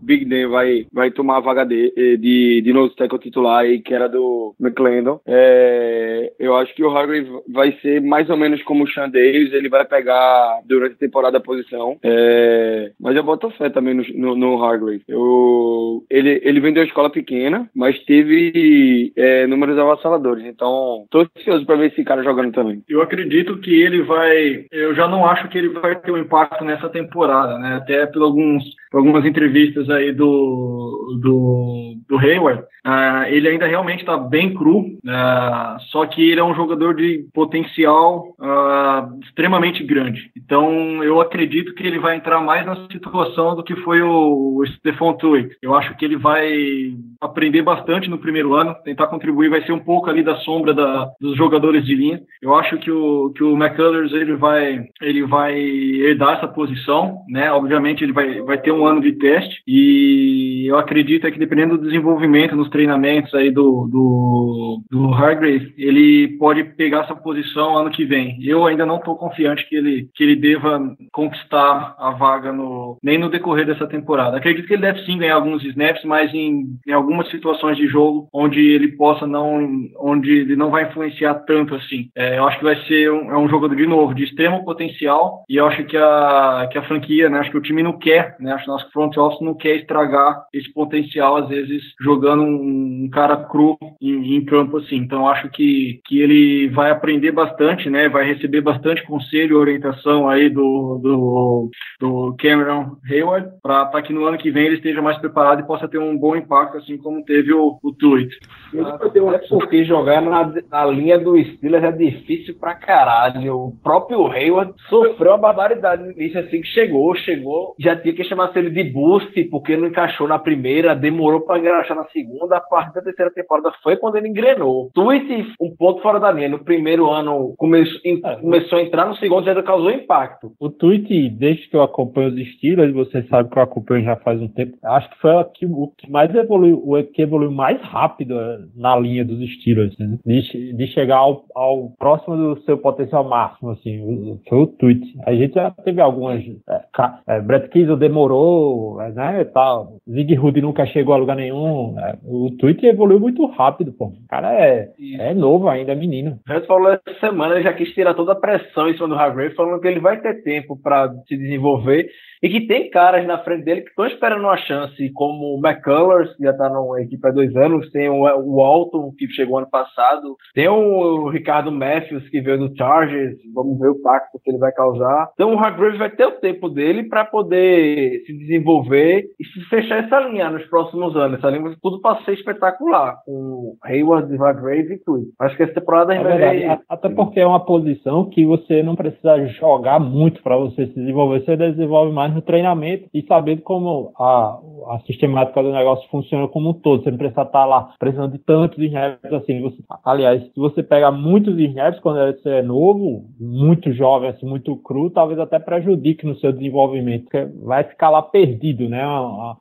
Big 0.00 0.24
Dan 0.24 0.48
vai, 0.48 0.86
vai 0.92 1.10
tomar 1.10 1.38
a 1.38 1.40
vaga 1.40 1.64
de, 1.64 1.92
de, 2.18 2.62
de 2.62 2.72
nose 2.72 2.94
tackle 2.96 3.18
titular 3.18 3.60
aí, 3.60 3.80
que 3.80 3.94
era 3.94 4.08
do 4.08 4.54
McClendon. 4.60 5.20
É, 5.26 6.32
eu 6.38 6.56
acho 6.56 6.74
que 6.74 6.84
o 6.84 6.90
Hargrave 6.90 7.28
vai 7.48 7.72
ser 7.80 8.00
mais 8.00 8.28
ou 8.30 8.36
menos 8.36 8.62
como 8.62 8.84
o 8.84 8.88
Sean 8.88 9.08
Davis, 9.08 9.52
ele 9.52 9.68
vai 9.68 9.84
pegar 9.84 10.60
durante 10.66 10.94
a 10.94 10.98
temporada 10.98 11.38
a 11.38 11.40
posição, 11.40 11.98
é, 12.02 12.92
mas 13.00 13.16
eu 13.16 13.22
boto 13.22 13.50
fé 13.50 13.68
também 13.70 13.94
no, 13.94 14.04
no, 14.14 14.36
no 14.36 14.64
Hargrave. 14.64 15.02
Eu, 15.08 16.04
ele, 16.10 16.40
ele 16.44 16.60
vem 16.60 16.72
de 16.72 16.80
uma 16.80 16.86
escola 16.86 17.10
pequena, 17.10 17.68
mas 17.74 17.98
teve 18.04 19.12
é, 19.16 19.46
números 19.46 19.78
avassaladores, 19.78 20.44
então 20.44 21.06
tô 21.10 21.20
ansioso 21.36 21.66
para 21.66 21.76
ver 21.76 21.92
esse 21.92 22.04
cara 22.04 22.22
jogando 22.22 22.52
também. 22.52 22.82
Eu 22.88 23.02
acredito 23.02 23.58
que 23.58 23.80
ele 23.80 24.02
vai. 24.02 24.66
Eu 24.70 24.94
já 24.94 25.08
não 25.08 25.26
acho 25.26 25.48
que 25.48 25.58
ele 25.58 25.68
vai 25.68 25.96
ter 25.96 26.10
um 26.10 26.18
impacto 26.18 26.64
nessa 26.64 26.88
temporada, 26.88 27.58
né? 27.58 27.76
Até 27.76 28.06
por, 28.06 28.22
alguns, 28.22 28.64
algumas 28.92 29.24
entrevistas 29.24 29.88
aí 29.90 30.12
do, 30.12 31.18
do, 31.20 31.94
do 32.08 32.18
Hayward. 32.18 32.62
Uh, 32.84 33.28
ele 33.28 33.48
ainda 33.48 33.66
realmente 33.66 34.00
está 34.00 34.16
bem 34.16 34.52
cru, 34.52 34.80
uh, 34.80 35.80
só 35.90 36.04
que 36.04 36.30
ele 36.30 36.40
é 36.40 36.44
um 36.44 36.54
jogador 36.54 36.96
de 36.96 37.24
potencial 37.32 38.34
uh, 38.40 39.20
extremamente 39.22 39.84
grande. 39.84 40.32
Então 40.36 41.02
eu 41.04 41.20
acredito 41.20 41.74
que 41.74 41.86
ele 41.86 42.00
vai 42.00 42.16
entrar 42.16 42.40
mais 42.40 42.66
na 42.66 42.88
situação 42.88 43.54
do 43.54 43.62
que 43.62 43.76
foi 43.76 44.02
o, 44.02 44.56
o 44.58 44.66
Stephon 44.66 45.12
Tuitt. 45.14 45.56
Eu 45.62 45.76
acho 45.76 45.96
que 45.96 46.04
ele 46.04 46.16
vai 46.16 46.92
aprender 47.20 47.62
bastante 47.62 48.10
no 48.10 48.18
primeiro 48.18 48.54
ano, 48.54 48.74
tentar 48.82 49.06
contribuir, 49.06 49.48
vai 49.48 49.62
ser 49.62 49.72
um 49.72 49.78
pouco 49.78 50.10
ali 50.10 50.24
da 50.24 50.34
sombra 50.38 50.74
da, 50.74 51.08
dos 51.20 51.36
jogadores 51.36 51.84
de 51.84 51.94
linha. 51.94 52.20
Eu 52.42 52.52
acho 52.56 52.78
que 52.78 52.90
o, 52.90 53.30
que 53.30 53.44
o 53.44 53.56
McCullers 53.56 54.12
ele 54.12 54.34
vai, 54.34 54.84
ele 55.00 55.24
vai 55.24 55.56
herdar 55.56 56.38
essa 56.38 56.48
posição, 56.48 57.18
né? 57.28 57.52
Obviamente 57.52 58.02
ele 58.02 58.12
vai, 58.12 58.40
vai 58.42 58.58
ter 58.58 58.72
um 58.72 58.81
ano 58.86 59.00
de 59.00 59.12
teste 59.12 59.62
e 59.66 60.66
eu 60.68 60.78
acredito 60.78 61.26
é 61.26 61.30
que 61.30 61.38
dependendo 61.38 61.76
do 61.76 61.84
desenvolvimento 61.84 62.56
nos 62.56 62.68
treinamentos 62.68 63.34
aí 63.34 63.50
do, 63.50 63.88
do, 63.90 64.82
do 64.90 65.14
Hargrave, 65.14 65.74
ele 65.76 66.36
pode 66.38 66.64
pegar 66.64 67.04
essa 67.04 67.14
posição 67.14 67.76
ano 67.76 67.90
que 67.90 68.04
vem. 68.04 68.38
Eu 68.42 68.66
ainda 68.66 68.86
não 68.86 68.96
estou 68.96 69.16
confiante 69.16 69.68
que 69.68 69.76
ele, 69.76 70.08
que 70.14 70.24
ele 70.24 70.36
deva 70.36 70.80
conquistar 71.12 71.94
a 71.98 72.10
vaga 72.10 72.52
no, 72.52 72.98
nem 73.02 73.18
no 73.18 73.30
decorrer 73.30 73.66
dessa 73.66 73.86
temporada. 73.86 74.36
Acredito 74.36 74.66
que 74.66 74.74
ele 74.74 74.82
deve 74.82 75.04
sim 75.04 75.18
ganhar 75.18 75.34
alguns 75.34 75.64
snaps, 75.64 76.04
mas 76.04 76.32
em, 76.32 76.76
em 76.86 76.92
algumas 76.92 77.30
situações 77.30 77.76
de 77.76 77.86
jogo 77.86 78.28
onde 78.32 78.60
ele 78.60 78.88
possa 78.88 79.26
não, 79.26 79.88
onde 79.98 80.30
ele 80.30 80.56
não 80.56 80.70
vai 80.70 80.84
influenciar 80.84 81.34
tanto 81.46 81.74
assim. 81.74 82.10
É, 82.14 82.38
eu 82.38 82.46
acho 82.46 82.58
que 82.58 82.64
vai 82.64 82.76
ser 82.86 83.10
um, 83.10 83.30
é 83.30 83.38
um 83.38 83.48
jogador 83.48 83.74
de 83.74 83.86
novo 83.86 84.14
de 84.14 84.24
extremo 84.24 84.64
potencial 84.64 85.44
e 85.48 85.56
eu 85.56 85.66
acho 85.66 85.84
que 85.84 85.96
a, 85.96 86.68
que 86.70 86.78
a 86.78 86.82
franquia, 86.82 87.28
né, 87.28 87.38
acho 87.38 87.50
que 87.50 87.58
o 87.58 87.62
time 87.62 87.82
não 87.82 87.98
quer, 87.98 88.36
né, 88.40 88.52
acho 88.52 88.66
acho 88.74 88.84
que 88.84 88.90
o 88.90 88.92
front 88.92 89.16
office 89.16 89.40
não 89.40 89.54
quer 89.54 89.76
estragar 89.76 90.44
esse 90.52 90.72
potencial, 90.72 91.36
às 91.36 91.48
vezes, 91.48 91.82
jogando 92.00 92.42
um, 92.42 93.08
cara 93.12 93.36
cru 93.36 93.76
em, 94.00 94.36
em, 94.36 94.44
campo 94.44 94.78
assim. 94.78 94.96
Então, 94.96 95.28
acho 95.28 95.48
que, 95.50 96.00
que 96.06 96.20
ele 96.20 96.68
vai 96.68 96.90
aprender 96.90 97.32
bastante, 97.32 97.90
né? 97.90 98.08
Vai 98.08 98.24
receber 98.24 98.60
bastante 98.60 99.04
conselho 99.04 99.52
e 99.52 99.60
orientação 99.60 100.28
aí 100.28 100.48
do, 100.48 101.00
do, 101.02 101.70
do 102.00 102.36
Cameron 102.38 102.96
Hayward, 103.08 103.48
para 103.62 104.02
que 104.02 104.12
no 104.12 104.24
ano 104.24 104.38
que 104.38 104.50
vem 104.50 104.66
ele 104.66 104.76
esteja 104.76 105.02
mais 105.02 105.18
preparado 105.18 105.60
e 105.60 105.66
possa 105.66 105.88
ter 105.88 105.98
um 105.98 106.16
bom 106.16 106.36
impacto, 106.36 106.78
assim 106.78 106.96
como 106.96 107.24
teve 107.24 107.52
o, 107.52 107.78
o 107.82 107.92
Tweet. 107.92 108.36
É 108.74 109.48
porque 109.48 109.84
jogar 109.84 110.20
na, 110.22 110.52
na 110.70 110.84
linha 110.86 111.18
do 111.18 111.38
Steelers 111.42 111.84
é 111.84 111.92
difícil 111.92 112.54
pra 112.58 112.74
caralho. 112.74 113.56
O 113.56 113.76
próprio 113.82 114.26
Hayward 114.26 114.72
sofreu 114.88 115.32
uma 115.32 115.38
barbaridade 115.38 116.02
nisso 116.16 116.38
assim 116.38 116.60
que 116.60 116.68
chegou, 116.68 117.14
chegou, 117.16 117.74
já 117.78 117.96
tinha 117.96 118.14
que 118.14 118.24
chamar 118.24 118.52
ele 118.62 118.82
de 118.82 118.90
boost, 118.90 119.44
porque 119.44 119.76
não 119.76 119.88
encaixou 119.88 120.26
na 120.28 120.38
primeira, 120.38 120.94
demorou 120.94 121.40
pra 121.40 121.58
encaixar 121.58 121.96
na 121.96 122.04
segunda, 122.06 122.56
a 122.56 122.60
partir 122.60 122.94
da 122.94 123.02
terceira 123.02 123.30
temporada 123.30 123.72
foi 123.82 123.96
quando 123.96 124.16
ele 124.16 124.28
engrenou. 124.28 124.90
Tweet, 124.94 125.54
um 125.60 125.74
ponto 125.76 126.02
fora 126.02 126.18
da 126.18 126.30
linha. 126.30 126.48
No 126.48 126.64
primeiro 126.64 127.10
ano 127.10 127.54
começou, 127.56 128.00
é. 128.04 128.36
começou 128.36 128.78
a 128.78 128.82
entrar, 128.82 129.06
no 129.06 129.16
segundo 129.16 129.44
já 129.44 129.62
causou 129.62 129.90
impacto. 129.90 130.52
O 130.60 130.70
Tweet, 130.70 131.28
desde 131.30 131.68
que 131.68 131.76
eu 131.76 131.82
acompanho 131.82 132.28
os 132.28 132.52
Steelers, 132.54 132.92
você 132.92 133.22
sabe 133.24 133.50
que 133.50 133.58
eu 133.58 133.62
acompanho 133.62 134.04
já 134.04 134.16
faz 134.16 134.40
um 134.40 134.48
tempo, 134.48 134.76
acho 134.84 135.10
que 135.10 135.18
foi 135.18 135.30
o 135.30 135.44
que, 135.44 135.66
o 135.66 135.92
que 135.96 136.10
mais 136.10 136.34
evoluiu, 136.34 136.82
o 136.84 137.02
que 137.04 137.22
evoluiu 137.22 137.50
mais 137.50 137.80
rápido 137.82 138.38
é, 138.38 138.58
na 138.76 138.96
linha 138.98 139.24
dos 139.24 139.38
Steelers, 139.54 139.96
né? 139.98 140.18
de, 140.24 140.72
de 140.72 140.86
chegar 140.88 141.18
ao, 141.18 141.44
ao 141.54 141.90
próximo 141.98 142.36
do 142.36 142.60
seu 142.62 142.78
potencial 142.78 143.24
máximo, 143.24 143.70
assim, 143.70 144.38
foi 144.48 144.58
o 144.58 144.66
Tweet. 144.66 145.00
A 145.26 145.34
gente 145.34 145.54
já 145.54 145.70
teve 145.70 146.00
algumas. 146.00 146.42
É, 146.68 146.82
é, 147.28 147.40
Brett 147.40 147.68
Kiesel 147.68 147.96
demorou, 147.96 148.51
é, 149.00 149.12
né? 149.12 149.44
Tal. 149.44 149.98
Zig 150.08 150.34
Rudy 150.34 150.60
nunca 150.60 150.86
chegou 150.86 151.14
a 151.14 151.18
lugar 151.18 151.36
nenhum. 151.36 151.98
É, 151.98 152.16
o 152.24 152.50
Tweet 152.58 152.84
evoluiu 152.86 153.20
muito 153.20 153.44
rápido, 153.46 153.92
pô. 153.92 154.06
O 154.06 154.28
cara 154.28 154.52
é, 154.54 154.88
é 155.18 155.34
novo 155.34 155.68
ainda, 155.68 155.92
é 155.92 155.94
menino. 155.94 156.38
A 156.48 156.54
gente 156.54 156.66
falou 156.66 156.90
essa 156.90 157.18
semana, 157.20 157.62
já 157.62 157.72
quis 157.72 157.92
tirar 157.94 158.14
toda 158.14 158.32
a 158.32 158.40
pressão 158.40 158.88
em 158.88 158.94
cima 158.94 159.08
do 159.08 159.14
Hargrave, 159.14 159.54
falando 159.54 159.80
que 159.80 159.88
ele 159.88 160.00
vai 160.00 160.20
ter 160.20 160.42
tempo 160.42 160.76
para 160.80 161.12
se 161.28 161.36
desenvolver 161.36 162.08
e 162.42 162.48
que 162.48 162.66
tem 162.66 162.90
caras 162.90 163.24
na 163.26 163.38
frente 163.38 163.64
dele 163.64 163.82
que 163.82 163.90
estão 163.90 164.06
esperando 164.06 164.42
uma 164.42 164.56
chance, 164.56 165.12
como 165.12 165.54
o 165.54 165.60
McCullers, 165.64 166.34
que 166.36 166.42
já 166.42 166.50
está 166.50 166.68
na 166.68 167.00
equipe 167.00 167.28
há 167.28 167.30
dois 167.30 167.54
anos, 167.54 167.88
tem 167.90 168.08
o, 168.08 168.22
o 168.22 168.60
Alton, 168.60 169.12
que 169.16 169.28
chegou 169.28 169.58
ano 169.58 169.70
passado, 169.70 170.36
tem 170.52 170.68
o 170.68 171.28
Ricardo 171.28 171.70
Matthews, 171.70 172.28
que 172.28 172.40
veio 172.40 172.58
do 172.58 172.76
Chargers, 172.76 173.38
vamos 173.54 173.78
ver 173.78 173.88
o 173.88 174.02
pacto 174.02 174.40
que 174.42 174.50
ele 174.50 174.58
vai 174.58 174.72
causar. 174.72 175.30
Então 175.34 175.54
o 175.54 175.58
Hargrave 175.58 175.98
vai 175.98 176.10
ter 176.10 176.26
o 176.26 176.40
tempo 176.40 176.68
dele 176.68 177.04
para 177.04 177.24
poder 177.24 178.22
se 178.26 178.36
desenvolver 178.36 179.24
e 179.38 179.44
se 179.44 179.60
fechar 179.68 180.04
essa 180.04 180.20
linha 180.20 180.50
nos 180.50 180.64
próximos 180.66 181.14
anos. 181.14 181.38
Essa 181.38 181.50
linha 181.50 181.76
tudo 181.80 182.00
para 182.00 182.22
ser 182.24 182.32
espetacular, 182.32 183.18
com 183.24 183.76
Hayward, 183.84 184.34
Hargrave 184.36 184.94
e 184.94 184.98
tudo. 184.98 185.26
Acho 185.38 185.56
que 185.56 185.62
essa 185.62 185.74
temporada 185.74 186.14
é 186.14 186.22
verdade, 186.22 186.82
Até 186.88 187.08
porque 187.08 187.38
é 187.38 187.46
uma 187.46 187.64
posição 187.64 188.28
que 188.28 188.44
você 188.44 188.82
não 188.82 188.96
precisa 188.96 189.46
jogar 189.46 190.00
muito 190.00 190.42
para 190.42 190.56
você 190.56 190.86
se 190.86 190.94
desenvolver, 190.94 191.44
você 191.44 191.56
desenvolve 191.56 192.12
mais 192.12 192.31
no 192.34 192.42
treinamento 192.42 193.08
e 193.12 193.22
sabendo 193.22 193.62
como 193.62 194.12
a, 194.18 194.58
a 194.88 195.00
sistemática 195.06 195.62
do 195.62 195.72
negócio 195.72 196.08
funciona 196.10 196.48
como 196.48 196.70
um 196.70 196.74
todo. 196.74 197.02
Você 197.02 197.10
não 197.10 197.18
precisa 197.18 197.42
estar 197.42 197.64
lá 197.64 197.90
precisando 197.98 198.32
de 198.32 198.38
tantos 198.38 198.78
snaps 198.78 199.32
assim. 199.32 199.60
Você, 199.62 199.78
aliás, 200.04 200.42
se 200.42 200.52
você 200.56 200.82
pega 200.82 201.10
muitos 201.10 201.58
snaps 201.58 202.00
quando 202.00 202.18
você 202.34 202.48
é 202.48 202.62
novo, 202.62 203.24
muito 203.40 203.92
jovem, 203.92 204.30
assim, 204.30 204.46
muito 204.46 204.76
cru, 204.76 205.10
talvez 205.10 205.38
até 205.38 205.58
prejudique 205.58 206.26
no 206.26 206.36
seu 206.36 206.52
desenvolvimento, 206.52 207.24
porque 207.24 207.44
vai 207.64 207.84
ficar 207.84 208.10
lá 208.10 208.22
perdido, 208.22 208.88
né? 208.88 209.02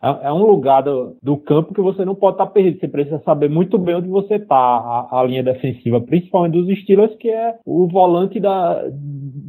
É, 0.01 0.09
é, 0.09 0.27
é 0.27 0.33
um 0.33 0.45
lugar 0.45 0.81
do, 0.81 1.15
do 1.21 1.37
campo 1.37 1.73
que 1.73 1.81
você 1.81 2.05
não 2.05 2.15
pode 2.15 2.35
estar 2.35 2.47
perdido. 2.47 2.79
Você 2.79 2.87
precisa 2.87 3.19
saber 3.23 3.49
muito 3.49 3.77
bem 3.77 3.95
onde 3.95 4.07
você 4.07 4.35
está, 4.35 4.55
a, 4.55 5.19
a 5.19 5.23
linha 5.23 5.43
defensiva, 5.43 5.99
principalmente 5.99 6.53
dos 6.53 6.69
estilos, 6.69 7.15
que 7.15 7.29
é 7.29 7.55
o 7.65 7.87
volante 7.87 8.39
da 8.39 8.81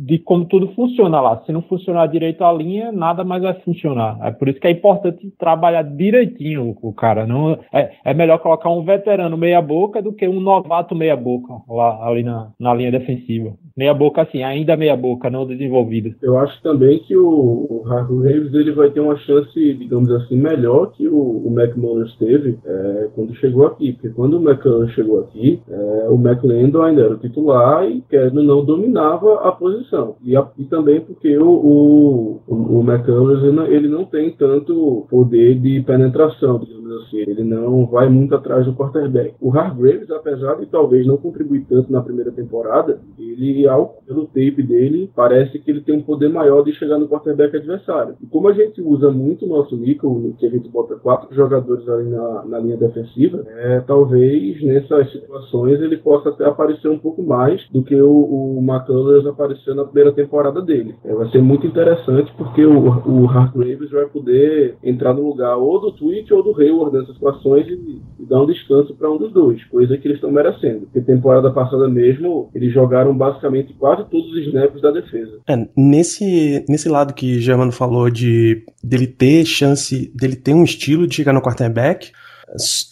de 0.05 0.19
como 0.19 0.45
tudo 0.47 0.69
funciona 0.75 1.21
lá. 1.21 1.43
Se 1.45 1.53
não 1.53 1.63
funcionar 1.63 2.07
direito 2.07 2.45
a 2.45 2.53
linha, 2.53 2.91
nada 2.91 3.12
mais 3.25 3.43
vai 3.43 3.55
funcionar. 3.61 4.19
É 4.23 4.31
por 4.31 4.49
isso 4.49 4.61
que 4.61 4.67
é 4.67 4.71
importante 4.71 5.33
trabalhar 5.39 5.83
direitinho 5.83 6.77
o 6.81 6.93
cara. 6.93 7.27
Não 7.27 7.59
é, 7.73 7.93
é 8.05 8.15
melhor 8.15 8.39
colocar 8.39 8.71
um 8.71 8.85
veterano 8.85 9.37
meia 9.37 9.61
boca 9.61 10.01
do 10.03 10.13
que 10.13 10.27
um 10.27 10.41
novato 10.41 10.95
meia 10.95 11.17
boca 11.17 11.53
lá 11.69 12.07
ali 12.07 12.23
na, 12.23 12.51
na 12.59 12.75
linha 12.75 12.91
defensiva. 12.91 13.55
Meia 13.77 13.95
boca 13.95 14.23
assim, 14.23 14.43
ainda 14.43 14.77
meia 14.77 14.97
boca, 14.97 15.31
não 15.31 15.47
desenvolvida. 15.47 16.15
Eu 16.23 16.39
acho 16.39 16.61
também 16.63 16.99
que 17.01 17.17
o, 17.17 17.27
o 17.27 17.85
Harvey 17.87 18.51
ele 18.53 18.73
vai 18.73 18.91
ter 18.91 19.01
uma 19.01 19.17
chance, 19.17 19.75
digamos 19.75 20.11
assim, 20.11 20.37
melhor 20.37 20.93
que 20.93 21.09
o, 21.09 21.17
o 21.17 21.49
McManus 21.49 22.15
teve 22.17 22.59
é, 22.65 23.09
quando 23.15 23.35
chegou 23.37 23.67
aqui. 23.67 23.93
Porque 23.93 24.11
quando 24.11 24.39
o 24.39 24.43
McCann 24.43 24.89
chegou 24.89 25.21
aqui, 25.21 25.61
é, 25.69 26.07
o 26.09 26.15
McLendon 26.15 26.83
ainda 26.83 27.03
era 27.03 27.15
o 27.15 27.19
titular 27.19 27.89
e 27.89 28.03
querendo 28.03 28.43
não 28.43 28.65
dominava 28.65 29.49
a 29.49 29.53
posição. 29.53 30.17
E, 30.23 30.37
a, 30.37 30.47
e 30.59 30.65
também 30.65 31.01
porque 31.01 31.37
o, 31.39 31.49
o, 31.49 32.41
o 32.47 32.83
McCullers 33.03 33.43
ele 33.69 33.89
não 33.89 34.05
tem 34.05 34.31
tanto 34.31 35.07
poder 35.11 35.59
de 35.59 35.81
penetração, 35.83 36.59
digamos 36.59 36.91
assim. 37.03 37.19
Ele 37.19 37.45
não 37.45 37.87
vai 37.87 38.09
muito 38.09 38.35
atrás 38.35 38.65
do 38.67 38.75
quarterback. 38.75 39.35
O 39.41 39.57
Hargraves, 39.57 40.11
apesar 40.11 40.57
de 40.57 40.67
talvez 40.67 41.07
não 41.07 41.17
contribuir 41.17 41.65
tanto 41.69 41.93
na 41.93 42.03
primeira 42.03 42.31
temporada, 42.31 43.01
ele, 43.19 43.67
ao, 43.69 44.03
pelo 44.07 44.27
tape 44.27 44.63
dele, 44.63 45.11
parece 45.15 45.59
que 45.59 45.71
ele 45.71 45.81
tem 45.81 45.97
um 45.97 46.03
poder 46.03 46.29
maior 46.29 46.63
de 46.63 46.73
chegar 46.73 46.99
no 46.99 47.09
quarterback 47.09 47.57
adversário. 47.57 48.15
E 48.23 48.27
como 48.27 48.49
a 48.49 48.53
gente 48.53 48.81
usa 48.81 49.11
muito 49.11 49.45
o 49.45 49.49
nosso 49.49 49.77
nickel, 49.77 50.33
que 50.39 50.47
a 50.47 50.51
gente 50.51 50.69
bota 50.69 50.97
quatro 50.97 51.35
jogadores 51.35 51.89
ali 51.89 52.09
na, 52.09 52.45
na 52.45 52.59
linha 52.59 52.77
defensiva, 52.77 53.45
é, 53.49 53.81
talvez 53.81 54.63
nessas 54.63 55.11
situações 55.13 55.81
ele 55.81 55.97
possa 55.97 56.31
até 56.31 56.45
aparecer 56.45 56.89
um 56.89 56.99
pouco 56.99 57.23
mais 57.23 57.63
do 57.71 57.83
que 57.83 58.01
o, 58.01 58.11
o 58.11 58.59
McCullers 58.63 59.27
apareceu 59.27 59.75
na 59.75 59.85
primeira 59.85 60.13
temporada 60.13 60.61
dele. 60.61 60.95
É, 61.05 61.15
vai 61.15 61.29
ser 61.31 61.43
muito 61.43 61.67
interessante 61.67 62.33
porque 62.37 62.65
o, 62.65 62.82
o 62.89 63.29
Hargraves 63.29 63.91
vai 63.91 64.07
poder 64.07 64.77
entrar 64.83 65.15
no 65.15 65.27
lugar 65.27 65.57
ou 65.57 65.81
do 65.81 65.93
Twitch 65.93 66.31
ou 66.31 66.43
do 66.43 66.59
Hayward 66.61 66.97
nessas 66.97 67.15
situações 67.15 67.67
e, 67.69 68.01
e 68.21 68.27
dar 68.27 68.43
um 68.43 68.47
descanso 68.47 68.95
para 68.95 69.11
um 69.11 69.19
dos 69.19 69.33
dois, 69.33 69.63
coisa 69.65 69.97
que 69.97 70.07
eles 70.07 70.17
estão 70.17 70.31
merecendo. 70.31 70.81
Porque 70.81 71.01
temporada 71.01 71.51
passada 71.51 71.89
mesmo, 71.89 72.51
eles 72.55 72.73
jogaram 72.73 73.17
basicamente 73.17 73.75
quase 73.75 74.05
todos 74.11 74.31
os 74.33 74.47
snaps 74.47 74.81
da 74.81 74.91
defesa. 74.91 75.39
É, 75.49 75.69
nesse, 75.77 76.65
nesse 76.69 76.89
lado 76.89 77.15
que 77.15 77.41
Germano 77.41 77.73
falou 77.73 78.11
de 78.11 78.65
dele 78.83 79.07
ter 79.07 79.45
chance, 79.45 80.13
dele 80.15 80.37
ter 80.37 80.55
um 80.55 80.65
estilo 80.65 81.07
de 81.07 81.15
chegar 81.15 81.33
no 81.33 81.43
quarterback, 81.43 82.11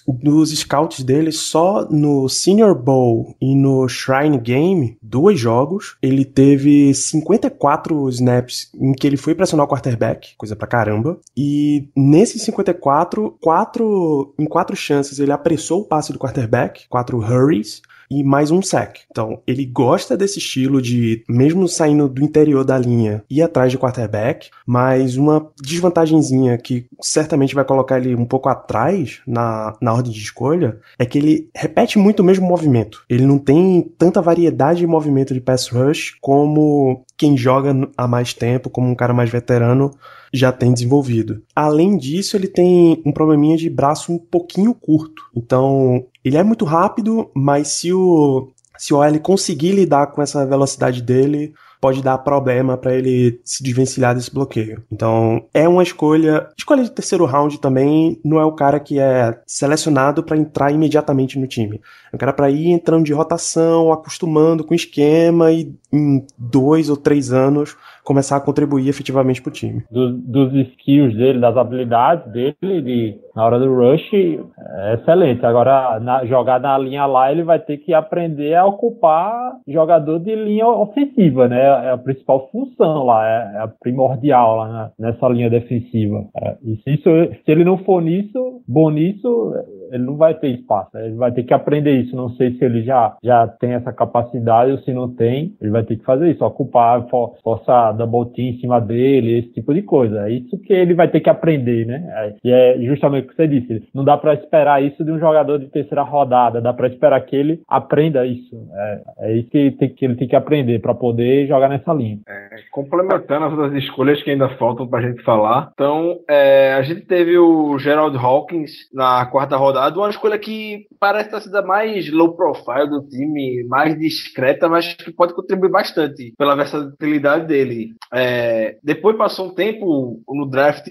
dos 0.07 0.51
scouts 0.51 1.03
dele, 1.03 1.33
só 1.33 1.87
no 1.90 2.29
Senior 2.29 2.75
Bowl 2.75 3.37
e 3.40 3.55
no 3.55 3.88
Shrine 3.88 4.38
Game, 4.38 4.96
dois 5.03 5.38
jogos, 5.38 5.96
ele 6.03 6.25
teve 6.25 6.94
54 6.94 8.09
snaps 8.11 8.70
em 8.75 8.92
que 8.92 9.07
ele 9.07 9.16
foi 9.16 9.35
pressionar 9.35 9.66
o 9.66 9.68
quarterback, 9.68 10.35
coisa 10.37 10.57
pra 10.57 10.66
caramba. 10.66 11.18
E 11.37 11.88
nesses 11.96 12.42
54, 12.42 13.37
quatro, 13.40 14.35
em 14.38 14.46
quatro 14.46 14.77
chances 14.77 15.18
ele 15.18 15.33
apressou 15.33 15.81
o 15.81 15.85
passe 15.85 16.12
do 16.12 16.18
quarterback, 16.18 16.87
quatro 16.88 17.18
hurries, 17.18 17.83
e 18.11 18.25
mais 18.25 18.51
um 18.51 18.61
sack. 18.61 19.03
Então, 19.11 19.40
ele 19.46 19.64
gosta 19.64 20.16
desse 20.16 20.38
estilo 20.38 20.83
de, 20.83 21.25
mesmo 21.29 21.68
saindo 21.68 22.09
do 22.09 22.25
interior 22.25 22.64
da 22.64 22.77
linha, 22.77 23.23
ir 23.31 23.40
atrás 23.42 23.70
de 23.70 23.79
quarterback, 23.79 24.51
mas 24.66 25.16
uma 25.16 25.49
desvantagenzinha 25.61 26.59
que 26.59 26.87
certamente 27.01 27.55
vai 27.55 27.64
colocar 27.64 27.99
ele 27.99 28.14
um 28.14 28.25
pouco 28.25 28.49
atrás 28.49 29.20
na, 29.27 29.77
na 29.81 29.92
ordem 29.92 30.12
de 30.12 30.18
escolha 30.18 30.79
é 30.99 31.07
que 31.07 31.18
ele 31.18 31.49
repete 31.55 31.99
muito 31.99 32.20
o 32.20 32.25
mesmo 32.25 32.46
movimento. 32.46 33.05
Ele 33.09 33.25
não 33.25 33.38
tem 33.38 33.83
tanta 33.96 34.20
variedade 34.20 34.81
de 34.81 34.87
movimento 34.87 35.33
de 35.33 35.40
pass 35.40 35.68
rush 35.68 36.16
como 36.20 37.05
quem 37.16 37.37
joga 37.37 37.75
há 37.96 38.09
mais 38.09 38.35
tempo, 38.35 38.70
como 38.70 38.88
um 38.88 38.94
cara 38.94 39.14
mais 39.14 39.31
veterano, 39.31 39.92
já 40.33 40.53
tem 40.53 40.73
desenvolvido. 40.73 41.43
Além 41.55 41.97
disso, 41.97 42.37
ele 42.37 42.49
tem 42.49 43.03
um 43.05 43.12
probleminha 43.12 43.57
de 43.57 43.69
braço 43.69 44.12
um 44.12 44.19
pouquinho 44.19 44.75
curto. 44.75 45.23
Então, 45.37 46.05
ele 46.25 46.37
é 46.37 46.43
muito 46.43 46.64
rápido, 46.64 47.31
mas 47.35 47.69
se 47.69 47.93
o 47.93 48.49
se 48.79 48.95
o 48.95 48.97
OL 48.97 49.21
conseguir 49.21 49.73
lidar 49.73 50.07
com 50.07 50.23
essa 50.23 50.47
velocidade 50.47 51.03
dele, 51.03 51.53
pode 51.81 52.03
dar 52.03 52.16
problema 52.19 52.77
para 52.77 52.95
ele 52.95 53.40
se 53.45 53.62
desvencilhar 53.62 54.14
desse 54.14 54.33
bloqueio. 54.33 54.83
Então, 54.93 55.45
é 55.53 55.69
uma 55.69 55.83
escolha, 55.83 56.49
escolha 56.57 56.83
de 56.83 56.90
terceiro 56.90 57.25
round 57.25 57.59
também, 57.59 58.19
não 58.25 58.38
é 58.38 58.45
o 58.45 58.53
cara 58.53 58.79
que 58.79 58.99
é 58.99 59.38
selecionado 59.47 60.23
para 60.23 60.37
entrar 60.37 60.73
imediatamente 60.73 61.38
no 61.38 61.47
time. 61.47 61.81
É 62.12 62.16
um 62.16 62.19
cara 62.19 62.33
para 62.33 62.51
ir 62.51 62.71
entrando 62.71 63.05
de 63.05 63.12
rotação, 63.12 63.93
acostumando 63.93 64.64
com 64.64 64.73
o 64.73 64.77
esquema 64.77 65.51
e 65.53 65.75
em 65.93 66.25
dois 66.38 66.88
ou 66.88 66.97
três 66.97 67.33
anos 67.33 67.77
começar 68.11 68.38
a 68.38 68.40
contribuir 68.40 68.88
efetivamente 68.88 69.40
pro 69.40 69.53
time. 69.53 69.85
Do, 69.88 70.12
dos 70.12 70.53
skills 70.73 71.14
dele, 71.14 71.38
das 71.38 71.57
habilidades 71.57 72.27
dele, 72.33 72.83
de, 72.83 73.14
na 73.37 73.44
hora 73.44 73.57
do 73.57 73.73
rush, 73.73 74.12
é 74.12 74.94
excelente. 74.94 75.46
Agora, 75.46 76.01
na, 76.01 76.25
jogar 76.25 76.59
na 76.59 76.77
linha 76.77 77.07
lá, 77.07 77.31
ele 77.31 77.44
vai 77.44 77.61
ter 77.61 77.77
que 77.77 77.94
aprender 77.94 78.57
a 78.57 78.66
ocupar 78.66 79.53
jogador 79.68 80.18
de 80.18 80.35
linha 80.35 80.66
ofensiva, 80.66 81.46
né? 81.46 81.61
É 81.61 81.90
a 81.92 81.99
principal 81.99 82.49
função 82.51 83.05
lá, 83.05 83.25
é, 83.25 83.59
é 83.59 83.61
a 83.61 83.68
primordial 83.68 84.57
lá 84.57 84.68
na, 84.68 84.90
nessa 84.99 85.29
linha 85.29 85.49
defensiva. 85.49 86.27
É, 86.37 86.57
e 86.64 86.77
se, 86.83 86.90
isso, 86.90 87.11
se 87.44 87.53
ele 87.53 87.62
não 87.62 87.79
for 87.79 88.03
nisso, 88.03 88.61
bom 88.66 88.90
nisso, 88.90 89.55
ele 89.90 90.05
não 90.05 90.16
vai 90.16 90.35
ter 90.35 90.48
espaço. 90.48 90.90
Né? 90.94 91.07
Ele 91.07 91.16
vai 91.16 91.33
ter 91.33 91.42
que 91.42 91.55
aprender 91.55 91.92
isso. 92.00 92.14
Não 92.16 92.31
sei 92.31 92.53
se 92.53 92.64
ele 92.64 92.83
já, 92.83 93.16
já 93.22 93.46
tem 93.46 93.72
essa 93.72 93.92
capacidade 93.92 94.72
ou 94.72 94.79
se 94.79 94.92
não 94.92 95.09
tem. 95.09 95.55
Ele 95.61 95.70
vai 95.70 95.83
ter 95.83 95.96
que 95.96 96.05
fazer 96.05 96.31
isso, 96.31 96.44
ocupar, 96.44 97.09
for, 97.09 97.37
forçar 97.42 97.94
double 97.94 98.33
team 98.35 98.48
em 98.48 98.61
cima 98.61 98.81
dele, 98.81 99.38
esse 99.38 99.53
tipo 99.53 99.74
de 99.74 99.83
coisa. 99.83 100.29
É 100.29 100.33
isso 100.33 100.59
que 100.59 100.72
ele 100.72 100.94
vai 100.94 101.09
ter 101.09 101.20
que 101.20 101.31
aprender, 101.31 101.87
né? 101.87 102.05
É, 102.10 102.35
e 102.44 102.52
é 102.52 102.79
justamente 102.83 103.27
o 103.27 103.29
que 103.29 103.37
você 103.37 103.48
disse. 103.48 103.88
Não 103.94 104.04
dá 104.04 104.17
para 104.17 104.35
esperar 104.35 104.83
isso 104.83 105.04
de 105.04 105.10
um 105.10 105.19
jogador 105.19 105.58
de 105.58 105.67
terceira 105.67 106.02
rodada. 106.02 106.60
Dá 106.60 106.73
para 106.73 106.88
esperar 106.88 107.21
que 107.21 107.37
ele 107.37 107.60
aprenda 107.69 108.27
isso. 108.27 108.56
É, 108.75 109.00
é 109.19 109.37
isso 109.37 109.50
que, 109.50 109.71
tem, 109.73 109.88
que 109.88 110.04
ele 110.04 110.17
tem 110.17 110.29
que 110.29 110.37
aprender 110.37 110.81
para 110.81 110.94
poder 110.94 111.46
jogar 111.46 111.69
nessa 111.69 111.92
linha. 111.92 112.19
É, 112.29 112.48
complementando 112.71 113.46
as 113.46 113.52
outras 113.52 113.75
escolhas 113.75 114.23
que 114.23 114.31
ainda 114.31 114.48
faltam 114.50 114.87
para 114.87 115.00
a 115.00 115.02
gente 115.02 115.23
falar. 115.23 115.71
Então, 115.73 116.19
é, 116.29 116.75
a 116.75 116.83
gente 116.83 117.02
teve 117.02 117.38
o 117.38 117.79
Gerald 117.79 118.17
Hawkins 118.17 118.73
na 118.92 119.27
quarta 119.27 119.56
rodada, 119.56 119.79
uma 119.98 120.10
escolha 120.10 120.38
que 120.38 120.87
parece 120.98 121.31
ter 121.31 121.40
sido 121.40 121.56
a 121.56 121.62
mais 121.62 122.10
low 122.10 122.35
profile 122.35 122.88
do 122.88 123.02
time, 123.08 123.64
mais 123.64 123.98
discreta, 123.98 124.68
mas 124.68 124.94
que 124.94 125.10
pode 125.10 125.35
contribuir 125.35 125.70
bastante 125.70 126.35
pela 126.37 126.54
versatilidade 126.54 127.46
dele. 127.46 127.94
É, 128.12 128.78
depois 128.83 129.16
passou 129.16 129.46
um 129.46 129.54
tempo 129.54 130.22
no 130.28 130.46
draft 130.46 130.87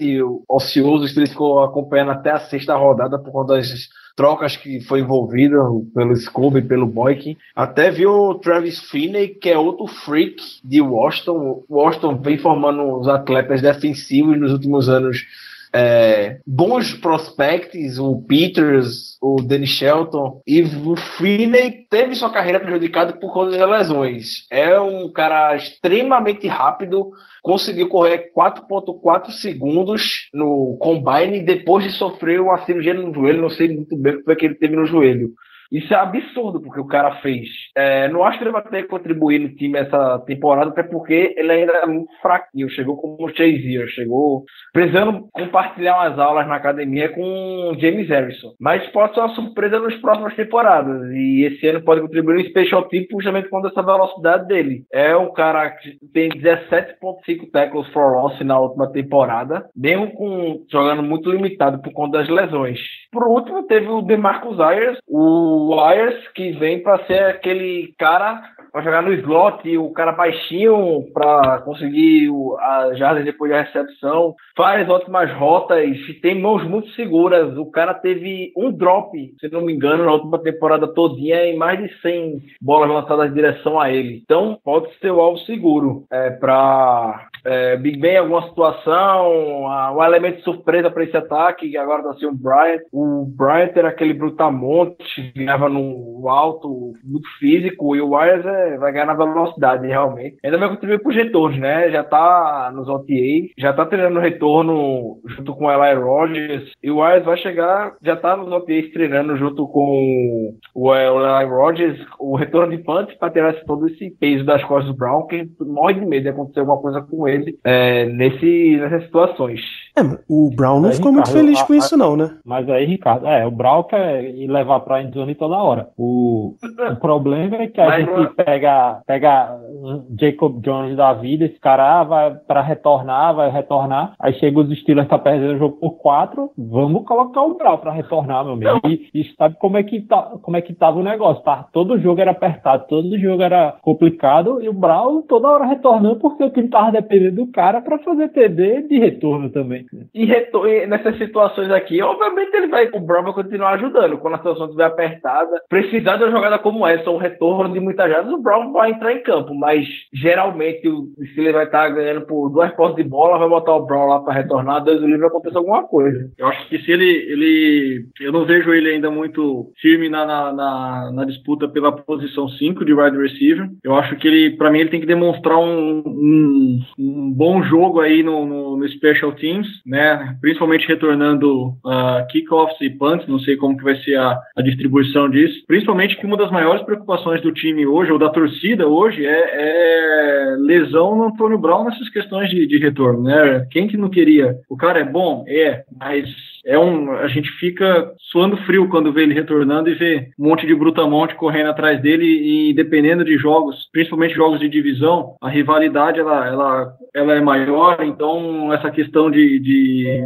ocioso, 0.48 1.06
ele 1.18 1.26
ficou 1.28 1.62
acompanhando 1.62 2.12
até 2.12 2.30
a 2.30 2.40
sexta 2.40 2.76
rodada 2.76 3.18
por 3.18 3.32
conta 3.32 3.54
das 3.54 3.88
trocas 4.16 4.56
que 4.56 4.80
foi 4.82 5.00
envolvida 5.00 5.56
pelo 5.94 6.14
Scooby 6.14 6.58
e 6.58 6.68
pelo 6.68 6.86
Boykin. 6.86 7.36
Até 7.56 7.90
viu 7.90 8.10
o 8.12 8.34
Travis 8.34 8.78
Finney, 8.90 9.28
que 9.28 9.48
é 9.48 9.58
outro 9.58 9.86
freak 9.86 10.42
de 10.62 10.80
Washington. 10.80 11.64
Washington 11.70 12.20
vem 12.20 12.36
formando 12.36 12.98
os 12.98 13.08
atletas 13.08 13.62
defensivos 13.62 14.38
nos 14.38 14.52
últimos 14.52 14.88
anos 14.88 15.24
é, 15.72 16.40
bons 16.46 16.94
prospects, 16.94 17.98
o 17.98 18.22
Peters, 18.22 19.16
o 19.20 19.40
Danny 19.42 19.66
Shelton, 19.66 20.42
e 20.46 20.62
o 20.62 20.96
Freeney 20.96 21.86
teve 21.88 22.14
sua 22.14 22.30
carreira 22.30 22.60
prejudicada 22.60 23.12
por 23.12 23.32
conta 23.32 23.56
das 23.56 23.70
lesões. 23.70 24.46
É 24.50 24.78
um 24.80 25.10
cara 25.12 25.54
extremamente 25.54 26.46
rápido, 26.48 27.10
conseguiu 27.42 27.88
correr 27.88 28.32
4.4 28.36 29.30
segundos 29.30 30.28
no 30.34 30.76
combine 30.80 31.40
depois 31.40 31.84
de 31.84 31.92
sofrer 31.92 32.40
uma 32.40 32.64
cirurgia 32.64 32.94
no 32.94 33.14
joelho, 33.14 33.42
não 33.42 33.50
sei 33.50 33.68
muito 33.68 33.96
bem 33.96 34.14
o 34.14 34.18
que 34.18 34.24
foi 34.24 34.36
que 34.36 34.46
ele 34.46 34.54
teve 34.54 34.76
no 34.76 34.86
joelho. 34.86 35.32
Isso 35.70 35.92
é 35.94 35.96
absurdo 35.96 36.60
porque 36.60 36.80
o 36.80 36.86
cara 36.86 37.16
fez. 37.16 37.48
É, 37.76 38.08
não 38.08 38.24
acho 38.24 38.38
que 38.38 38.44
ele 38.44 38.52
vai 38.52 38.62
ter 38.62 38.82
que 38.82 38.88
contribuir 38.88 39.38
no 39.38 39.54
time 39.54 39.78
essa 39.78 40.18
temporada, 40.26 40.70
até 40.70 40.82
porque 40.82 41.34
ele 41.36 41.52
ainda 41.52 41.72
é 41.72 41.86
muito 41.86 42.10
fraquinho. 42.20 42.68
Chegou 42.68 42.96
como 42.96 43.28
chazier, 43.30 43.86
chegou 43.88 44.44
precisando 44.72 45.28
compartilhar 45.32 45.96
umas 45.96 46.18
aulas 46.18 46.46
na 46.46 46.56
academia 46.56 47.08
com 47.08 47.74
James 47.78 48.08
Harrison. 48.08 48.52
Mas 48.60 48.86
pode 48.88 49.14
ser 49.14 49.20
uma 49.20 49.34
surpresa 49.34 49.78
nas 49.78 49.94
próximas 49.96 50.34
temporadas. 50.34 51.10
E 51.12 51.44
esse 51.44 51.66
ano 51.68 51.82
pode 51.82 52.00
contribuir 52.00 52.34
no 52.34 52.48
Special 52.48 52.88
Team 52.88 53.04
justamente 53.10 53.48
com 53.48 53.66
essa 53.66 53.82
velocidade 53.82 54.46
dele. 54.46 54.84
É 54.92 55.16
um 55.16 55.32
cara 55.32 55.70
que 55.70 55.98
tem 56.12 56.30
17.5 56.30 57.50
tackles 57.52 57.88
for 57.92 58.12
loss 58.12 58.40
na 58.40 58.58
última 58.58 58.90
temporada, 58.90 59.68
mesmo 59.76 60.10
com 60.12 60.64
jogando 60.70 61.02
muito 61.02 61.30
limitado 61.30 61.80
por 61.80 61.92
conta 61.92 62.18
das 62.18 62.28
lesões. 62.28 62.78
Por 63.12 63.26
último, 63.26 63.66
teve 63.66 63.88
o 63.88 64.02
DeMarcus 64.02 64.60
Ayers, 64.60 64.98
o 65.08 65.59
Wires, 65.68 66.28
que 66.28 66.52
vem 66.52 66.82
para 66.82 67.04
ser 67.06 67.24
aquele 67.24 67.94
cara 67.98 68.42
para 68.72 68.82
jogar 68.82 69.02
no 69.02 69.12
slot, 69.12 69.76
o 69.76 69.92
cara 69.92 70.12
baixinho 70.12 71.04
para 71.12 71.58
conseguir 71.58 72.30
as 72.60 72.98
jardas 72.98 73.24
depois 73.24 73.50
da 73.50 73.62
recepção, 73.62 74.34
faz 74.56 74.88
ótimas 74.88 75.32
rotas, 75.32 75.88
tem 76.22 76.40
mãos 76.40 76.62
muito 76.64 76.88
seguras. 76.90 77.56
O 77.56 77.66
cara 77.70 77.94
teve 77.94 78.52
um 78.56 78.70
drop, 78.70 79.10
se 79.40 79.48
não 79.48 79.62
me 79.62 79.72
engano, 79.72 80.04
na 80.04 80.12
última 80.12 80.38
temporada 80.38 80.86
todinha 80.88 81.44
em 81.46 81.56
mais 81.56 81.78
de 81.78 82.00
100 82.00 82.42
bolas 82.60 82.88
lançadas 82.88 83.30
em 83.30 83.34
direção 83.34 83.80
a 83.80 83.90
ele. 83.90 84.20
Então 84.22 84.58
pode 84.64 84.92
ser 84.98 85.10
o 85.10 85.20
alvo 85.20 85.38
seguro 85.40 86.04
é, 86.10 86.30
para 86.30 87.28
é, 87.44 87.76
Big 87.76 87.98
Ben 87.98 88.18
alguma 88.18 88.46
situação, 88.48 89.64
um 89.96 90.04
elemento 90.04 90.38
de 90.38 90.44
surpresa 90.44 90.90
para 90.90 91.04
esse 91.04 91.16
ataque, 91.16 91.70
que 91.70 91.76
agora 91.76 92.02
está 92.02 92.14
sendo 92.14 92.32
o 92.32 92.36
Bryant. 92.36 92.80
O 92.92 93.24
Bryant 93.26 93.72
era 93.74 93.88
aquele 93.88 94.14
brutamonte, 94.14 95.32
ganhava 95.34 95.68
no 95.68 96.28
alto, 96.28 96.92
muito 97.02 97.28
físico, 97.38 97.96
e 97.96 98.00
o 98.00 98.14
Wires 98.14 98.44
é, 98.44 98.59
vai 98.78 98.92
ganhar 98.92 99.06
na 99.06 99.14
velocidade, 99.14 99.86
realmente. 99.86 100.36
Ainda 100.44 100.58
vai 100.58 100.68
contribuir 100.68 101.00
para 101.00 101.10
os 101.10 101.16
retornos, 101.16 101.58
né? 101.58 101.90
Já 101.90 102.00
está 102.02 102.70
nos 102.74 102.88
OTA, 102.88 103.50
já 103.58 103.70
está 103.70 103.86
treinando 103.86 104.20
retorno 104.20 105.18
junto 105.26 105.54
com 105.54 105.70
Eli 105.70 105.94
Rogers, 106.00 106.72
e 106.82 106.90
o 106.90 107.00
Wires 107.00 107.24
vai 107.24 107.36
chegar, 107.36 107.94
já 108.02 108.14
está 108.14 108.36
nos 108.36 108.52
OTAs 108.52 108.90
treinando 108.92 109.36
junto 109.36 109.66
com 109.68 110.54
o 110.74 110.94
Eli 110.94 111.44
Rogers, 111.44 111.98
o 112.18 112.36
retorno 112.36 112.76
de 112.76 112.82
punch 112.82 113.16
para 113.18 113.30
tirar 113.30 113.54
todo 113.64 113.88
esse 113.88 114.10
peso 114.18 114.44
das 114.44 114.62
costas 114.64 114.92
do 114.92 114.96
Brown, 114.96 115.26
que 115.26 115.48
morre 115.60 115.94
de 115.94 116.06
medo 116.06 116.22
de 116.22 116.28
acontecer 116.28 116.60
alguma 116.60 116.80
coisa 116.80 117.02
com 117.02 117.26
ele 117.28 117.58
é, 117.64 118.06
nesse, 118.06 118.76
nessas 118.78 119.04
situações. 119.04 119.60
É, 119.96 120.02
o 120.28 120.50
Brown 120.54 120.80
não 120.80 120.88
aí, 120.88 120.94
ficou 120.94 121.10
Ricardo, 121.10 121.32
muito 121.32 121.32
feliz 121.32 121.62
com 121.62 121.72
a, 121.72 121.76
isso, 121.76 121.96
não, 121.96 122.16
né? 122.16 122.38
Mas 122.44 122.68
aí, 122.68 122.84
Ricardo, 122.84 123.26
é, 123.26 123.46
o 123.46 123.50
Brown 123.50 123.82
quer 123.84 124.24
ir 124.24 124.46
levar 124.46 124.80
pra 124.80 125.02
endzone 125.02 125.34
toda 125.34 125.56
hora. 125.56 125.88
O, 125.96 126.54
o 126.92 126.96
problema 126.96 127.56
é 127.56 127.66
que 127.66 127.80
a 127.80 127.86
mas, 127.86 128.06
gente 128.06 128.34
pega, 128.34 129.00
pega 129.06 129.58
um 129.68 130.04
Jacob 130.18 130.60
Jones 130.60 130.96
da 130.96 131.12
vida, 131.12 131.44
esse 131.44 131.58
cara 131.58 132.00
ah, 132.00 132.04
vai 132.04 132.34
para 132.34 132.60
retornar, 132.60 133.34
vai 133.34 133.50
retornar, 133.50 134.14
aí 134.20 134.32
chega 134.34 134.60
os 134.60 134.80
Steelers 134.80 135.08
tá 135.08 135.18
perdendo 135.18 135.54
o 135.54 135.58
jogo 135.58 135.76
por 135.76 135.92
quatro, 135.98 136.50
vamos 136.56 137.04
colocar 137.04 137.42
o 137.42 137.54
Brown 137.54 137.78
para 137.78 137.92
retornar, 137.92 138.44
meu 138.44 138.54
amigo. 138.54 138.80
E, 138.86 139.10
e, 139.14 139.24
sabe 139.36 139.56
como 139.58 139.76
é 139.76 139.82
que 139.82 140.00
tá, 140.02 140.34
como 140.42 140.56
é 140.56 140.62
que 140.62 140.72
tava 140.72 140.98
o 140.98 141.04
negócio, 141.04 141.42
tá? 141.42 141.66
Todo 141.72 141.98
jogo 141.98 142.20
era 142.20 142.30
apertado, 142.30 142.86
todo 142.88 143.18
jogo 143.18 143.42
era 143.42 143.76
complicado 143.82 144.62
e 144.62 144.68
o 144.68 144.72
Brown 144.72 145.22
toda 145.22 145.48
hora 145.48 145.66
retornando 145.66 146.16
porque 146.16 146.44
o 146.44 146.50
time 146.50 146.68
tava 146.68 146.92
dependendo 146.92 147.44
do 147.44 147.46
cara 147.48 147.80
para 147.80 147.98
fazer 147.98 148.28
TD 148.28 148.82
de 148.82 148.98
retorno 148.98 149.50
também. 149.50 149.79
E, 150.14 150.24
retor 150.24 150.68
nessas 150.86 151.16
situações 151.18 151.70
aqui, 151.70 152.00
obviamente 152.02 152.54
ele 152.54 152.68
vai, 152.68 152.88
o 152.92 153.00
Brown 153.00 153.24
vai 153.24 153.32
continuar 153.32 153.74
ajudando. 153.74 154.18
Quando 154.18 154.34
a 154.34 154.38
situação 154.38 154.66
estiver 154.66 154.84
apertada, 154.84 155.62
precisar 155.68 156.16
de 156.16 156.24
uma 156.24 156.30
jogada 156.30 156.58
como 156.58 156.86
essa, 156.86 157.10
um 157.10 157.16
retorno 157.16 157.72
de 157.72 157.80
muitas 157.80 158.10
jardas, 158.10 158.32
o 158.32 158.42
Brown 158.42 158.72
vai 158.72 158.90
entrar 158.90 159.12
em 159.12 159.22
campo. 159.22 159.54
Mas 159.54 159.86
geralmente, 160.12 160.82
se 160.82 161.40
ele 161.40 161.52
vai 161.52 161.64
estar 161.64 161.88
ganhando 161.90 162.26
por 162.26 162.50
duas 162.50 162.72
postas 162.72 163.02
de 163.02 163.08
bola, 163.08 163.38
vai 163.38 163.48
botar 163.48 163.74
o 163.74 163.86
Brown 163.86 164.06
lá 164.06 164.20
para 164.20 164.34
retornar, 164.34 164.84
Deus 164.84 165.02
o 165.02 165.06
livre 165.06 165.26
acontecer 165.26 165.56
alguma 165.56 165.86
coisa. 165.86 166.30
Eu 166.38 166.46
acho 166.46 166.68
que 166.68 166.78
se 166.78 166.90
ele, 166.90 167.04
ele. 167.04 168.06
Eu 168.20 168.32
não 168.32 168.44
vejo 168.44 168.72
ele 168.72 168.90
ainda 168.90 169.10
muito 169.10 169.70
firme 169.80 170.08
na, 170.08 170.24
na, 170.26 170.52
na, 170.52 171.12
na 171.12 171.24
disputa 171.24 171.68
pela 171.68 171.92
posição 171.92 172.48
5 172.48 172.84
de 172.84 172.92
wide 172.92 173.16
receiver. 173.16 173.68
Eu 173.82 173.94
acho 173.94 174.16
que 174.16 174.28
ele, 174.28 174.56
para 174.56 174.70
mim, 174.70 174.80
ele 174.80 174.90
tem 174.90 175.00
que 175.00 175.06
demonstrar 175.06 175.58
um, 175.58 176.02
um, 176.06 176.80
um 176.98 177.32
bom 177.32 177.62
jogo 177.62 178.00
aí 178.00 178.22
no, 178.22 178.44
no, 178.44 178.76
no 178.76 178.88
Special 178.88 179.32
Teams 179.32 179.69
né? 179.84 180.36
Principalmente 180.40 180.86
retornando 180.86 181.68
uh, 181.84 182.26
kickoffs 182.30 182.80
e 182.80 182.90
punts, 182.90 183.26
não 183.26 183.38
sei 183.38 183.56
como 183.56 183.76
que 183.76 183.84
vai 183.84 183.96
ser 183.96 184.16
a, 184.16 184.38
a, 184.56 184.62
distribuição 184.62 185.28
disso. 185.28 185.64
Principalmente 185.66 186.16
que 186.16 186.26
uma 186.26 186.36
das 186.36 186.50
maiores 186.50 186.82
preocupações 186.82 187.40
do 187.42 187.52
time 187.52 187.86
hoje, 187.86 188.12
ou 188.12 188.18
da 188.18 188.30
torcida 188.30 188.86
hoje, 188.86 189.24
é, 189.24 189.30
é 189.32 190.56
lesão 190.58 191.16
no 191.16 191.24
Antônio 191.24 191.58
Brown 191.58 191.84
nessas 191.84 192.08
questões 192.08 192.50
de, 192.50 192.66
de 192.66 192.78
retorno, 192.78 193.22
né? 193.22 193.66
Quem 193.70 193.88
que 193.88 193.96
não 193.96 194.08
queria? 194.08 194.56
O 194.68 194.76
cara 194.76 195.00
é 195.00 195.04
bom? 195.04 195.44
É, 195.48 195.84
mas 195.98 196.28
é 196.64 196.78
um, 196.78 197.12
a 197.12 197.28
gente 197.28 197.50
fica 197.52 198.12
suando 198.18 198.56
frio 198.58 198.88
quando 198.88 199.12
vê 199.12 199.22
ele 199.22 199.34
retornando 199.34 199.88
e 199.88 199.94
vê 199.94 200.30
um 200.38 200.48
monte 200.48 200.66
de 200.66 200.74
brutamonte 200.74 201.34
correndo 201.34 201.70
atrás 201.70 202.00
dele 202.00 202.24
e 202.24 202.74
dependendo 202.74 203.24
de 203.24 203.36
jogos, 203.36 203.88
principalmente 203.92 204.34
jogos 204.34 204.60
de 204.60 204.68
divisão, 204.68 205.36
a 205.40 205.48
rivalidade 205.48 206.20
ela, 206.20 206.46
ela, 206.46 206.92
ela 207.14 207.34
é 207.34 207.40
maior, 207.40 208.02
então 208.02 208.72
essa 208.72 208.90
questão 208.90 209.30
de, 209.30 209.58
de 209.58 210.20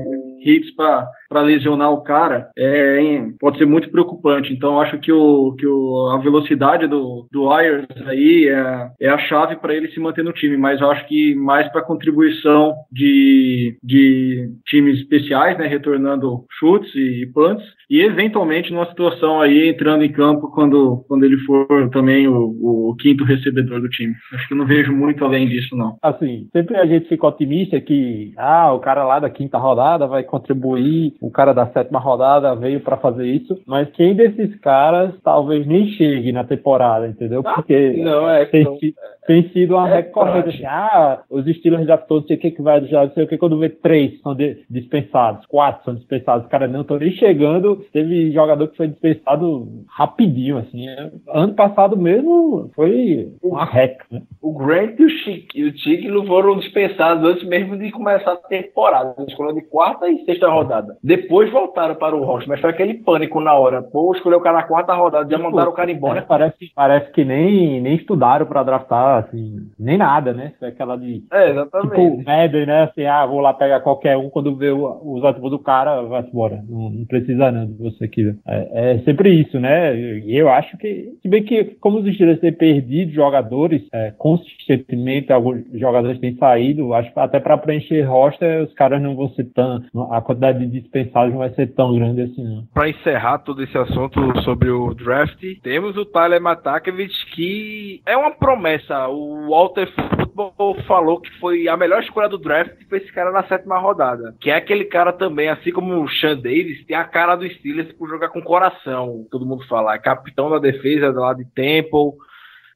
hits 0.44 0.74
para 0.74 1.08
para 1.34 1.42
lesionar 1.42 1.90
o 1.90 2.02
cara 2.02 2.48
é, 2.56 3.26
pode 3.40 3.58
ser 3.58 3.66
muito 3.66 3.90
preocupante. 3.90 4.52
Então 4.52 4.80
acho 4.80 5.00
que, 5.00 5.10
o, 5.10 5.52
que 5.58 5.66
o, 5.66 6.10
a 6.14 6.18
velocidade 6.18 6.86
do, 6.86 7.26
do 7.32 7.50
Ayers 7.50 7.86
aí 8.06 8.48
é, 8.48 8.90
é 9.00 9.08
a 9.08 9.18
chave 9.18 9.56
para 9.56 9.74
ele 9.74 9.88
se 9.88 9.98
manter 9.98 10.22
no 10.22 10.32
time, 10.32 10.56
mas 10.56 10.80
acho 10.80 11.08
que 11.08 11.34
mais 11.34 11.66
para 11.72 11.82
contribuição 11.82 12.72
de, 12.92 13.76
de 13.82 14.48
times 14.64 15.00
especiais, 15.00 15.58
né, 15.58 15.66
retornando 15.66 16.44
chutes 16.60 16.94
e 16.94 17.28
punts, 17.34 17.64
e 17.90 18.00
eventualmente 18.00 18.72
numa 18.72 18.86
situação 18.86 19.40
aí 19.40 19.68
entrando 19.68 20.04
em 20.04 20.12
campo 20.12 20.52
quando, 20.52 21.04
quando 21.08 21.24
ele 21.24 21.38
for 21.38 21.90
também 21.90 22.28
o, 22.28 22.90
o 22.90 22.96
quinto 22.96 23.24
recebedor 23.24 23.80
do 23.80 23.88
time. 23.88 24.14
Acho 24.32 24.48
que 24.48 24.54
não 24.54 24.66
vejo 24.66 24.92
muito 24.92 25.24
além 25.24 25.48
disso, 25.48 25.76
não. 25.76 25.96
Assim, 26.00 26.48
sempre 26.52 26.76
a 26.76 26.86
gente 26.86 27.08
fica 27.08 27.26
otimista 27.26 27.80
que 27.80 28.32
ah, 28.36 28.72
o 28.72 28.78
cara 28.78 29.04
lá 29.04 29.18
da 29.18 29.28
quinta 29.28 29.58
rodada 29.58 30.06
vai 30.06 30.22
contribuir 30.22 31.14
o 31.26 31.30
cara 31.30 31.54
da 31.54 31.66
sétima 31.68 31.98
rodada 31.98 32.54
veio 32.54 32.80
para 32.80 32.98
fazer 32.98 33.26
isso, 33.26 33.58
mas 33.66 33.88
quem 33.92 34.14
desses 34.14 34.54
caras 34.60 35.14
talvez 35.22 35.66
nem 35.66 35.86
chegue 35.88 36.32
na 36.32 36.44
temporada, 36.44 37.08
entendeu? 37.08 37.42
Ah, 37.44 37.54
Porque 37.54 37.92
não, 38.02 38.28
é, 38.28 38.44
tem, 38.44 38.64
não, 38.64 38.78
tem 39.26 39.48
sido 39.48 39.74
uma 39.74 39.88
é 39.88 39.96
recorrente 39.96 40.50
assim, 40.50 40.66
ah, 40.66 41.22
os 41.30 41.46
Steelers 41.46 41.86
já 41.86 41.96
todos, 41.96 42.24
não 42.24 42.28
sei 42.28 42.36
o 42.36 42.40
que 42.40 42.50
que 42.50 42.62
vai, 42.62 42.84
já 42.86 43.08
sei 43.10 43.24
o 43.24 43.26
que, 43.26 43.38
quando 43.38 43.58
vê 43.58 43.70
três 43.70 44.20
são 44.20 44.34
de, 44.34 44.64
dispensados, 44.68 45.46
quatro 45.46 45.84
são 45.84 45.94
dispensados, 45.94 46.44
os 46.44 46.50
caras 46.50 46.70
não 46.70 46.82
estão 46.82 46.98
nem 46.98 47.10
chegando, 47.12 47.76
teve 47.92 48.30
jogador 48.32 48.68
que 48.68 48.76
foi 48.76 48.88
dispensado 48.88 49.66
rapidinho, 49.88 50.58
assim, 50.58 50.86
ano 51.28 51.54
passado 51.54 51.96
mesmo 51.96 52.70
foi 52.74 53.32
uma 53.42 53.64
rec, 53.64 54.02
né? 54.10 54.22
O 54.42 54.52
Grant 54.52 54.98
e 54.98 55.04
o 55.04 55.08
Chic, 55.08 55.54
e 55.54 56.10
o 56.10 56.26
foram 56.26 56.58
dispensados 56.58 57.24
antes 57.24 57.46
mesmo 57.48 57.78
de 57.78 57.90
começar 57.90 58.32
a 58.32 58.36
temporada, 58.36 59.14
escolha 59.26 59.54
de 59.54 59.62
quarta 59.62 60.08
e 60.08 60.24
sexta 60.24 60.48
rodada. 60.48 60.96
Depois 61.04 61.52
voltaram 61.52 61.94
para 61.96 62.16
o 62.16 62.24
roster, 62.24 62.48
mas 62.48 62.60
foi 62.62 62.70
aquele 62.70 62.94
pânico 62.94 63.38
na 63.38 63.52
hora. 63.52 63.82
Pô, 63.82 64.14
escolheu 64.14 64.38
o 64.38 64.42
cara 64.42 64.56
na 64.56 64.62
quarta 64.62 64.94
rodada, 64.94 65.30
já 65.30 65.36
mandaram 65.36 65.70
o 65.70 65.74
cara 65.74 65.92
embora. 65.92 66.20
É, 66.20 66.22
parece, 66.22 66.72
parece 66.74 67.12
que 67.12 67.26
nem, 67.26 67.78
nem 67.82 67.96
estudaram 67.96 68.46
para 68.46 68.62
draftar, 68.62 69.24
assim, 69.24 69.68
nem 69.78 69.98
nada, 69.98 70.32
né? 70.32 70.54
Foi 70.58 70.68
aquela 70.68 70.96
de. 70.96 71.22
É, 71.30 71.50
exatamente. 71.50 71.90
Tipo, 71.90 72.24
Madden, 72.24 72.64
né? 72.64 72.82
Assim, 72.84 73.04
ah, 73.04 73.26
vou 73.26 73.40
lá 73.40 73.52
pegar 73.52 73.80
qualquer 73.80 74.16
um, 74.16 74.30
quando 74.30 74.56
vê 74.56 74.70
os 74.70 75.22
atributos 75.22 75.58
do 75.58 75.62
cara, 75.62 76.00
vai 76.02 76.22
embora. 76.22 76.64
Não, 76.66 76.88
não 76.88 77.04
precisa 77.04 77.52
não 77.52 77.66
de 77.66 77.74
você 77.74 78.04
aqui. 78.04 78.34
É, 78.46 78.92
é, 78.92 78.98
sempre 79.00 79.28
isso, 79.28 79.60
né? 79.60 79.94
E 79.94 80.34
eu 80.34 80.48
acho 80.48 80.74
que, 80.78 81.12
se 81.20 81.28
bem 81.28 81.42
que, 81.42 81.64
como 81.80 81.98
os 81.98 82.14
Steelers 82.14 82.40
têm 82.40 82.52
perdido 82.52 83.12
jogadores 83.12 83.82
é, 83.92 84.10
consistentemente, 84.16 85.30
alguns 85.30 85.64
jogadores 85.74 86.18
têm 86.18 86.34
saído, 86.36 86.94
acho 86.94 87.12
que 87.12 87.20
até 87.20 87.38
para 87.38 87.58
preencher 87.58 88.02
roster, 88.04 88.62
os 88.62 88.72
caras 88.72 89.02
não 89.02 89.14
vão 89.14 89.28
ser 89.30 89.44
tão. 89.52 89.82
A 90.10 90.22
quantidade 90.22 90.66
de 90.66 90.93
dispensados 90.94 91.32
não 91.32 91.40
vai 91.40 91.50
ser 91.50 91.66
tão 91.74 91.94
grande 91.94 92.22
assim, 92.22 92.44
não. 92.44 92.66
Para 92.72 92.88
encerrar 92.88 93.38
todo 93.38 93.62
esse 93.62 93.76
assunto 93.76 94.20
sobre 94.42 94.70
o 94.70 94.94
draft, 94.94 95.42
temos 95.62 95.96
o 95.96 96.04
Tyler 96.04 96.40
Matakevich, 96.40 97.26
que 97.34 98.00
é 98.06 98.16
uma 98.16 98.30
promessa. 98.30 99.08
O 99.08 99.50
Walter 99.50 99.90
Football 99.92 100.76
falou 100.86 101.20
que 101.20 101.30
foi 101.38 101.68
a 101.68 101.76
melhor 101.76 102.02
escolha 102.02 102.28
do 102.28 102.38
draft 102.38 102.72
foi 102.88 102.98
esse 102.98 103.12
cara 103.12 103.32
na 103.32 103.44
sétima 103.44 103.78
rodada. 103.78 104.34
Que 104.40 104.50
é 104.50 104.56
aquele 104.56 104.84
cara 104.84 105.12
também, 105.12 105.48
assim 105.48 105.72
como 105.72 106.02
o 106.02 106.08
Sean 106.08 106.36
Davis, 106.36 106.84
tem 106.86 106.96
a 106.96 107.04
cara 107.04 107.34
do 107.34 107.48
Steelers 107.48 107.92
por 107.92 108.08
jogar 108.08 108.28
com 108.28 108.40
coração. 108.40 109.26
Todo 109.30 109.46
mundo 109.46 109.66
fala. 109.66 109.94
É 109.94 109.98
capitão 109.98 110.48
da 110.48 110.58
defesa 110.58 111.10
lá 111.10 111.34
de 111.34 111.44
Temple. 111.54 112.12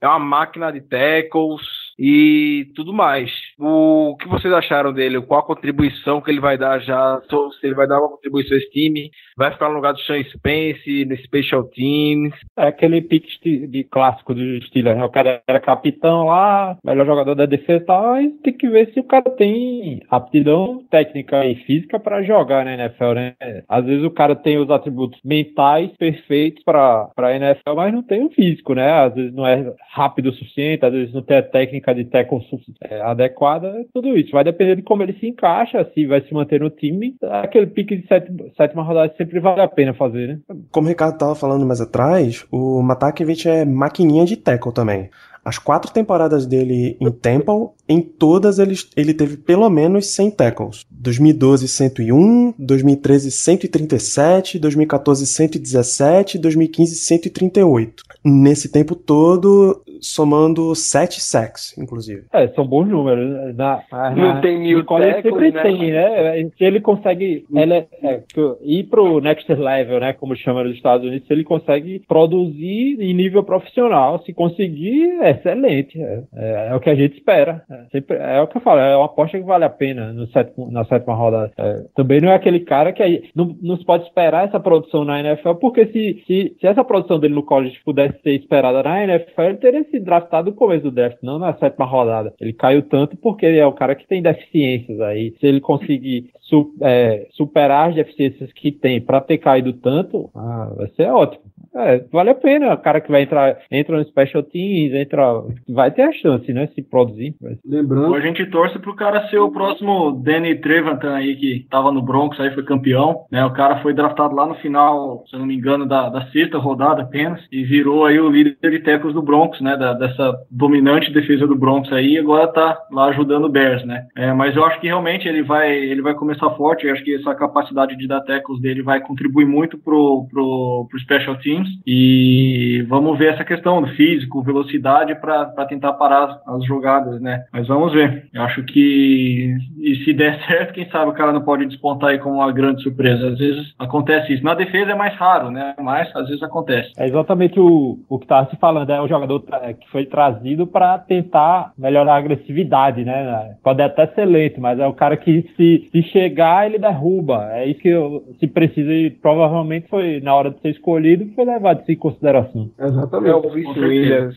É 0.01 0.07
uma 0.07 0.19
máquina 0.19 0.73
de 0.73 0.81
tackles 0.81 1.78
e 1.99 2.71
tudo 2.77 2.93
mais. 2.93 3.31
O 3.59 4.17
que 4.21 4.29
vocês 4.29 4.53
acharam 4.55 4.93
dele? 4.93 5.21
Qual 5.21 5.41
a 5.41 5.47
contribuição 5.47 6.21
que 6.21 6.31
ele 6.31 6.41
vai 6.41 6.57
dar 6.57 6.79
já? 6.79 7.21
Se 7.29 7.67
ele 7.67 7.75
vai 7.75 7.89
dar 7.89 7.99
uma 7.99 8.11
contribuição 8.11 8.57
a 8.57 8.61
esse 8.61 8.71
time? 8.71 9.11
Vai 9.37 9.51
ficar 9.51 9.69
no 9.69 9.75
lugar 9.75 9.93
do 9.93 10.01
Sean 10.01 10.23
Spence, 10.25 11.05
no 11.05 11.17
Special 11.17 11.65
Teams? 11.65 12.35
É 12.57 12.69
aquele 12.69 13.01
pique 13.03 13.67
de, 13.67 13.85
clássico 13.85 14.35
do 14.35 14.63
Steelers, 14.63 14.97
né? 14.97 15.05
O 15.05 15.11
cara 15.11 15.43
era 15.47 15.61
capitão 15.61 16.27
lá, 16.27 16.77
melhor 16.85 17.07
jogador 17.07 17.35
da 17.35 17.47
defesa 17.47 17.83
e 17.83 17.87
tal, 17.87 18.21
e 18.21 18.31
tem 18.43 18.53
que 18.53 18.69
ver 18.69 18.93
se 18.93 19.01
o 19.01 19.05
cara 19.05 19.31
tem 19.31 20.01
aptidão 20.11 20.85
técnica 20.91 21.45
e 21.45 21.57
física 21.65 21.99
para 21.99 22.23
jogar 22.23 22.65
na 22.65 22.75
NFL, 22.75 23.13
né? 23.15 23.35
Às 23.69 23.85
vezes 23.85 24.05
o 24.05 24.11
cara 24.11 24.37
tem 24.37 24.59
os 24.59 24.71
atributos 24.71 25.19
mentais 25.25 25.91
perfeitos 25.97 26.63
para 26.63 27.11
a 27.17 27.37
NFL, 27.37 27.75
mas 27.75 27.93
não 27.93 28.03
tem 28.03 28.25
o 28.25 28.31
físico, 28.31 28.75
né? 28.75 28.91
Às 28.91 29.15
vezes 29.15 29.33
não 29.33 29.47
é 29.47 29.73
rápido 29.91 30.31
o 30.31 30.33
suficiente, 30.33 30.85
às 30.85 30.93
vezes 30.93 31.13
não 31.13 31.23
tem 31.23 31.39
a 31.39 31.43
técnica 31.43 31.88
de 31.93 32.05
tackle 32.05 32.41
é, 32.83 33.01
adequada, 33.01 33.85
tudo 33.93 34.17
isso. 34.17 34.33
Vai 34.33 34.45
depender 34.45 34.77
de 34.77 34.83
como 34.83 35.03
ele 35.03 35.15
se 35.15 35.27
encaixa, 35.27 35.89
se 35.95 36.07
vai 36.07 36.21
se 36.23 36.33
manter 36.33 36.61
no 36.61 36.71
time. 36.71 37.17
Aquele 37.23 37.67
pique 37.67 37.97
de 37.97 38.07
sétima, 38.07 38.45
sétima 38.57 38.83
rodada 38.83 39.13
sempre 39.17 39.41
vale 39.41 39.61
a 39.61 39.69
pena 39.69 39.95
fazer, 39.95 40.29
né? 40.29 40.39
Como 40.71 40.87
o 40.87 40.91
Ricardo 40.91 41.15
estava 41.15 41.35
falando 41.35 41.67
mais 41.67 41.81
atrás, 41.81 42.47
o 42.51 42.83
Matakevich 42.83 43.49
é 43.49 43.65
maquininha 43.65 44.25
de 44.25 44.37
tackle 44.37 44.73
também. 44.73 45.11
As 45.49 45.59
quatro 45.59 45.91
temporadas 45.91 46.45
dele 46.45 46.99
em 47.01 47.11
Temple, 47.11 47.71
em 47.89 48.03
todas 48.03 48.59
ele, 48.59 48.75
ele 48.95 49.15
teve 49.15 49.39
pelo 49.39 49.71
menos 49.71 50.09
100 50.09 50.31
tackles. 50.33 50.85
2012, 50.91 51.67
101, 51.69 52.53
2013, 52.59 53.31
137, 53.31 54.59
2014, 54.59 55.27
117, 55.27 56.39
2015, 56.39 56.95
138. 56.97 58.03
Nesse 58.23 58.71
tempo 58.71 58.95
todo, 58.95 59.83
somando 60.01 60.75
7 60.75 61.21
sacks, 61.21 61.77
inclusive. 61.79 62.25
É, 62.33 62.49
são 62.49 62.67
bons 62.67 62.87
números. 62.87 63.55
Na, 63.57 63.83
na, 63.91 64.11
Não 64.11 64.41
tem 64.41 64.59
mil 64.59 64.85
tackles, 64.85 65.23
sempre 65.23 65.51
né? 65.51 65.63
tem, 65.63 65.93
né? 65.93 66.51
Se 66.57 66.65
ele 66.65 66.81
consegue 66.81 67.45
ele, 67.55 67.75
é, 67.75 68.23
ir 68.63 68.85
pro 68.85 69.21
next 69.21 69.53
level, 69.53 70.01
né, 70.01 70.13
como 70.13 70.37
chama 70.37 70.65
nos 70.65 70.75
Estados 70.75 71.07
Unidos, 71.07 71.27
se 71.27 71.33
ele 71.33 71.45
consegue 71.45 72.01
produzir 72.07 73.01
em 73.01 73.15
nível 73.15 73.43
profissional, 73.43 74.23
se 74.25 74.33
conseguir, 74.33 75.21
é 75.21 75.31
excelente. 75.31 76.01
É, 76.01 76.23
é, 76.35 76.69
é 76.71 76.75
o 76.75 76.81
que 76.81 76.91
a 76.91 76.95
gente 76.95 77.17
espera. 77.17 77.63
É, 77.71 77.85
sempre, 77.93 78.17
é 78.17 78.41
o 78.41 78.47
que 78.47 78.57
eu 78.57 78.61
falo, 78.61 78.81
é 78.81 78.97
uma 78.97 79.07
aposta 79.07 79.39
que 79.39 79.45
vale 79.45 79.65
a 79.65 79.71
pena 79.71 80.13
no 80.13 80.27
sétimo, 80.29 80.71
na 80.71 80.85
sétima 80.85 81.15
rodada. 81.15 81.53
É, 81.57 81.85
também 81.95 82.21
não 82.21 82.31
é 82.31 82.35
aquele 82.35 82.61
cara 82.61 82.93
que 82.93 83.03
aí, 83.03 83.25
não, 83.35 83.57
não 83.63 83.77
se 83.77 83.85
pode 83.85 84.05
esperar 84.05 84.47
essa 84.47 84.61
produção 84.61 85.05
na 85.05 85.21
NFL, 85.21 85.55
porque 85.55 85.87
se, 85.87 86.23
se, 86.27 86.57
se 86.61 86.67
essa 86.67 86.85
produção 86.85 87.19
dele 87.19 87.35
no 87.35 87.43
college 87.43 87.79
pudesse 87.85 88.21
ser 88.23 88.33
esperada 88.33 88.83
na 88.83 89.05
NFL, 89.05 89.43
ele 89.43 89.57
teria 89.57 89.85
sido 89.91 90.05
draftado 90.05 90.51
no 90.51 90.57
começo 90.57 90.85
do 90.85 90.91
draft, 90.91 91.19
não 91.23 91.39
na 91.39 91.55
sétima 91.55 91.87
rodada. 91.87 92.35
Ele 92.41 92.53
caiu 92.53 92.83
tanto 92.83 93.17
porque 93.17 93.47
ele 93.47 93.59
é 93.59 93.67
o 93.67 93.73
cara 93.73 93.95
que 93.95 94.07
tem 94.07 94.23
deficiências 94.23 95.01
aí. 95.01 95.35
Se 95.41 95.47
ele 95.47 95.61
conseguir 95.61 96.31
su, 96.41 96.75
é, 96.83 97.27
superar 97.31 97.89
as 97.91 97.95
deficiências 97.95 98.53
que 98.53 98.73
tem 98.73 99.01
para 99.01 99.21
ter 99.21 99.39
caído 99.39 99.73
tanto, 99.73 100.31
ah, 100.35 100.73
vai 100.77 100.89
ser 100.89 101.11
ótimo. 101.11 101.49
É, 101.75 102.05
vale 102.11 102.31
a 102.31 102.35
pena. 102.35 102.75
O 102.75 102.79
cara 102.79 103.01
que 103.01 103.11
vai 103.11 103.23
entrar, 103.23 103.59
entra 103.71 103.97
no 103.97 104.05
Special 104.05 104.43
Teams, 104.43 104.95
entra, 104.95 105.43
vai 105.69 105.91
ter 105.91 106.03
a 106.03 106.13
chance, 106.13 106.53
né? 106.53 106.69
Se 106.75 106.83
produzir. 106.83 107.35
Lembrando. 107.65 108.15
A 108.15 108.21
gente 108.21 108.45
torce 108.47 108.79
pro 108.79 108.97
cara 108.97 109.29
ser 109.29 109.39
o 109.39 109.51
próximo 109.51 110.13
Danny 110.13 110.57
Trevantan 110.57 111.15
aí, 111.15 111.37
que 111.37 111.67
tava 111.71 111.93
no 111.93 112.03
Broncos, 112.03 112.41
aí 112.41 112.53
foi 112.53 112.65
campeão. 112.65 113.25
Né? 113.31 113.45
O 113.45 113.53
cara 113.53 113.81
foi 113.81 113.95
draftado 113.95 114.35
lá 114.35 114.47
no 114.47 114.55
final, 114.57 115.25
se 115.29 115.35
eu 115.35 115.41
não 115.41 115.47
me 115.47 115.55
engano, 115.55 115.87
da, 115.87 116.09
da 116.09 116.27
sexta 116.27 116.59
rodada 116.59 117.03
apenas, 117.03 117.41
e 117.53 117.63
virou 117.65 118.07
aí 118.07 118.19
o 118.19 118.31
líder 118.31 118.57
de 118.61 118.81
tecos 118.81 119.15
do 119.15 119.23
Broncos, 119.23 119.61
né? 119.61 119.77
Da, 119.79 119.93
dessa 119.93 120.35
dominante 120.51 121.13
defesa 121.13 121.47
do 121.47 121.57
Broncos 121.57 121.93
aí, 121.93 122.19
agora 122.19 122.49
tá 122.49 122.79
lá 122.91 123.07
ajudando 123.07 123.45
o 123.45 123.49
Bears, 123.49 123.85
né? 123.85 124.07
É, 124.17 124.33
mas 124.33 124.57
eu 124.57 124.65
acho 124.65 124.81
que 124.81 124.87
realmente 124.87 125.29
ele 125.29 125.43
vai, 125.43 125.73
ele 125.73 126.03
vai 126.03 126.15
começar 126.15 126.51
forte. 126.51 126.87
Eu 126.87 126.93
acho 126.93 127.05
que 127.05 127.15
essa 127.15 127.35
capacidade 127.35 127.97
de 127.97 128.07
dar 128.07 128.21
tecos 128.23 128.61
dele 128.61 128.83
vai 128.83 129.01
contribuir 129.01 129.47
muito 129.47 129.79
pro, 129.79 130.27
pro, 130.31 130.87
pro 130.91 131.01
Special 131.01 131.37
Teams. 131.37 131.69
E 131.87 132.85
vamos 132.89 133.19
ver 133.19 133.35
essa 133.35 133.45
questão 133.45 133.81
do 133.81 133.89
físico, 133.89 134.43
velocidade 134.43 135.15
para 135.15 135.67
tentar 135.67 135.93
parar 135.95 136.41
as 136.47 136.65
jogadas, 136.65 137.21
né? 137.21 137.45
Mas 137.53 137.69
vamos 137.69 137.93
ver. 137.93 138.29
Eu 138.33 138.43
acho 138.43 138.63
que 138.65 139.57
e 139.79 140.05
se 140.05 140.13
der 140.13 140.39
certo, 140.47 140.75
quem 140.75 140.89
sabe 140.91 141.11
o 141.11 141.15
cara 141.15 141.33
não 141.33 141.43
pode 141.43 141.67
despontar 141.67 142.11
aí 142.11 142.19
como 142.19 142.37
uma 142.37 142.53
grande 142.53 142.83
surpresa. 142.83 143.29
Às 143.29 143.39
vezes 143.39 143.75
acontece 143.79 144.35
isso. 144.35 144.45
Na 144.45 144.55
defesa 144.55 144.93
é 144.93 144.95
mais 144.95 145.15
raro, 145.17 145.51
né? 145.51 145.75
Mas 145.81 146.15
às 146.15 146.27
vezes 146.27 146.43
acontece. 146.43 146.93
É 146.97 147.07
exatamente 147.07 147.59
o, 147.59 147.99
o 148.09 148.19
que 148.19 148.25
estava 148.25 148.49
se 148.51 148.57
falando. 148.57 148.91
É 148.91 149.01
o 149.01 149.09
jogador 149.09 149.41
que 149.75 149.89
foi 149.91 150.07
trazido 150.07 150.67
para 150.67 150.99
tentar 150.99 151.73
melhorar 151.77 152.15
a 152.15 152.19
agressividade, 152.19 153.05
né? 153.05 153.57
Pode 153.63 153.83
até 153.83 154.07
ser 154.09 154.25
lento, 154.25 154.61
mas 154.61 154.79
é 154.79 154.87
o 154.87 154.93
cara 154.93 155.17
que 155.17 155.45
se, 155.57 155.89
se 155.91 156.03
chegar, 156.05 156.67
ele 156.67 156.79
derruba. 156.79 157.49
É 157.53 157.67
isso 157.67 157.81
que 157.81 157.89
eu, 157.89 158.25
se 158.39 158.47
precisa 158.47 158.93
e 158.93 159.11
provavelmente 159.11 159.89
foi 159.89 160.21
na 160.21 160.35
hora 160.35 160.51
de 160.51 160.61
ser 160.61 160.71
escolhido, 160.71 161.27
foi 161.35 161.45
levado 161.45 161.83
isso 161.83 161.93
em 161.93 161.97
consideração. 161.97 162.71
Exatamente. 162.79 163.31
É 163.31 163.37
o 163.37 163.51
Vice 163.51 163.79
Williams. 163.79 164.37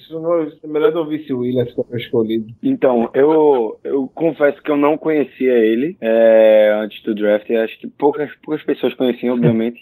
É 0.64 0.68
melhor 0.68 0.92
do 0.92 1.06
Vice 1.08 1.34
Williams 1.34 1.74
que 1.74 1.84
foi 1.84 2.00
escolhido. 2.00 2.48
Então, 2.64 3.10
eu, 3.14 3.80
eu 3.84 4.10
confesso 4.14 4.62
que 4.62 4.72
eu 4.72 4.78
não 4.78 4.98
conhecia 4.98 5.54
ele 5.54 5.98
é, 6.02 6.72
antes 6.82 7.02
do 7.04 7.16
draft. 7.16 7.50
Acho 7.52 7.80
que 7.80 7.88
poucas, 7.88 8.30
poucas 8.44 8.64
pessoas 8.64 8.94
conheciam, 8.94 9.36
obviamente. 9.36 9.82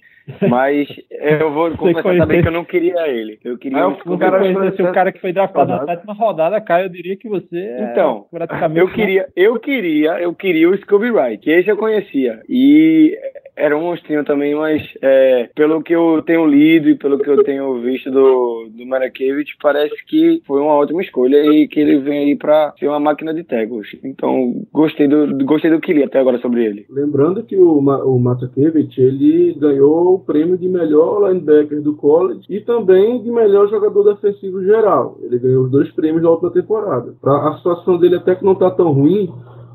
Mas 0.50 0.88
eu 1.10 1.52
vou 1.52 1.72
confessar 1.78 2.04
conhece- 2.04 2.20
também 2.20 2.42
que 2.42 2.48
eu 2.48 2.52
não 2.52 2.64
queria 2.66 3.08
ele. 3.08 3.40
Eu 3.44 3.58
queria 3.58 3.80
Ah, 3.80 3.88
um 3.88 3.92
eu- 4.06 4.14
o 4.14 4.18
cara- 4.18 4.44
Se 4.44 4.54
conhecesse 4.54 4.82
o 4.84 4.92
cara 4.92 5.12
que 5.12 5.20
foi 5.22 5.34
draftado 5.34 5.72
na 5.72 5.86
sétima 5.86 6.14
rodada, 6.14 6.62
Caio, 6.62 6.86
eu 6.86 6.90
diria 6.90 7.16
que 7.18 7.28
você 7.28 7.58
é 7.58 7.92
Então, 7.92 8.26
praticamente 8.32 8.80
Eu 8.80 8.88
queria, 8.92 9.28
eu 9.36 9.60
queria, 9.60 10.20
eu 10.22 10.34
queria 10.34 10.70
o 10.70 10.78
Scooby 10.78 11.12
Wright, 11.12 11.38
que 11.44 11.50
esse 11.50 11.70
eu 11.70 11.78
conhecia. 11.78 12.42
E 12.48 13.18
era 13.60 13.78
um 13.78 13.82
monstrinho 13.82 14.24
também, 14.24 14.55
mas 14.55 14.82
é, 15.01 15.49
pelo 15.53 15.84
que 15.84 15.93
eu 15.93 16.22
tenho 16.26 16.45
lido 16.45 16.89
e 16.89 16.95
pelo 16.95 17.20
que 17.20 17.30
eu 17.30 17.43
tenho 17.43 17.80
visto 17.82 18.10
do, 18.10 18.70
do 18.72 18.86
Marakevich, 18.86 19.57
parece 19.62 19.95
que 20.05 20.41
foi 20.47 20.62
uma 20.62 20.74
ótima 20.74 21.01
escolha 21.01 21.38
e 21.45 21.68
que 21.68 21.80
ele 21.80 21.99
vem 21.99 22.20
aí 22.20 22.36
pra 22.36 22.74
ser 22.80 22.88
uma 22.88 22.99
máquina 22.99 23.34
de 23.34 23.43
tackles. 23.43 23.88
Então, 24.03 24.66
gostei 24.74 25.07
do, 25.07 25.45
gostei 25.45 25.70
do 25.70 25.80
que 25.80 25.93
li 25.93 26.03
até 26.03 26.20
agora 26.20 26.39
sobre 26.39 26.64
ele. 26.64 26.86
Lembrando 26.89 27.43
que 27.43 27.57
o, 27.57 27.80
o 27.80 28.20
Matakevich, 28.20 28.99
ele 28.99 29.53
ganhou 29.60 30.16
o 30.16 30.20
prêmio 30.20 30.57
de 30.57 30.70
melhor 30.70 31.28
linebacker 31.28 31.82
do 31.82 31.95
college 31.95 32.45
e 32.49 32.62
também 32.62 33.22
de 33.22 33.30
melhor 33.30 33.70
jogador 33.70 34.03
defensivo 34.14 34.64
geral. 34.64 35.18
Ele 35.22 35.38
ganhou 35.38 35.66
os 35.66 35.72
dois 35.72 35.91
prêmios 35.91 36.24
da 36.24 36.30
última 36.30 36.51
temporada. 36.51 37.14
Pra, 37.22 37.49
a 37.49 37.57
situação 37.57 37.97
dele 37.97 38.16
até 38.16 38.36
que 38.36 38.45
não 38.45 38.55
tá 38.55 38.72
tão 38.72 38.91
ruim, 38.91 39.30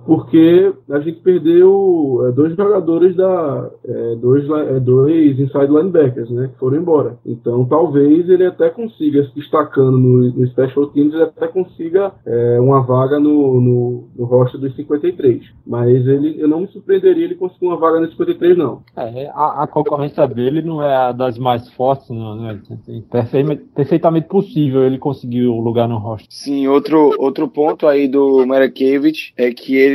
porque 0.07 0.73
a 0.91 1.01
gente 1.01 1.21
perdeu 1.21 2.27
é, 2.27 2.33
dois 2.33 2.55
jogadores 2.55 3.17
da 3.17 3.71
é, 3.87 4.17
dois, 4.17 4.49
é, 4.49 4.81
dois 4.81 5.39
inside 5.39 5.67
linebackers, 5.67 6.31
né, 6.31 6.49
que 6.53 6.59
foram 6.59 6.79
embora. 6.79 7.19
Então 7.25 7.65
talvez 7.65 8.29
ele 8.29 8.47
até 8.47 8.71
consiga 8.71 9.25
se 9.25 9.35
destacando 9.35 9.99
no, 9.99 10.31
no 10.31 10.47
special 10.49 10.87
teams, 10.89 11.15
ele 11.15 11.23
até 11.23 11.49
consiga 11.49 12.13
é, 12.27 12.61
uma 12.61 12.83
vaga 12.83 13.19
no, 13.19 13.61
no, 13.61 14.05
no 14.17 14.25
roster 14.25 14.61
dos 14.61 14.75
53. 14.77 15.43
Mas 15.67 16.07
ele, 16.07 16.41
eu 16.41 16.49
não 16.49 16.61
me 16.61 16.69
surpreenderia 16.69 17.25
ele 17.25 17.35
conseguir 17.35 17.67
uma 17.67 17.77
vaga 17.77 18.01
no 18.01 18.09
53 18.11 18.57
não. 18.57 18.83
É, 18.97 19.31
a, 19.35 19.63
a 19.63 19.67
concorrência 19.67 20.27
dele 20.27 20.63
não 20.63 20.83
é 20.83 20.95
a 20.95 21.13
das 21.13 21.39
mais 21.39 21.69
fortes, 21.71 22.09
não, 22.11 22.37
né? 22.37 22.61
Assim, 22.71 23.03
perfeitamente, 23.11 23.63
perfeitamente 23.75 24.29
possível 24.29 24.85
ele 24.85 24.99
conseguir 24.99 25.47
o 25.47 25.61
lugar 25.61 25.89
no 25.89 25.99
roster. 25.99 26.29
Sim, 26.31 26.67
outro, 26.69 27.15
outro 27.19 27.49
ponto 27.49 27.87
aí 27.87 28.09
do 28.09 28.47
Marakevich 28.47 29.33
é 29.37 29.51
que 29.51 29.77
ele 29.77 29.94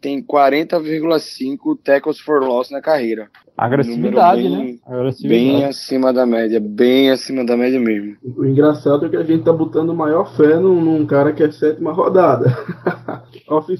tem 0.00 0.22
40,5 0.22 1.78
tackles 1.82 2.20
for 2.20 2.42
loss 2.42 2.70
na 2.70 2.80
carreira. 2.80 3.30
Agressividade, 3.58 4.42
bem- 4.42 4.50
né? 4.50 4.78
Agressividade. 4.86 5.28
Bem 5.44 5.64
acima 5.64 6.12
da 6.12 6.24
média, 6.24 6.60
bem 6.60 7.10
acima 7.10 7.44
da 7.44 7.56
média 7.56 7.80
mesmo. 7.80 8.16
O 8.36 8.44
engraçado 8.46 9.06
é 9.06 9.08
que 9.08 9.16
a 9.16 9.22
gente 9.24 9.42
tá 9.44 9.52
botando 9.52 9.92
maior 9.94 10.24
fé 10.36 10.56
num, 10.56 10.80
num 10.80 11.04
cara 11.04 11.32
que 11.32 11.42
é 11.42 11.50
sétima 11.50 11.92
rodada. 11.92 12.46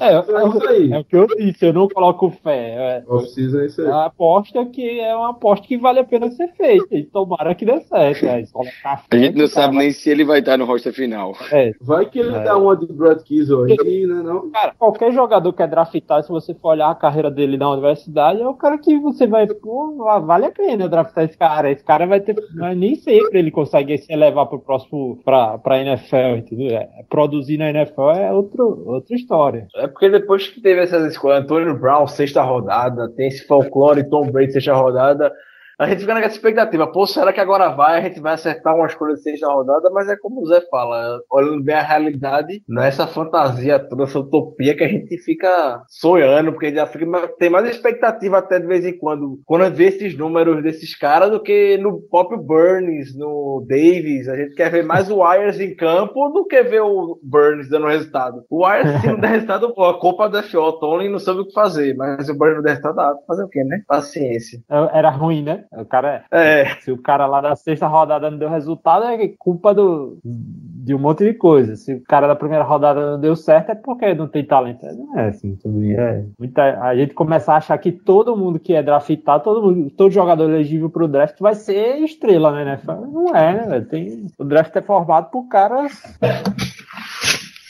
É, 0.01 0.15
é, 0.15 0.21
isso 0.49 0.69
aí. 0.69 0.93
É 0.93 0.99
o 0.99 1.05
que 1.05 1.17
eu 1.17 1.27
disse, 1.27 1.67
eu 1.67 1.73
não 1.73 1.89
coloco 1.89 2.31
fé. 2.43 2.57
É, 2.57 3.05
é 3.07 3.67
isso 3.67 3.81
aí. 3.83 3.87
uma 3.87 4.07
aposta 4.07 4.65
que 4.67 5.01
é 5.01 5.15
uma 5.15 5.31
aposta 5.31 5.67
que 5.67 5.77
vale 5.77 6.01
a 6.01 6.05
pena 6.05 6.31
ser 6.31 6.49
feita. 6.55 6.87
E 6.97 7.05
tomara 7.05 7.55
que 7.55 7.65
dê 7.67 7.79
certo. 7.83 8.25
É, 8.25 8.45
colocar 8.47 9.03
A 9.11 9.17
gente 9.17 9.33
não 9.37 9.49
cara, 9.49 9.49
sabe 9.49 9.77
nem 9.77 9.91
se 9.91 10.09
ele 10.09 10.25
vai 10.25 10.39
estar 10.41 10.57
no 10.57 10.65
roster 10.65 10.93
final. 10.93 11.33
É, 11.53 11.73
Vai 11.81 12.07
que 12.07 12.19
ele 12.19 12.35
É. 12.35 12.45
dá 12.45 12.57
uma 12.57 12.77
de 12.77 12.87
Brad 12.93 13.21
Kiesel 13.23 13.65
aí, 13.65 14.07
né? 14.07 14.23
Não? 14.23 14.51
Cara, 14.51 14.75
qualquer 14.79 15.13
jogador 15.13 15.53
que 15.53 15.63
é 15.63 15.67
draftado, 15.67 16.23
se 16.25 16.31
você 16.31 16.55
for 16.55 16.71
olhar 16.71 16.91
a 16.91 16.95
carreira 16.95 17.31
dele 17.31 17.57
na 17.57 17.71
universidade, 17.71 18.41
é 18.41 18.49
o 18.49 18.55
cara 18.55 18.79
que 18.79 18.99
você 18.99 19.27
vai, 19.27 19.47
pô, 19.69 20.21
vale 20.23 20.47
a 20.47 20.51
pena 20.51 20.89
draftar 20.89 21.25
esse 21.25 21.37
cara. 21.37 21.71
Esse 21.71 21.85
cara 21.85 22.07
vai 22.07 22.21
ter, 22.21 22.35
nem 22.77 22.95
sempre 22.95 23.39
ele 23.39 23.51
consegue 23.51 23.99
se 23.99 24.11
elevar 24.11 24.47
pro 24.47 24.59
próximo, 24.59 25.21
pra, 25.25 25.59
pra 25.59 25.81
NFL, 25.81 26.39
entendeu? 26.39 26.77
É, 26.77 26.89
produzir 27.09 27.59
na 27.59 27.71
NFL 27.71 28.11
é 28.11 28.33
outro, 28.33 28.83
outra 28.87 29.15
história. 29.15 29.67
É 29.77 29.87
porque 29.87 30.09
depois 30.09 30.49
que 30.49 30.61
teve 30.61 30.81
essas 30.81 31.13
escolhas, 31.13 31.43
Antônio 31.43 31.79
Brown, 31.79 32.07
sexta 32.07 32.43
rodada, 32.43 33.09
tem 33.11 33.29
esse 33.29 33.47
folclore, 33.47 34.09
Tom 34.09 34.31
Brady, 34.31 34.53
sexta 34.53 34.75
rodada, 34.75 35.33
a 35.79 35.87
gente 35.89 36.01
fica 36.01 36.15
nessa 36.15 36.35
expectativa. 36.35 36.87
Pô, 36.91 37.07
será 37.07 37.33
que 37.33 37.41
agora 37.41 37.69
vai? 37.71 37.99
A 37.99 38.03
gente 38.03 38.21
vai 38.21 38.35
acertar 38.35 38.75
uma 38.75 38.87
escolha 38.87 39.15
de 39.15 39.23
sexta 39.23 39.47
rodada? 39.47 39.91
Mas 39.91 40.09
é 40.09 40.17
como 40.17 40.43
o 40.43 40.47
Zé 40.47 40.61
fala, 40.71 41.21
olhando 41.31 41.63
bem 41.63 41.77
a 41.77 41.83
realidade, 41.83 42.63
não 42.69 42.83
é 42.83 42.89
essa 42.89 43.07
fantasia 43.07 43.79
toda, 43.79 44.05
essa 44.05 44.19
utopia 44.19 44.77
que 44.77 44.85
a 44.85 44.89
gente 44.89 45.17
fica 45.19 45.83
sonhando, 45.89 46.53
porque 46.53 46.75
já 46.75 46.87
fica, 46.87 47.07
tem 47.39 47.49
mais 47.49 47.69
expectativa 47.69 48.39
até 48.39 48.59
de 48.59 48.67
vez 48.67 48.85
em 48.85 48.99
quando, 48.99 49.41
quando 49.45 49.65
a 49.65 49.69
vê 49.69 49.85
esses 49.87 50.17
números 50.19 50.63
desses 50.63 50.97
caras 50.97 51.31
do 51.31 51.41
que 51.41 51.79
no 51.79 52.01
próprio 52.01 52.39
Burns, 52.39 53.17
no 53.17 53.65
Davis. 53.69 54.29
A 54.29 54.37
gente 54.37 54.55
quer 54.55 54.71
ver 54.71 54.85
mais 54.85 55.09
o 55.11 55.21
Wires 55.23 55.61
em 55.61 55.75
campo 55.77 56.29
do 56.31 56.45
que 56.45 56.63
ver 56.65 56.83
o 56.83 57.19
Burns 57.23 57.69
dando 57.69 57.87
resultado. 57.87 58.43
O 58.51 58.67
Wires, 58.67 59.01
se 59.01 59.07
não 59.07 59.21
der 59.21 59.29
resultado, 59.29 59.67
a 59.67 59.95
culpa 59.95 60.29
da 60.29 60.43
FO, 60.43 60.59
o 60.59 60.73
Tony 60.73 61.09
não 61.09 61.19
sabe 61.21 61.41
o 61.41 61.47
que 61.47 61.53
fazer, 61.53 61.95
mas 61.95 62.29
o 62.29 62.35
Burns 62.37 62.57
não 62.57 62.63
der 62.63 62.71
resultado, 62.71 62.99
ah, 63.01 63.15
fazer 63.27 63.45
o 63.45 63.49
quê, 63.49 63.63
né? 63.63 63.83
Paciência. 63.87 64.61
É- 64.69 64.99
Era 64.99 65.11
ruim, 65.11 65.43
né? 65.43 65.65
O 65.73 65.85
cara, 65.85 66.25
É, 66.31 66.67
se 66.81 66.91
o 66.91 66.99
cara 66.99 67.27
lá 67.27 67.41
da 67.41 67.57
sexta 67.57 67.87
rodada 67.87 68.31
não 68.31 68.39
deu 68.39 68.49
resultado, 68.49 69.05
é 69.05 69.29
culpa 69.39 69.75
do, 69.75 70.19
de 70.25 70.95
um 70.95 70.99
monte 70.99 71.25
de 71.25 71.35
coisa. 71.35 71.77
Se 71.77 71.95
o 71.95 72.03
cara 72.03 72.27
da 72.27 72.35
primeira 72.35 72.65
rodada 72.65 73.13
não 73.13 73.21
deu 73.21 73.37
certo, 73.37 73.71
é 73.71 73.75
porque 73.75 74.15
não 74.15 74.29
tem 74.29 74.45
talento. 74.45 74.85
Não 74.87 75.19
é 75.19 75.29
assim, 75.29 75.57
tudo. 75.57 75.83
É. 75.85 76.25
Muita, 76.39 76.81
a 76.81 76.97
gente 76.97 77.15
começa 77.15 77.53
a 77.53 77.57
achar 77.57 77.77
que 77.79 77.93
todo 77.93 78.37
mundo 78.37 78.59
que 78.59 78.75
é 78.75 78.83
draftado, 78.83 79.45
todo, 79.45 79.63
mundo, 79.63 79.91
todo 79.91 80.11
jogador 80.11 80.49
elegível 80.49 80.89
pro 80.89 81.09
draft 81.09 81.39
vai 81.41 81.55
ser 81.55 81.99
estrela, 81.99 82.53
né? 82.53 82.65
né? 82.65 82.81
Não 82.87 83.35
é, 83.35 83.67
né? 83.67 83.81
Tem, 83.81 84.27
o 84.39 84.45
draft 84.45 84.75
é 84.75 84.83
formado 84.83 85.31
por 85.31 85.49
caras 85.49 85.93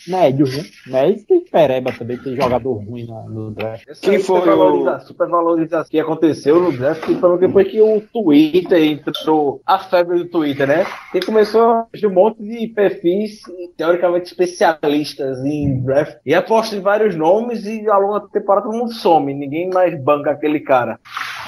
médios, 0.09 0.57
né? 0.57 0.65
Mas 0.87 1.23
tem 1.25 1.41
pereba 1.41 1.93
também, 1.93 2.17
tem 2.19 2.35
jogador 2.37 2.73
ruim 2.75 3.07
na- 3.07 3.23
no 3.23 3.51
draft. 3.51 3.85
Quem 4.01 4.19
foi 4.19 4.39
o- 4.39 4.43
supervaloriza- 4.43 5.01
supervalorização 5.01 5.91
que 5.91 6.01
aconteceu 6.01 6.61
no 6.61 6.73
draft, 6.73 7.01
principalmente 7.03 7.41
depois 7.41 7.69
que 7.69 7.81
o 7.81 8.01
Twitter 8.13 8.83
entrou, 8.83 9.61
a 9.67 9.79
febre 9.79 10.19
do 10.19 10.27
Twitter, 10.27 10.67
né? 10.67 10.87
E 11.15 11.21
começou 11.21 11.87
um 12.05 12.11
monte 12.11 12.43
de 12.43 12.69
perfis 12.69 13.41
teoricamente 13.77 14.27
especialistas 14.27 15.39
em 15.45 15.81
draft 15.83 16.17
e 16.25 16.35
apostam 16.35 16.79
em 16.79 16.83
vários 16.83 17.15
nomes 17.15 17.65
e 17.67 17.89
ao 17.89 18.01
longo 18.01 18.19
da 18.21 18.29
temporada 18.29 18.67
todo 18.67 18.77
mundo 18.77 18.93
some, 18.93 19.33
ninguém 19.35 19.69
mais 19.71 19.99
banca 20.03 20.31
aquele 20.31 20.61
cara. 20.61 20.99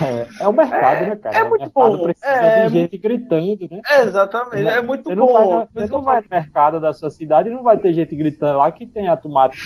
É, 0.03 0.45
é 0.45 0.49
o 0.49 0.53
mercado, 0.53 1.07
né, 1.07 1.17
cara? 1.17 1.37
é 1.39 1.43
o 1.45 1.49
muito 1.51 1.61
mercado 1.63 1.97
bom. 1.99 2.05
precisa 2.05 2.27
É, 2.29 2.67
de 2.67 2.73
gente 2.73 2.99
gritando, 2.99 3.69
né? 3.71 3.81
É, 3.89 4.03
exatamente, 4.03 4.67
é 4.69 4.83
muito 4.83 5.05
Você 5.05 5.15
não, 5.15 5.33
vai, 5.33 5.45
bom. 5.45 5.59
na- 5.59 5.69
você 5.73 5.87
não 5.93 6.03
vai 6.03 6.21
no 6.21 6.27
mercado 6.31 6.81
da 6.81 6.93
sua 6.93 7.11
cidade 7.11 7.49
e 7.49 7.53
não 7.53 7.63
vai 7.63 7.77
ter 7.79 7.93
gente 7.93 8.15
gritando 8.17 8.59
lá 8.59 8.71
que 8.73 8.87
tem 8.87 9.09
a 9.09 9.17
tomate, 9.17 9.59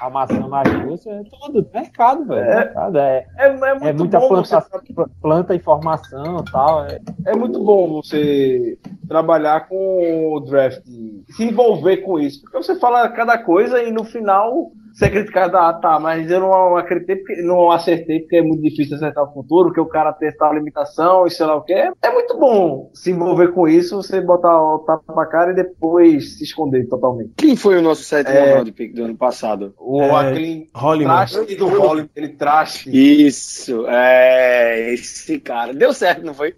a 0.00 0.10
maçã 0.10 0.46
mais 0.48 0.68
doce, 0.86 1.08
é 1.08 1.22
tudo. 1.24 1.68
Mercado, 1.72 2.24
velho. 2.26 2.40
É. 2.44 2.54
Mercado, 2.56 2.98
é, 2.98 3.26
É, 3.38 3.46
é 3.46 3.50
muito 3.74 3.84
é 3.86 3.92
muita 3.92 4.18
bom 4.20 4.28
planta, 4.28 4.60
você 4.60 4.94
planta 5.20 5.54
informação 5.54 6.44
e 6.46 6.50
tal. 6.52 6.84
É, 6.86 7.00
é 7.26 7.36
muito 7.36 7.62
bom 7.62 7.88
você 8.02 8.78
trabalhar 9.08 9.68
com 9.68 10.34
o 10.34 10.40
draft, 10.40 10.82
se 10.84 11.44
envolver 11.44 11.98
com 11.98 12.18
isso. 12.18 12.40
Porque 12.42 12.56
você 12.56 12.76
fala 12.78 13.08
cada 13.08 13.36
coisa 13.38 13.82
e 13.82 13.90
no 13.90 14.04
final 14.04 14.70
você 14.92 15.06
é 15.06 15.10
criticado, 15.10 15.56
ah, 15.56 15.72
tá, 15.72 15.98
mas 15.98 16.30
eu 16.30 16.40
não 16.40 16.76
acreditei, 16.76 17.16
porque, 17.16 17.42
não 17.42 17.70
acertei, 17.70 18.20
porque 18.20 18.36
é 18.36 18.42
muito 18.42 18.62
difícil 18.62 18.96
acertar 18.96 19.24
o 19.24 19.32
futuro, 19.32 19.68
porque 19.68 19.80
o 19.80 19.86
cara 19.86 20.12
tem 20.12 20.30
tal 20.36 20.54
limitação 20.54 21.26
e 21.26 21.30
sei 21.30 21.46
lá 21.46 21.56
o 21.56 21.62
que. 21.62 21.72
É 21.72 22.10
muito 22.12 22.38
bom 22.38 22.90
se 22.94 23.10
envolver 23.10 23.48
com 23.48 23.66
isso, 23.66 23.96
você 23.96 24.20
botar 24.20 24.60
o 24.60 24.80
tapa 24.80 25.14
na 25.14 25.26
cara 25.26 25.52
e 25.52 25.54
depois 25.54 26.38
se 26.38 26.44
esconder 26.44 26.86
totalmente. 26.88 27.32
Quem 27.36 27.56
foi 27.56 27.76
o 27.78 27.82
nosso 27.82 28.02
sétimo 28.02 28.36
É. 28.36 28.54
round 28.54 28.72
pick 28.72 28.94
do 28.94 29.04
ano 29.04 29.16
passado? 29.16 29.74
O 29.78 30.02
É, 30.02 30.10
aquele 30.28 30.68
traste 31.02 31.56
do 31.56 31.68
Hollywood, 31.68 32.10
ele 32.14 32.28
traste. 32.30 32.90
Isso, 32.92 33.86
é 33.88 34.92
esse 34.92 35.38
cara. 35.40 35.72
Deu 35.72 35.92
certo, 35.92 36.24
não 36.24 36.34
foi? 36.34 36.54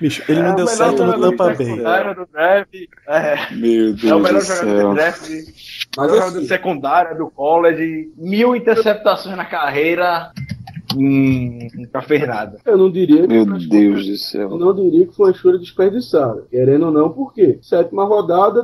Bicho, 0.00 0.22
ele 0.28 0.42
não 0.42 0.52
É 0.52 0.56
deu 0.56 0.66
certo 0.66 1.04
no 1.04 1.20
Tampa 1.20 1.54
Bay. 1.54 1.56
draft. 2.26 2.74
É. 3.08 3.54
Meu 3.54 3.92
Deus 3.94 4.04
É 4.04 4.14
o 4.14 4.20
melhor 4.20 4.40
do 4.40 4.46
jogador 4.46 4.88
do 4.88 4.94
draft, 4.94 5.30
Mas 5.96 6.12
assim- 6.12 6.46
secundária, 6.46 7.14
do 7.14 7.30
college, 7.30 8.10
mil 8.16 8.54
interceptações 8.56 9.36
na 9.36 9.44
carreira, 9.44 10.30
hum, 10.96 11.58
nunca 11.76 12.02
fez 12.02 12.26
nada. 12.26 12.58
eu 12.64 12.76
não 12.76 12.90
diria 12.90 13.22
que 13.22 13.28
Meu 13.28 13.44
foi 13.44 13.52
uma 13.52 13.58
Deus 13.68 14.04
do 14.06 14.12
Eu 14.12 14.16
céu. 14.16 14.50
não 14.58 14.74
diria 14.74 15.06
que 15.06 15.14
foi 15.14 15.26
uma 15.26 15.32
escolha 15.32 15.58
desperdiçada. 15.58 16.44
Querendo 16.50 16.86
ou 16.86 16.92
não, 16.92 17.10
por 17.10 17.32
quê? 17.32 17.58
Sétima 17.62 18.04
rodada, 18.04 18.62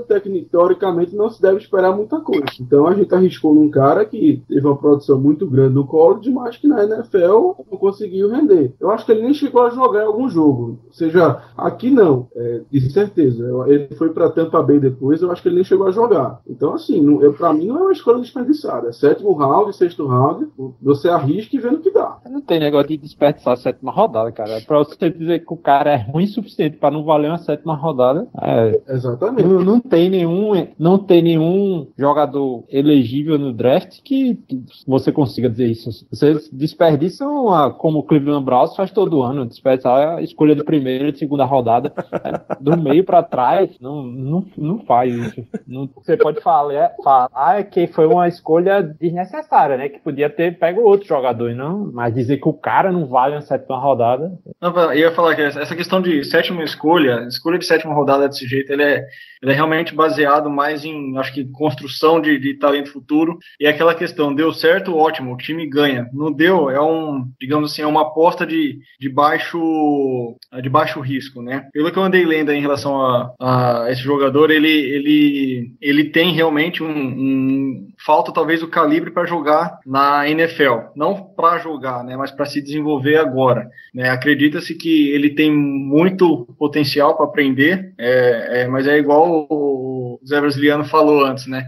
teoricamente, 0.51 1.15
não 1.15 1.31
se 1.31 1.41
deve 1.41 1.59
esperar 1.59 1.95
muita 1.95 2.21
coisa. 2.21 2.45
Então 2.61 2.87
a 2.87 2.95
gente 2.95 3.15
arriscou 3.15 3.55
num 3.55 3.71
cara 3.71 4.05
que 4.05 4.43
teve 4.49 4.67
uma 4.67 4.77
produção 4.77 5.19
muito 5.21 5.47
grande 5.47 5.75
no 5.75 5.87
college, 5.87 6.31
mas 6.31 6.57
que 6.57 6.67
na 6.69 6.85
NFL 6.85 7.53
não 7.71 7.79
conseguiu 7.79 8.31
render. 8.31 8.73
Eu 8.81 8.91
acho 8.91 9.05
que 9.07 9.13
ele 9.13 9.23
nem 9.23 9.35
chegou 9.35 9.63
a 9.63 9.71
jogar 9.71 10.03
em 10.03 10.07
algum 10.07 10.29
jogo. 10.29 10.79
Ou 10.87 10.93
seja, 10.93 11.43
aqui 11.57 11.91
não, 11.91 12.29
é, 12.35 12.61
de 12.71 12.91
certeza. 12.93 13.43
Eu- 13.45 13.61
Ele 13.71 13.95
foi 13.95 14.11
para 14.11 14.31
Tampa 14.31 14.63
Bay 14.63 14.79
depois, 14.81 15.23
eu 15.23 15.31
acho 15.31 15.43
que 15.43 15.49
ele 15.49 15.57
nem 15.57 15.65
chegou 15.65 15.87
a 15.87 15.91
jogar. 15.91 16.41
Então, 16.49 16.75
assim, 16.75 17.01
não, 17.01 17.23
eu, 17.23 17.33
pra 17.33 17.53
mim 17.53 17.67
não 17.67 17.79
é 17.79 17.83
uma 17.83 17.93
escolha 17.93 18.19
desperdiçada. 18.21 18.89
É 18.89 18.93
sétimo 18.93 19.33
round, 19.33 19.75
sexto 19.77 20.07
round, 20.07 20.49
você 20.81 21.09
arrisca 21.09 21.55
e 21.57 21.59
vê 21.59 21.71
no 21.71 21.79
que 21.79 21.91
dá. 21.91 22.19
Não 22.29 22.41
tem 22.41 22.59
negócio 22.61 22.89
de 22.89 22.97
desperdiçar 22.97 23.55
a 23.55 23.57
sétima 23.57 23.91
rodada, 23.93 24.31
cara. 24.33 24.61
Pra 24.67 24.79
você 24.79 25.11
dizer 25.11 25.41
que 25.45 25.53
o 25.53 25.57
cara 25.57 25.93
é 25.93 25.97
ruim 25.97 26.25
o 26.25 26.29
suficiente 26.29 26.77
pra 26.77 26.91
não 26.91 27.05
valer 27.05 27.29
uma 27.29 27.39
sétima 27.39 27.75
rodada. 27.75 28.27
É, 28.41 28.81
Exatamente. 28.89 29.47
não, 29.49 29.63
não 29.63 29.81
tem 29.81 30.11
nenhum, 30.11 30.67
não 30.79 30.99
tem 30.99 31.23
nenhum 31.23 31.87
jogador 31.99 32.65
elegível 32.69 33.39
no 33.39 33.53
draft 33.53 34.01
que 34.03 34.39
você 34.87 35.11
consiga 35.13 35.49
dizer 35.49 35.67
isso. 35.67 36.07
Vocês 36.11 36.49
desperdiçam 36.51 37.53
a, 37.53 37.71
como 37.71 37.99
o 37.99 38.03
Cleveland 38.03 38.45
Browns 38.45 38.75
faz 38.77 38.91
todo 38.91 39.23
ano, 39.23 39.47
desperdiçar 39.47 40.17
a 40.17 40.23
escolha 40.23 40.55
de 40.55 40.65
primeira 40.65 41.09
e 41.09 41.13
de 41.13 41.19
segunda 41.19 41.45
rodada 41.45 41.93
é, 42.13 42.57
do 42.61 42.77
meio 42.77 43.05
pra 43.05 43.23
trás, 43.23 43.71
não, 43.81 44.03
não, 44.03 44.45
não 44.57 44.79
faz 44.81 45.15
isso. 45.15 45.45
Não- 45.67 45.89
você 45.97 46.17
pode 46.17 46.41
falar, 46.41 46.93
falar 47.03 47.65
que 47.65 47.87
foi 47.87 48.07
uma 48.07 48.29
escolha 48.29 48.83
desnecessária, 48.83 49.77
né? 49.77 49.89
Que 49.89 49.99
podia 49.99 50.29
ter 50.31 50.59
pego 50.59 50.83
outro 50.83 51.07
jogador 51.07 51.51
e 51.51 51.55
não, 51.55 51.91
mas 52.11 52.15
dizer 52.15 52.39
que 52.39 52.49
o 52.49 52.53
cara 52.53 52.91
não 52.91 53.07
vale 53.07 53.37
uma 53.37 53.41
sétima 53.41 53.79
rodada. 53.79 54.33
Não, 54.61 54.93
eu 54.93 54.99
ia 54.99 55.13
falar 55.13 55.35
que 55.35 55.43
essa 55.43 55.77
questão 55.77 56.03
de 56.03 56.25
sétima 56.25 56.63
escolha, 56.63 57.27
escolha 57.29 57.59
de 57.59 57.65
sétima 57.65 57.95
rodada 57.95 58.29
desse 58.29 58.47
jeito, 58.47 58.73
ele 58.73 58.83
é, 58.83 59.07
ele 59.43 59.53
é 59.53 59.55
realmente 59.55 59.95
baseado 59.95 60.51
mais 60.51 60.85
em, 60.85 61.17
acho 61.19 61.33
que, 61.33 61.45
construção 61.45 62.21
de, 62.21 62.39
de 62.39 62.55
talento 62.55 62.93
futuro. 62.93 63.39
E 63.59 63.67
é 63.67 63.71
aquela 63.71 63.95
questão, 63.95 64.35
deu 64.35 64.53
certo, 64.53 64.97
ótimo, 64.97 65.33
o 65.33 65.37
time 65.37 65.67
ganha. 65.67 66.09
Não 66.13 66.33
deu, 66.33 66.69
é 66.69 66.81
um, 66.81 67.27
digamos 67.41 67.73
assim, 67.73 67.83
é 67.83 67.87
uma 67.87 68.03
aposta 68.03 68.47
de, 68.47 68.79
de, 68.99 69.09
baixo, 69.09 70.37
de 70.63 70.69
baixo 70.69 71.01
risco, 71.01 71.43
né? 71.43 71.69
Pelo 71.73 71.91
que 71.91 71.99
eu 71.99 72.03
andei 72.03 72.25
lendo 72.25 72.53
em 72.53 72.61
relação 72.61 73.01
a, 73.01 73.35
a 73.41 73.87
esse 73.91 74.03
jogador, 74.03 74.51
ele, 74.51 74.69
ele, 74.69 75.75
ele 75.81 76.05
tem 76.05 76.33
realmente 76.33 76.83
um, 76.83 76.91
um 76.91 77.89
falta 78.05 78.33
talvez 78.33 78.63
o 78.63 78.69
calibre 78.69 79.11
para 79.11 79.27
jogar 79.27 79.79
na 79.87 80.29
NFL. 80.29 80.91
Não 80.97 81.15
para 81.15 81.59
jogar, 81.59 82.00
né? 82.03 82.17
Mas 82.17 82.31
para 82.31 82.47
se 82.47 82.61
desenvolver 82.61 83.17
agora. 83.17 83.71
Né? 83.95 84.09
Acredita-se 84.09 84.75
que 84.75 85.11
ele 85.11 85.31
tem 85.31 85.51
muito 85.53 86.47
potencial 86.59 87.17
para 87.17 87.27
aprender, 87.27 87.93
é, 87.99 88.63
é, 88.63 88.69
mas 88.69 88.87
é 88.87 88.99
igual 88.99 89.47
o 89.51 90.21
Zé 90.27 90.41
Brasiliano 90.41 90.85
falou 90.85 91.25
antes, 91.25 91.47
né? 91.47 91.67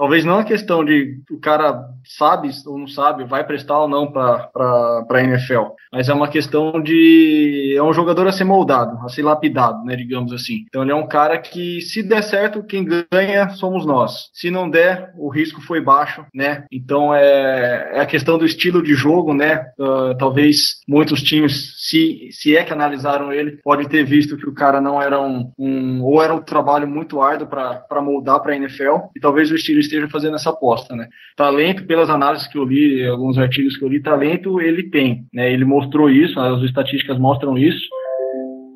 Talvez 0.00 0.24
não 0.24 0.38
a 0.38 0.44
questão 0.44 0.82
de 0.82 1.20
o 1.30 1.38
cara 1.38 1.78
sabe 2.02 2.48
ou 2.64 2.78
não 2.78 2.86
sabe, 2.86 3.24
vai 3.24 3.44
prestar 3.44 3.80
ou 3.80 3.86
não 3.86 4.10
para 4.10 4.50
a 5.10 5.22
NFL, 5.22 5.74
mas 5.92 6.08
é 6.08 6.14
uma 6.14 6.26
questão 6.26 6.80
de. 6.82 7.74
É 7.76 7.82
um 7.82 7.92
jogador 7.92 8.26
a 8.26 8.32
ser 8.32 8.44
moldado, 8.44 8.96
a 9.04 9.10
ser 9.10 9.22
lapidado, 9.22 9.84
né, 9.84 9.94
digamos 9.94 10.32
assim. 10.32 10.64
Então 10.68 10.80
ele 10.80 10.92
é 10.92 10.94
um 10.94 11.06
cara 11.06 11.36
que, 11.36 11.82
se 11.82 12.02
der 12.02 12.22
certo, 12.22 12.62
quem 12.62 12.82
ganha 13.12 13.50
somos 13.50 13.84
nós. 13.84 14.30
Se 14.32 14.50
não 14.50 14.70
der, 14.70 15.12
o 15.18 15.28
risco 15.28 15.60
foi 15.60 15.82
baixo, 15.82 16.24
né? 16.34 16.64
Então 16.72 17.14
é, 17.14 17.90
é 17.96 18.00
a 18.00 18.06
questão 18.06 18.38
do 18.38 18.46
estilo 18.46 18.82
de 18.82 18.94
jogo, 18.94 19.34
né? 19.34 19.66
Uh, 19.78 20.16
talvez 20.16 20.80
muitos 20.88 21.22
times, 21.22 21.74
se, 21.76 22.30
se 22.32 22.56
é 22.56 22.64
que 22.64 22.72
analisaram 22.72 23.34
ele, 23.34 23.58
podem 23.62 23.86
ter 23.86 24.04
visto 24.04 24.38
que 24.38 24.48
o 24.48 24.54
cara 24.54 24.80
não 24.80 25.00
era 25.00 25.20
um. 25.20 25.52
um 25.58 26.02
ou 26.02 26.22
era 26.22 26.32
um 26.32 26.40
trabalho 26.40 26.88
muito 26.88 27.20
árduo 27.20 27.46
para 27.46 28.00
moldar 28.00 28.40
para 28.40 28.54
a 28.54 28.56
NFL, 28.56 29.10
e 29.14 29.20
talvez 29.20 29.50
o 29.50 29.56
estilo 29.56 29.89
esteja 29.90 30.08
fazendo 30.08 30.36
essa 30.36 30.50
aposta, 30.50 30.94
né? 30.94 31.08
Talento, 31.36 31.84
pelas 31.84 32.08
análises 32.08 32.46
que 32.46 32.58
eu 32.58 32.64
li, 32.64 33.06
alguns 33.06 33.38
artigos 33.38 33.76
que 33.76 33.84
eu 33.84 33.88
li, 33.88 34.00
talento 34.00 34.60
ele 34.60 34.90
tem, 34.90 35.26
né? 35.32 35.52
Ele 35.52 35.64
mostrou 35.64 36.08
isso, 36.08 36.38
as 36.38 36.62
estatísticas 36.62 37.18
mostram 37.18 37.58
isso. 37.58 37.88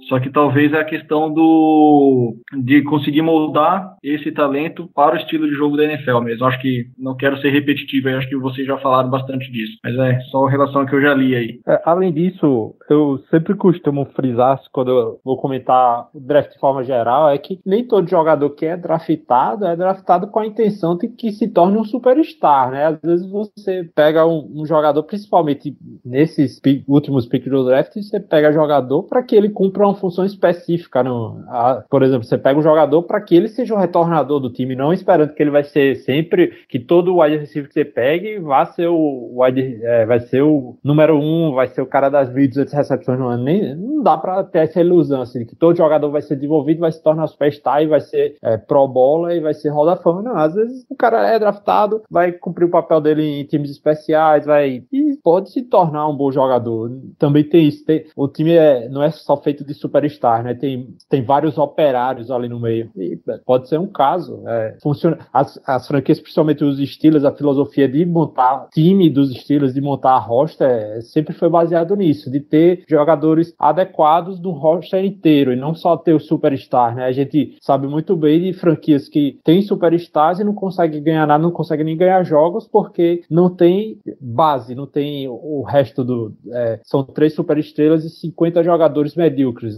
Só 0.09 0.21
que 0.21 0.31
talvez 0.31 0.73
é 0.73 0.81
a 0.81 0.85
questão 0.85 1.33
do 1.33 2.37
de 2.57 2.83
conseguir 2.83 3.23
moldar 3.23 3.97
esse 4.03 4.31
talento 4.33 4.89
para 4.95 5.15
o 5.15 5.19
estilo 5.19 5.49
de 5.49 5.55
jogo 5.55 5.77
da 5.77 5.85
NFL 5.85 6.21
mesmo. 6.21 6.45
Acho 6.47 6.61
que 6.61 6.87
não 6.99 7.17
quero 7.17 7.39
ser 7.39 7.51
repetitivo, 7.51 8.09
acho 8.09 8.29
que 8.29 8.37
vocês 8.37 8.67
já 8.67 8.77
falaram 8.79 9.11
bastante 9.11 9.51
disso. 9.51 9.79
Mas 9.83 9.97
é 9.97 10.21
só 10.31 10.47
a 10.47 10.51
relação 10.51 10.87
que 10.87 10.95
eu 10.95 11.01
já 11.01 11.15
li 11.15 11.35
aí. 11.35 11.61
É, 11.67 11.81
além 11.85 12.13
disso, 12.13 12.75
eu 12.89 13.19
sempre 13.31 13.55
costumo 13.55 14.07
frisar 14.17 14.61
quando 14.73 14.91
eu 14.91 15.21
vou 15.25 15.37
comentar 15.37 16.09
o 16.15 16.21
draft 16.21 16.53
de 16.53 16.59
forma 16.59 16.85
geral, 16.85 17.29
é 17.31 17.39
que 17.39 17.61
nem 17.65 17.87
todo 17.87 18.09
jogador 18.09 18.51
que 18.51 18.67
é 18.67 18.77
draftado 18.77 19.67
é 19.67 19.77
draftado 19.77 20.29
com 20.29 20.39
a 20.39 20.47
intenção 20.47 20.97
de 20.97 21.09
que 21.09 21.33
se 21.33 21.49
torne 21.49 21.79
um 21.79 21.85
superstar, 21.85 22.71
né? 22.71 22.87
Às 22.87 23.01
vezes 23.01 23.31
você 23.31 23.85
pega 23.95 24.27
um, 24.27 24.51
um 24.55 24.67
jogador, 24.67 25.03
principalmente 25.03 25.77
nesses 26.05 26.61
últimos 26.87 27.27
picks 27.27 27.51
do 27.51 27.65
draft, 27.65 27.95
você 27.95 28.21
pega 28.21 28.53
jogador 28.53 29.05
para 29.05 29.23
que 29.23 29.35
ele 29.35 29.49
cumpra 29.49 29.87
uma 29.95 30.01
função 30.01 30.25
específica. 30.25 31.03
No, 31.03 31.45
a, 31.49 31.85
por 31.89 32.03
exemplo, 32.03 32.25
você 32.25 32.37
pega 32.37 32.59
um 32.59 32.63
jogador 32.63 33.03
para 33.03 33.21
que 33.21 33.35
ele 33.35 33.49
seja 33.49 33.75
o 33.75 33.79
retornador 33.79 34.41
do 34.41 34.51
time, 34.51 34.75
não 34.75 34.93
esperando 34.93 35.33
que 35.33 35.43
ele 35.43 35.51
vai 35.51 35.65
ser 35.65 35.97
sempre, 35.97 36.53
que 36.69 36.79
todo 36.79 37.19
wide 37.19 37.39
receiver 37.39 37.69
que 37.69 37.75
você 37.75 37.85
pegue 37.85 38.39
vá 38.39 38.67
ser 38.67 38.89
o 38.89 39.33
wide, 39.41 39.81
é, 39.83 40.05
vai 40.07 40.21
ser 40.21 40.43
o 40.43 40.77
número 40.83 41.19
um, 41.19 41.55
vai 41.55 41.69
ser 41.69 41.81
o 41.81 41.87
cara 41.87 42.09
das 42.09 42.29
1.200 42.31 42.73
recepções 42.73 43.19
no 43.19 43.29
ano. 43.29 43.45
Nem, 43.45 43.75
não 43.75 44.03
dá 44.03 44.17
para 44.17 44.43
ter 44.45 44.61
essa 44.61 44.81
ilusão, 44.81 45.23
assim, 45.23 45.45
que 45.45 45.57
todo 45.57 45.77
jogador 45.77 46.11
vai 46.11 46.23
ser 46.23 46.35
desenvolvido, 46.37 46.81
vai 46.81 46.93
se 46.93 47.03
tornar 47.03 47.27
superstar 47.27 47.83
e 47.83 47.87
vai 47.87 48.01
ser 48.01 48.37
é, 48.43 48.57
pro 48.57 48.87
bola 48.89 49.35
e 49.35 49.41
vai 49.41 49.55
ser 49.55 49.71
roda 49.71 49.97
fama. 49.97 50.23
Não, 50.23 50.37
às 50.37 50.55
vezes 50.55 50.85
o 50.89 50.97
cara 50.97 51.29
é 51.29 51.39
draftado, 51.39 52.03
vai 52.11 52.33
cumprir 52.33 52.67
o 52.67 52.71
papel 52.71 53.01
dele 53.01 53.23
em 53.23 53.45
times 53.45 53.71
especiais, 53.71 54.47
vai 54.47 54.85
e 54.93 55.17
pode 55.23 55.51
se 55.51 55.63
tornar 55.63 56.09
um 56.09 56.17
bom 56.17 56.31
jogador. 56.31 56.91
Também 57.19 57.45
tem 57.45 57.69
isso. 57.69 57.85
Tem, 57.85 58.05
o 58.17 58.29
time 58.29 58.53
é, 58.53 58.89
não 58.89 59.03
é 59.03 59.11
só 59.11 59.37
feito 59.37 59.65
de 59.65 59.75
superstar, 59.85 60.43
né? 60.43 60.55
Tem, 60.55 60.89
tem 61.09 61.23
vários 61.23 61.59
operários 61.59 62.31
ali 62.31 62.49
no 62.49 62.59
meio. 62.59 62.91
E 62.97 63.19
pode 63.45 63.69
ser 63.69 63.79
um 63.79 63.87
caso. 63.87 64.43
É, 64.47 64.77
funciona. 64.83 65.19
As, 65.33 65.61
as 65.67 65.87
franquias, 65.87 66.21
principalmente 66.21 66.65
os 66.65 66.79
estilos, 66.79 67.25
a 67.25 67.33
filosofia 67.33 67.89
de 67.89 68.05
montar 68.07 68.69
time 68.73 69.11
dos 69.11 69.31
estilos, 69.31 69.75
de 69.75 69.81
montar 69.81 70.13
a 70.13 70.19
roster, 70.19 70.69
é, 70.69 71.01
sempre 71.01 71.35
foi 71.35 71.49
baseado 71.49 71.95
nisso, 71.95 72.31
de 72.31 72.41
ter 72.41 72.85
jogadores 72.89 73.55
adequados 73.59 74.41
do 74.41 74.51
roster 74.51 75.05
inteiro 75.05 75.53
e 75.53 75.57
não 75.57 75.75
só 75.75 75.97
ter 75.97 76.15
o 76.15 76.21
superstar, 76.21 76.95
né? 76.95 77.05
A 77.05 77.13
gente 77.13 77.57
sabe 77.61 77.87
muito 77.87 78.17
bem 78.17 78.41
de 78.41 78.53
franquias 78.53 79.09
que 79.09 79.39
tem 79.45 79.63
superstars 79.63 80.41
e 80.41 80.45
não 80.45 80.55
consegue 80.55 81.01
ganhar 81.01 81.27
nada, 81.27 81.43
não 81.43 81.51
consegue 81.51 81.85
nem 81.85 81.97
ganhar 81.97 82.23
jogos 82.25 82.67
porque 82.67 83.23
não 83.31 83.51
tem 83.51 83.99
base, 84.21 84.75
não 84.75 84.87
tem 84.87 85.29
o 85.29 85.63
resto 85.63 86.05
do. 86.05 86.33
É, 86.53 86.81
são 86.83 87.03
três 87.05 87.35
superestrelas 87.35 88.05
e 88.05 88.11
50 88.11 88.63
jogadores 88.63 89.15
medíocres. 89.15 89.74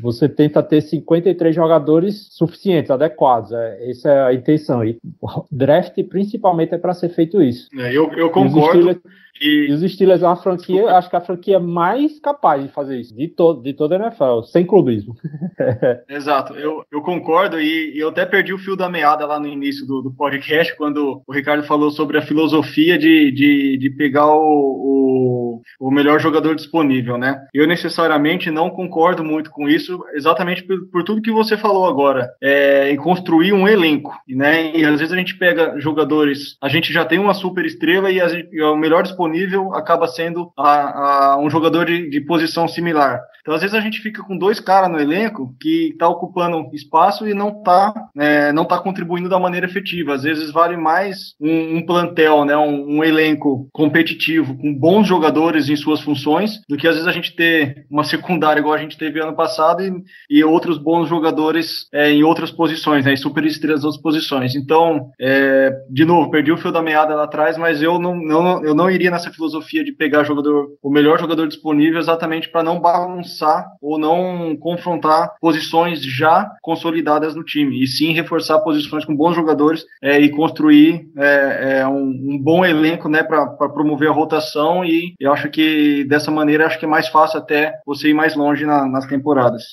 Você 0.00 0.28
tenta 0.28 0.62
ter 0.62 0.80
53 0.80 1.54
jogadores 1.54 2.28
suficientes, 2.30 2.90
adequados. 2.90 3.52
É, 3.52 3.90
essa 3.90 4.08
é 4.08 4.22
a 4.22 4.34
intenção. 4.34 4.84
E 4.84 4.98
o 5.20 5.44
draft, 5.50 5.94
principalmente, 6.08 6.74
é 6.74 6.78
para 6.78 6.94
ser 6.94 7.10
feito 7.10 7.42
isso. 7.42 7.68
É, 7.78 7.96
eu, 7.96 8.12
eu 8.12 8.30
concordo. 8.30 9.00
E 9.40 9.72
os 9.72 9.80
Steelers 9.90 10.22
é 10.22 10.26
uma 10.26 10.36
franquia, 10.36 10.90
acho 10.90 11.08
que 11.08 11.16
é 11.16 11.18
a 11.18 11.22
franquia 11.22 11.58
mais 11.58 12.20
capaz 12.20 12.62
de 12.62 12.68
fazer 12.68 13.00
isso, 13.00 13.16
de, 13.16 13.26
to 13.26 13.54
de 13.54 13.72
toda 13.72 13.96
a 13.96 13.98
NFL, 13.98 14.42
sem 14.42 14.66
clubismo. 14.66 15.16
Exato, 16.06 16.52
eu, 16.54 16.84
eu 16.92 17.00
concordo 17.00 17.58
e, 17.58 17.96
e, 17.96 17.98
eu 17.98 18.10
até 18.10 18.26
perdi 18.26 18.52
o 18.52 18.58
fio 18.58 18.76
da 18.76 18.90
meada 18.90 19.24
lá 19.24 19.40
no 19.40 19.46
início 19.46 19.86
do, 19.86 20.02
do 20.02 20.10
podcast, 20.10 20.76
quando 20.76 21.22
o 21.26 21.32
Ricardo 21.32 21.62
falou 21.62 21.90
sobre 21.90 22.18
a 22.18 22.22
filosofia 22.22 22.98
de, 22.98 23.32
de, 23.32 23.78
de 23.78 23.90
pegar 23.90 24.26
o, 24.26 25.62
o, 25.80 25.86
o, 25.86 25.90
melhor 25.90 26.20
jogador 26.20 26.54
disponível, 26.54 27.16
né? 27.16 27.40
Eu 27.54 27.66
necessariamente 27.66 28.50
não 28.50 28.68
concordo 28.68 29.24
muito 29.24 29.39
com 29.48 29.68
isso, 29.68 30.04
exatamente 30.12 30.62
por, 30.62 30.86
por 30.88 31.04
tudo 31.04 31.22
que 31.22 31.30
você 31.30 31.56
falou 31.56 31.86
agora, 31.86 32.30
é, 32.42 32.90
em 32.90 32.96
construir 32.96 33.52
um 33.52 33.66
elenco, 33.66 34.14
né? 34.28 34.76
E 34.76 34.84
às 34.84 34.98
vezes 34.98 35.12
a 35.12 35.16
gente 35.16 35.36
pega 35.36 35.78
jogadores, 35.78 36.56
a 36.60 36.68
gente 36.68 36.92
já 36.92 37.04
tem 37.04 37.18
uma 37.18 37.34
super 37.34 37.64
estrela 37.64 38.10
e, 38.10 38.20
a, 38.20 38.26
e 38.52 38.60
o 38.62 38.76
melhor 38.76 39.02
disponível 39.02 39.74
acaba 39.74 40.06
sendo 40.08 40.52
a, 40.58 41.32
a 41.32 41.38
um 41.38 41.48
jogador 41.48 41.86
de, 41.86 42.10
de, 42.10 42.20
posição 42.20 42.68
similar. 42.68 43.20
Então, 43.40 43.54
às 43.54 43.62
vezes, 43.62 43.74
a 43.74 43.80
gente 43.80 44.00
fica 44.00 44.22
com 44.22 44.36
dois 44.36 44.60
caras 44.60 44.90
no 44.90 45.00
elenco 45.00 45.54
que 45.60 45.88
está 45.92 46.06
ocupando 46.06 46.68
espaço 46.74 47.26
e 47.26 47.32
não 47.32 47.48
está 47.48 47.94
é, 48.18 48.52
não 48.52 48.64
tá 48.64 48.78
contribuindo 48.78 49.28
da 49.28 49.38
maneira 49.38 49.66
efetiva. 49.66 50.14
Às 50.14 50.22
vezes, 50.22 50.50
vale 50.50 50.76
mais 50.76 51.34
um, 51.40 51.78
um 51.78 51.86
plantel, 51.86 52.44
né, 52.44 52.56
um, 52.56 52.98
um, 52.98 53.04
elenco 53.04 53.68
competitivo, 53.72 54.56
com 54.56 54.74
bons 54.74 55.06
jogadores 55.06 55.68
em 55.68 55.76
suas 55.76 56.00
funções, 56.00 56.60
do 56.68 56.76
que 56.76 56.86
às 56.86 56.94
vezes 56.94 57.08
a 57.08 57.12
gente 57.12 57.34
ter 57.34 57.86
uma 57.90 58.04
secundária 58.04 58.60
igual 58.60 58.74
a 58.74 58.78
gente 58.78 58.98
teve 58.98 59.20
ano 59.20 59.29
passado 59.34 59.82
e, 59.82 59.92
e 60.28 60.44
outros 60.44 60.78
bons 60.78 61.08
jogadores 61.08 61.88
é, 61.92 62.10
em 62.10 62.22
outras 62.22 62.50
posições, 62.50 63.04
né, 63.04 63.16
super 63.16 63.44
estrelas 63.44 63.82
em 63.82 63.86
outras 63.86 64.02
posições. 64.02 64.54
Então, 64.54 65.10
é, 65.20 65.70
de 65.90 66.04
novo, 66.04 66.30
perdi 66.30 66.52
o 66.52 66.56
fio 66.56 66.72
da 66.72 66.82
meada 66.82 67.14
lá 67.14 67.24
atrás, 67.24 67.56
mas 67.56 67.82
eu 67.82 67.98
não, 67.98 68.14
não, 68.14 68.64
eu 68.64 68.74
não 68.74 68.90
iria 68.90 69.10
nessa 69.10 69.30
filosofia 69.30 69.84
de 69.84 69.92
pegar 69.92 70.24
jogador, 70.24 70.68
o 70.82 70.90
melhor 70.90 71.18
jogador 71.18 71.46
disponível 71.46 71.98
exatamente 71.98 72.48
para 72.48 72.62
não 72.62 72.80
bagunçar 72.80 73.66
ou 73.80 73.98
não 73.98 74.56
confrontar 74.56 75.32
posições 75.40 76.02
já 76.02 76.50
consolidadas 76.62 77.34
no 77.34 77.44
time, 77.44 77.82
e 77.82 77.86
sim 77.86 78.12
reforçar 78.12 78.58
posições 78.60 79.04
com 79.04 79.14
bons 79.14 79.34
jogadores 79.34 79.84
é, 80.02 80.18
e 80.20 80.30
construir 80.30 81.08
é, 81.16 81.80
é, 81.80 81.88
um, 81.88 82.08
um, 82.08 82.38
bom 82.38 82.64
elenco 82.64 83.08
né, 83.08 83.22
para 83.22 83.46
promover 83.68 84.08
a 84.08 84.12
rotação 84.12 84.84
e 84.84 85.14
eu 85.20 85.32
acho 85.32 85.48
que 85.50 86.04
dessa 86.04 86.30
maneira 86.30 86.66
acho 86.66 86.78
que 86.78 86.84
é 86.84 86.88
mais 86.88 87.08
fácil 87.08 87.38
até 87.38 87.74
você 87.86 88.08
ir 88.08 88.14
mais 88.14 88.34
longe 88.34 88.64
na, 88.64 88.86
nas 88.86 89.06
temporadas. 89.06 89.19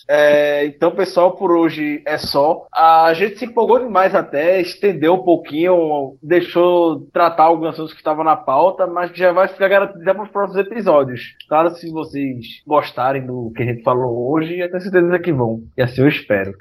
É, 0.07 0.65
então, 0.65 0.91
pessoal, 0.91 1.33
por 1.33 1.51
hoje 1.51 2.01
é 2.05 2.17
só. 2.17 2.65
A 2.73 3.13
gente 3.13 3.37
se 3.37 3.45
empolgou 3.45 3.79
demais 3.79 4.15
até, 4.15 4.59
estendeu 4.59 5.13
um 5.13 5.23
pouquinho, 5.23 6.17
deixou 6.21 7.01
tratar 7.13 7.43
alguns 7.43 7.69
assuntos 7.69 7.93
que 7.93 7.99
estavam 7.99 8.23
na 8.23 8.35
pauta, 8.35 8.87
mas 8.87 9.11
já 9.15 9.27
já 9.27 9.33
vai 9.33 9.47
ficar 9.47 9.67
garantido 9.67 10.03
para 10.03 10.23
os 10.23 10.29
próximos 10.29 10.65
episódios. 10.65 11.35
Claro, 11.47 11.69
se 11.71 11.91
vocês 11.91 12.61
gostarem 12.65 13.25
do 13.25 13.51
que 13.55 13.63
a 13.63 13.65
gente 13.65 13.83
falou 13.83 14.31
hoje, 14.31 14.59
eu 14.59 14.69
tenho 14.69 14.81
certeza 14.81 15.19
que 15.19 15.33
vão. 15.33 15.63
E 15.77 15.81
assim 15.81 16.01
eu 16.01 16.07
espero. 16.07 16.53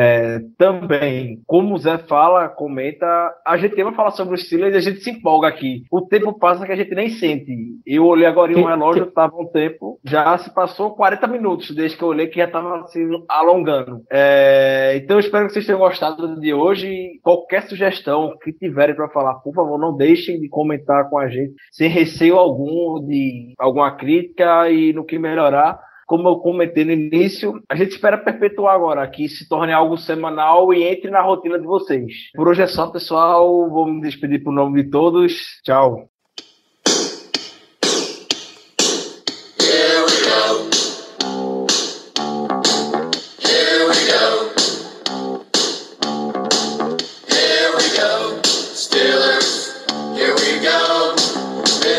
É, 0.00 0.38
também, 0.56 1.42
como 1.44 1.74
o 1.74 1.78
Zé 1.78 1.98
fala, 1.98 2.48
comenta, 2.48 3.34
a 3.44 3.56
gente 3.56 3.82
vai 3.82 3.92
falar 3.92 4.12
sobre 4.12 4.36
os 4.36 4.44
Steelers 4.44 4.72
e 4.72 4.78
a 4.78 4.80
gente 4.80 5.02
se 5.02 5.10
empolga 5.10 5.48
aqui. 5.48 5.82
O 5.90 6.02
tempo 6.02 6.38
passa 6.38 6.64
que 6.64 6.70
a 6.70 6.76
gente 6.76 6.94
nem 6.94 7.08
sente. 7.08 7.52
Eu 7.84 8.06
olhei 8.06 8.24
agora 8.24 8.52
em 8.52 8.62
um 8.62 8.64
relógio, 8.64 9.08
estava 9.08 9.34
um 9.36 9.46
tempo, 9.46 9.98
já 10.04 10.38
se 10.38 10.54
passou 10.54 10.94
40 10.94 11.26
minutos 11.26 11.74
desde 11.74 11.96
que 11.96 12.04
eu 12.04 12.08
olhei, 12.08 12.28
que 12.28 12.38
já 12.38 12.44
estava 12.44 12.86
se 12.86 13.04
alongando. 13.28 14.04
É, 14.08 15.00
então 15.02 15.16
eu 15.16 15.20
espero 15.20 15.48
que 15.48 15.54
vocês 15.54 15.66
tenham 15.66 15.80
gostado 15.80 16.38
de 16.38 16.54
hoje. 16.54 17.18
Qualquer 17.20 17.62
sugestão 17.62 18.38
que 18.40 18.52
tiverem 18.52 18.94
para 18.94 19.08
falar, 19.08 19.34
por 19.40 19.52
favor, 19.52 19.80
não 19.80 19.96
deixem 19.96 20.38
de 20.38 20.48
comentar 20.48 21.10
com 21.10 21.18
a 21.18 21.28
gente, 21.28 21.54
sem 21.72 21.90
receio 21.90 22.36
algum 22.36 23.04
de 23.04 23.52
alguma 23.58 23.90
crítica 23.96 24.70
e 24.70 24.92
no 24.92 25.04
que 25.04 25.18
melhorar 25.18 25.87
como 26.08 26.26
eu 26.26 26.36
comentei 26.36 26.86
no 26.86 26.92
início, 26.92 27.62
a 27.68 27.76
gente 27.76 27.90
espera 27.90 28.16
perpetuar 28.16 28.74
agora, 28.74 29.06
que 29.06 29.28
se 29.28 29.46
torne 29.46 29.74
algo 29.74 29.98
semanal 29.98 30.72
e 30.72 30.82
entre 30.82 31.10
na 31.10 31.20
rotina 31.20 31.58
de 31.58 31.66
vocês. 31.66 32.10
Por 32.34 32.48
hoje 32.48 32.62
é 32.62 32.66
só, 32.66 32.86
pessoal. 32.86 33.68
Vou 33.68 33.86
me 33.86 34.00
despedir 34.00 34.42
por 34.42 34.50
nome 34.50 34.82
de 34.82 34.90
todos. 34.90 35.34
Tchau. 35.62 36.08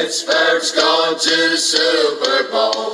Pittsburgh's 0.09 0.71
to 0.71 1.29
the 1.29 1.57
Super 1.57 2.51
Bowl. 2.51 2.88